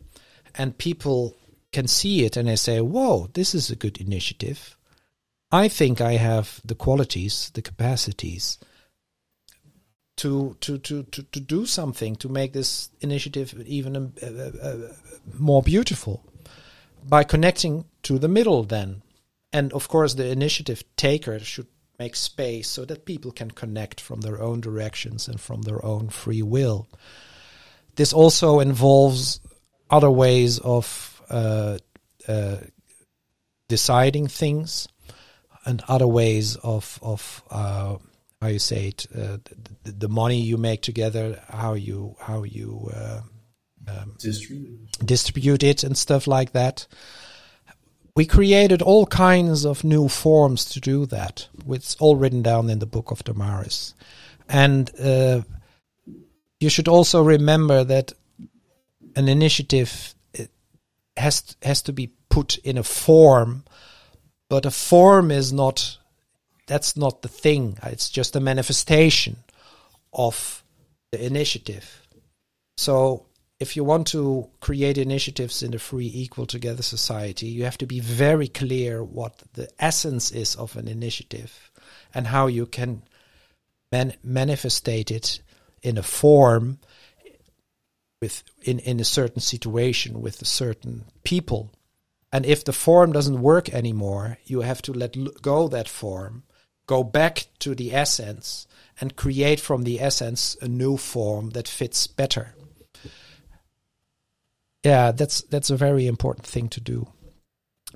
and 0.56 0.78
people 0.78 1.36
can 1.72 1.88
see 1.88 2.26
it 2.26 2.38
and 2.38 2.48
they 2.48 2.56
say 2.56 2.80
whoa 2.82 3.28
this 3.34 3.54
is 3.56 3.70
a 3.70 3.76
good 3.76 3.98
initiative. 3.98 4.78
I 5.52 5.70
think 5.70 6.02
i 6.02 6.14
have 6.14 6.62
the 6.66 6.76
qualities 6.76 7.52
the 7.54 7.62
capacities 7.62 8.58
to 10.18 10.58
to 10.60 10.78
to 10.80 11.04
to, 11.04 11.24
to 11.24 11.40
do 11.40 11.66
something 11.66 12.16
to 12.18 12.28
make 12.28 12.52
this 12.54 12.90
initiative 13.02 13.54
even 13.66 13.96
uh, 13.96 14.26
uh, 14.26 14.52
uh, 14.62 14.76
more 15.38 15.62
beautiful 15.62 16.24
by 17.04 17.24
connecting 17.24 17.86
to 18.04 18.20
the 18.20 18.28
middle 18.28 18.64
then. 18.64 19.02
And 19.52 19.74
of 19.74 19.88
course 19.88 20.14
the 20.14 20.30
initiative 20.30 20.84
taker 20.96 21.40
should 21.40 21.68
make 22.00 22.16
space 22.16 22.68
so 22.68 22.86
that 22.86 23.06
people 23.06 23.32
can 23.32 23.52
connect 23.52 24.00
from 24.00 24.22
their 24.22 24.42
own 24.42 24.62
directions 24.62 25.28
and 25.28 25.40
from 25.40 25.64
their 25.64 25.84
own 25.84 26.10
free 26.10 26.42
will. 26.42 26.88
This 27.96 28.14
also 28.14 28.60
involves 28.60 29.40
other 29.90 30.12
ways 30.12 30.60
of 30.60 31.22
uh, 31.30 31.80
uh, 32.28 32.58
deciding 33.68 34.28
things 34.28 34.88
and 35.66 35.82
other 35.88 36.08
ways 36.08 36.56
of 36.58 37.00
of 37.02 37.44
uh, 37.50 37.98
how 38.42 38.48
you 38.48 38.60
say 38.60 38.90
it 38.90 39.08
uh, 39.16 39.38
the, 39.84 39.92
the, 39.92 40.10
money 40.10 40.40
you 40.40 40.58
make 40.58 40.82
together 40.82 41.42
how 41.50 41.74
you 41.74 42.16
how 42.20 42.44
you 42.44 42.90
uh, 42.94 43.22
um, 43.88 44.16
distribute. 44.18 45.64
it 45.64 45.84
and 45.84 45.98
stuff 45.98 46.28
like 46.28 46.52
that. 46.52 46.88
We 48.16 48.26
created 48.26 48.82
all 48.82 49.06
kinds 49.06 49.66
of 49.66 49.84
new 49.84 50.08
forms 50.08 50.66
to 50.66 50.80
do 50.80 51.06
that 51.06 51.48
it's 51.70 51.96
all 51.96 52.16
written 52.16 52.42
down 52.42 52.70
in 52.70 52.80
the 52.80 52.86
book 52.86 53.12
of 53.12 53.24
Damaris. 53.24 53.94
And 54.50 54.90
uh, 55.00 55.42
you 56.60 56.70
should 56.70 56.88
also 56.88 57.24
remember 57.24 57.84
that 57.84 58.14
an 59.16 59.28
initiative 59.28 60.16
has 61.16 61.56
has 61.62 61.82
to 61.84 61.94
be 61.94 62.12
put 62.30 62.58
in 62.60 62.78
a 62.78 62.84
form 62.84 63.64
but 64.50 64.66
a 64.66 64.72
form 64.72 65.32
is 65.32 65.52
not 65.52 65.98
that's 66.68 66.98
not 66.98 67.22
the 67.22 67.30
thing. 67.30 67.78
It's 67.84 68.10
just 68.10 68.36
a 68.36 68.42
manifestation 68.42 69.38
of 70.12 70.64
the 71.12 71.26
initiative. 71.26 72.06
So 72.76 73.27
if 73.60 73.76
you 73.76 73.84
want 73.84 74.08
to 74.08 74.50
create 74.60 74.98
initiatives 74.98 75.64
in 75.64 75.74
a 75.74 75.80
free 75.80 76.12
equal 76.14 76.46
together 76.46 76.84
society 76.84 77.48
you 77.48 77.64
have 77.64 77.78
to 77.78 77.88
be 77.88 78.00
very 78.00 78.48
clear 78.48 79.04
what 79.04 79.44
the 79.54 79.70
essence 79.80 80.32
is 80.32 80.56
of 80.56 80.76
an 80.76 80.88
initiative 80.88 81.72
and 82.14 82.28
how 82.28 82.48
you 82.48 82.66
can 82.66 83.04
man- 83.92 84.14
manifestate 84.26 85.12
it 85.12 85.42
in 85.82 85.98
a 85.98 86.04
form 86.04 86.80
with 88.22 88.44
in, 88.64 88.80
in 88.80 89.00
a 89.00 89.06
certain 89.06 89.42
situation 89.42 90.22
with 90.22 90.42
a 90.42 90.46
certain 90.46 91.06
people. 91.24 91.72
And 92.32 92.46
if 92.46 92.64
the 92.64 92.74
form 92.74 93.12
doesn't 93.12 93.42
work 93.42 93.70
anymore 93.70 94.38
you 94.46 94.62
have 94.62 94.82
to 94.84 94.94
let 94.94 95.16
go 95.42 95.68
that 95.68 95.88
form 95.88 96.44
go 96.88 97.04
back 97.04 97.48
to 97.60 97.76
the 97.76 97.94
essence 97.94 98.68
and 99.00 99.16
create 99.16 99.60
from 99.60 99.84
the 99.84 100.02
essence 100.02 100.58
a 100.62 100.68
new 100.68 100.98
form 100.98 101.52
that 101.52 101.68
fits 101.68 102.08
better 102.08 102.54
yeah 104.88 105.12
that's 105.12 105.42
that's 105.52 105.70
a 105.70 105.78
very 105.78 106.08
important 106.08 106.46
thing 106.46 106.70
to 106.70 106.82
do 106.82 107.08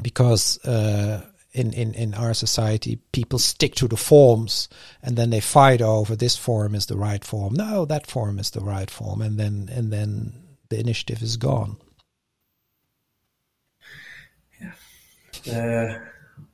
because 0.01 0.63
uh, 0.65 1.21
in, 1.53 1.73
in, 1.73 1.93
in 1.93 2.13
our 2.13 2.33
society, 2.33 2.99
people 3.11 3.39
stick 3.39 3.75
to 3.75 3.87
the 3.87 3.97
forms 3.97 4.69
and 5.03 5.17
then 5.17 5.29
they 5.29 5.41
fight 5.41 5.81
over 5.81 6.15
this 6.15 6.37
form 6.37 6.75
is 6.75 6.85
the 6.85 6.97
right 6.97 7.23
form. 7.23 7.53
No, 7.55 7.85
that 7.85 8.07
form 8.07 8.39
is 8.39 8.51
the 8.51 8.61
right 8.61 8.89
form, 8.89 9.21
and 9.21 9.37
then 9.37 9.69
and 9.71 9.91
then 9.91 10.33
the 10.69 10.79
initiative 10.79 11.21
is 11.21 11.37
gone. 11.37 11.77
Yeah. 15.43 15.53
Uh, 15.53 15.99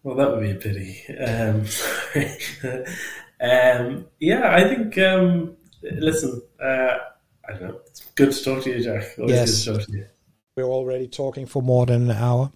well, 0.04 0.16
that 0.16 0.32
would 0.32 0.42
be 0.42 0.52
a 0.52 0.56
pity. 0.56 1.04
Um, 1.20 1.66
um, 3.42 4.06
yeah, 4.20 4.56
I 4.56 4.64
think. 4.64 4.98
Um, 4.98 5.58
listen, 5.84 6.42
uh, 6.62 6.98
I 7.48 7.52
don't 7.52 7.62
know. 7.62 7.82
It's 7.88 8.06
good 8.16 8.32
to 8.32 8.44
talk 8.44 8.64
to 8.64 8.70
you, 8.70 8.84
Jac. 8.84 9.20
Always 9.20 9.36
yes. 9.36 9.66
good 9.66 9.74
to 9.74 9.80
talk 9.80 9.88
to 9.88 9.98
you. 9.98 10.06
We're 10.58 10.64
already 10.64 11.08
talking 11.08 11.46
for 11.46 11.62
more 11.62 11.86
than 11.86 12.10
an 12.10 12.18
hour. 12.18 12.52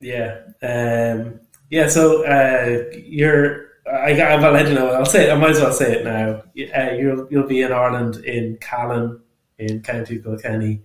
Yeah. 0.00 0.42
Um, 0.62 1.40
yeah, 1.70 1.88
so 1.88 2.24
uh, 2.24 2.84
you're. 3.04 3.66
I, 3.84 4.12
well, 4.12 4.54
I 4.54 4.62
don't 4.62 4.74
know. 4.74 4.90
I'll 4.90 5.04
say. 5.04 5.28
It, 5.28 5.32
I 5.32 5.34
might 5.34 5.50
as 5.50 5.60
well 5.60 5.72
say 5.72 5.92
it 5.92 6.04
now. 6.04 6.44
Uh, 6.72 6.92
you'll 6.92 7.26
you'll 7.32 7.48
be 7.48 7.62
in 7.62 7.72
Ireland 7.72 8.24
in 8.24 8.58
Callan 8.60 9.20
in 9.58 9.82
County 9.82 10.20
Kilkenny 10.20 10.82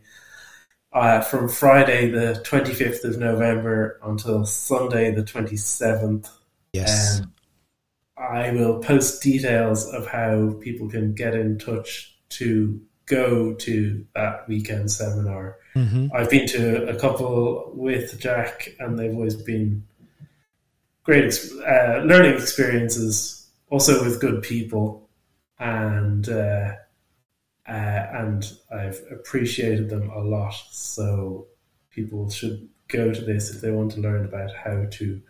uh, 0.94 1.22
from 1.22 1.48
Friday 1.48 2.10
the 2.10 2.42
twenty 2.44 2.74
fifth 2.74 3.04
of 3.04 3.20
November 3.20 4.00
until 4.04 4.44
Sunday 4.44 5.14
the 5.14 5.24
twenty 5.24 5.58
seventh. 5.58 6.28
Yes. 6.74 7.22
Um, 7.22 7.34
I 8.18 8.50
will 8.52 8.80
post 8.80 9.22
details 9.22 9.88
of 9.94 10.08
how 10.08 10.56
people 10.60 10.90
can 10.90 11.14
get 11.14 11.36
in 11.36 11.60
touch 11.60 12.18
to 12.30 12.82
go 13.08 13.54
to 13.54 14.06
that 14.14 14.48
weekend 14.48 14.92
seminar. 14.92 15.58
Mm-hmm. 15.76 16.08
I've 16.14 16.30
been 16.30 16.48
to 16.48 16.88
a 16.88 17.00
couple 17.00 17.72
with 17.74 18.20
Jac, 18.20 18.70
and 18.80 18.98
they've 18.98 19.14
always 19.14 19.36
been 19.36 19.84
great 21.04 21.34
uh, 21.66 22.02
learning 22.04 22.34
experiences, 22.34 23.48
also 23.70 24.04
with 24.04 24.22
good 24.22 24.44
people, 24.44 25.10
and 25.58 26.28
uh, 26.30 26.74
uh, 27.68 27.72
and 27.72 28.52
I've 28.72 29.02
appreciated 29.12 29.90
them 29.90 30.10
a 30.10 30.20
lot. 30.20 30.56
So 30.72 31.48
people 31.90 32.30
should 32.30 32.70
go 32.88 33.14
to 33.14 33.22
this 33.22 33.54
if 33.54 33.62
they 33.62 33.72
want 33.72 33.92
to 33.94 34.02
learn 34.02 34.26
about 34.26 34.54
how 34.54 34.86
to 34.92 35.22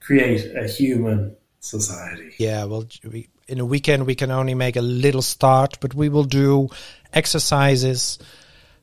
create 0.00 0.54
a 0.56 0.66
human 0.68 1.36
society. 1.60 2.34
Yeah, 2.38 2.64
well, 2.64 2.86
we, 3.04 3.28
in 3.48 3.58
a 3.58 3.64
weekend 3.64 4.06
we 4.06 4.14
can 4.14 4.30
only 4.30 4.54
make 4.54 4.76
a 4.76 4.82
little 4.82 5.22
start, 5.22 5.78
but 5.80 5.94
we 5.94 6.08
will 6.08 6.24
do 6.24 6.68
exercises 7.14 8.18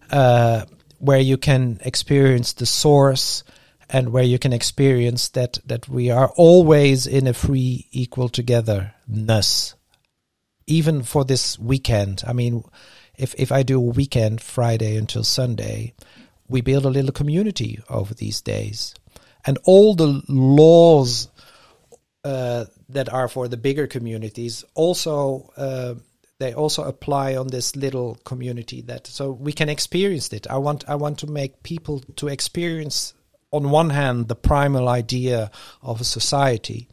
uh, 0.10 0.66
where 1.00 1.20
you 1.20 1.38
can 1.38 1.80
experience 1.84 2.54
the 2.54 2.66
source 2.66 3.44
and 3.90 4.12
where 4.12 4.24
you 4.24 4.40
can 4.40 4.54
experience 4.54 5.30
that 5.30 5.60
that 5.66 5.88
we 5.90 6.10
are 6.10 6.30
always 6.36 7.06
in 7.08 7.28
a 7.28 7.34
free 7.34 7.88
equal 7.92 8.30
togetherness 8.30 9.76
even 10.68 11.04
for 11.04 11.26
this 11.26 11.60
weekend. 11.60 12.24
I 12.26 12.34
mean 12.34 12.64
if 13.16 13.36
if 13.38 13.52
i 13.52 13.62
do 13.62 13.78
a 13.78 13.94
weekend 14.00 14.42
friday 14.42 14.96
until 14.96 15.24
sunday 15.24 15.94
we 16.52 16.62
build 16.62 16.86
a 16.86 16.90
little 16.90 17.12
community 17.12 17.80
over 17.90 18.14
these 18.14 18.42
days. 18.42 18.94
And 19.46 19.58
all 19.64 19.96
the 19.96 20.22
laws 20.28 21.30
uh, 22.24 22.66
that 22.90 23.12
are 23.12 23.28
for 23.28 23.48
the 23.48 23.58
bigger 23.58 23.88
communities 23.88 24.64
also 24.76 25.50
uh, 25.56 25.96
they 26.42 26.54
also 26.54 26.84
apply 26.84 27.36
on 27.36 27.48
this 27.48 27.76
little 27.76 28.16
community 28.24 28.82
that 28.82 29.08
so 29.08 29.32
we 29.32 29.54
can 29.54 29.70
experience 29.70 30.34
it 30.34 30.48
i 30.50 30.58
want 30.58 30.84
i 30.90 30.96
want 30.96 31.18
to 31.18 31.28
make 31.28 31.64
people 31.64 32.00
to 32.16 32.28
experience 32.28 33.14
on 33.52 33.70
one 33.70 33.90
hand 33.90 34.28
the 34.28 34.36
primal 34.36 34.88
idea 34.88 35.52
of 35.82 36.02
a 36.02 36.06
society, 36.06 36.88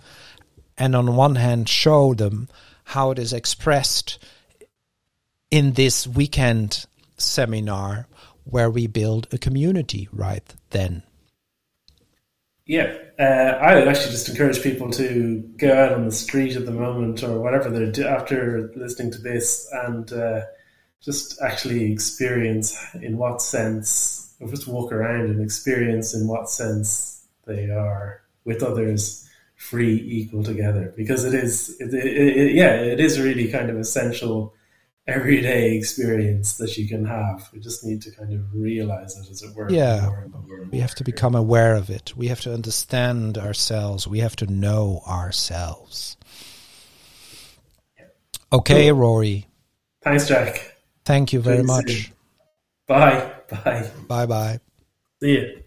and 0.76 0.94
on 0.94 1.16
one 1.16 1.36
hand 1.36 1.68
show 1.68 2.14
them 2.14 2.48
how 2.84 3.10
it 3.10 3.18
is 3.18 3.32
expressed 3.32 4.18
in 5.50 5.72
this 5.72 6.06
weekend 6.06 6.86
seminar 7.16 8.06
where 8.44 8.70
we 8.70 8.86
build 8.86 9.26
a 9.32 9.38
community 9.38 10.08
right 10.12 10.54
then. 10.70 11.02
Yeah, 12.68 12.98
uh, 13.18 13.22
I 13.62 13.76
would 13.76 13.88
actually 13.88 14.10
just 14.10 14.28
encourage 14.28 14.62
people 14.62 14.90
to 14.90 15.40
go 15.56 15.72
out 15.72 15.92
on 15.92 16.04
the 16.04 16.12
street 16.12 16.54
at 16.54 16.66
the 16.66 16.70
moment 16.70 17.22
or 17.22 17.40
whatever 17.40 17.70
they're 17.70 17.90
do- 17.90 18.06
after 18.06 18.70
listening 18.76 19.10
to 19.12 19.18
this 19.22 19.66
and 19.72 20.12
uh, 20.12 20.42
just 21.00 21.40
actually 21.40 21.90
experience 21.90 22.78
in 23.00 23.16
what 23.16 23.40
sense 23.40 24.34
or 24.38 24.48
just 24.48 24.68
walk 24.68 24.92
around 24.92 25.30
and 25.30 25.42
experience 25.42 26.14
in 26.14 26.28
what 26.28 26.50
sense 26.50 27.26
they 27.46 27.70
are 27.70 28.20
with 28.44 28.62
others 28.62 29.26
free 29.56 30.04
equal 30.06 30.44
together. 30.44 30.92
Because 30.94 31.24
it 31.24 31.32
is 31.32 31.74
it, 31.80 31.94
it, 31.94 32.04
it, 32.04 32.54
yeah 32.54 32.74
it 32.74 33.00
is 33.00 33.18
really 33.18 33.50
kind 33.50 33.70
of 33.70 33.78
essential 33.78 34.52
everyday 35.09 35.74
experience 35.74 36.59
that 36.59 36.76
you 36.76 36.86
can 36.86 37.05
have. 37.06 37.48
We 37.52 37.60
just 37.60 37.82
need 37.85 38.02
to 38.02 38.10
kind 38.10 38.32
of 38.35 38.55
realize 38.55 39.16
it, 39.16 39.30
as 39.30 39.43
it 39.43 39.56
were. 39.56 39.70
Yeah. 39.70 40.06
more 40.06 40.18
and 40.20 40.32
more 40.32 40.60
and 40.60 40.70
We 40.70 40.78
have 40.80 40.94
to 40.97 41.05
become 41.05 41.35
aware 41.35 41.74
of 41.74 41.89
it. 41.89 42.14
We 42.16 42.28
have 42.28 42.43
to 42.43 42.52
understand 42.52 43.39
ourselves. 43.39 44.06
We 44.06 44.20
have 44.20 44.36
to 44.36 44.47
know 44.47 45.02
ourselves. 45.09 46.16
Okay, 48.52 48.93
Rory. 48.93 49.47
Thanks, 50.02 50.28
Jac. 50.28 50.76
Thank 51.05 51.32
you 51.32 51.40
very 51.40 51.59
Please 51.59 51.66
much. 51.66 51.86
do. 51.86 52.12
Bye. 52.86 53.32
Bye. 53.51 53.90
Bye 54.06 54.26
bye. 54.26 54.60
See 55.20 55.32
you. 55.32 55.62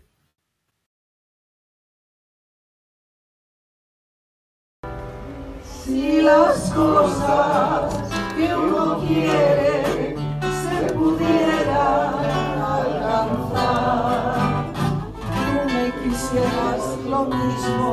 Si 5.84 6.22
las 6.22 6.72
cosas 6.72 8.11
que 8.42 8.56
uno 8.56 8.98
quiere 9.06 10.16
se 10.62 10.94
pudieran 10.94 12.16
alcanzar, 12.80 14.34
tú 15.36 15.46
me 15.74 15.86
quisieras 16.02 16.84
lo 17.08 17.22
mismo 17.26 17.86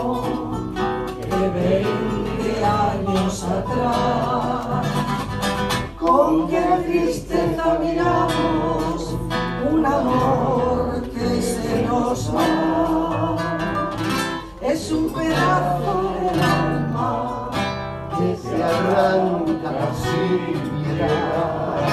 que 1.20 1.41
veinte 1.59 2.65
años 2.65 3.45
atrás. 3.45 4.87
Con 6.01 6.49
qué 6.49 6.65
tristeza 6.87 7.79
miramos 7.83 9.16
un 9.70 9.85
amor 9.85 11.03
que 11.11 11.43
se 11.43 11.83
nos 11.83 12.35
va. 12.35 13.37
Es 14.62 14.91
un 14.93 15.12
pedazo 15.12 16.18
arranca 18.69 19.73
sin 20.03 20.61
piedad. 20.82 21.89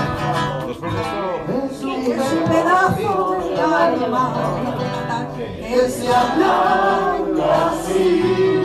Es 0.69 1.83
un, 1.83 1.91
es 2.11 2.33
un 2.33 2.43
pedazo 2.49 3.37
del 3.43 3.59
alma 3.59 4.25
que 5.35 5.89
se 5.89 6.07
arranca 6.07 7.73
sin 7.85 8.64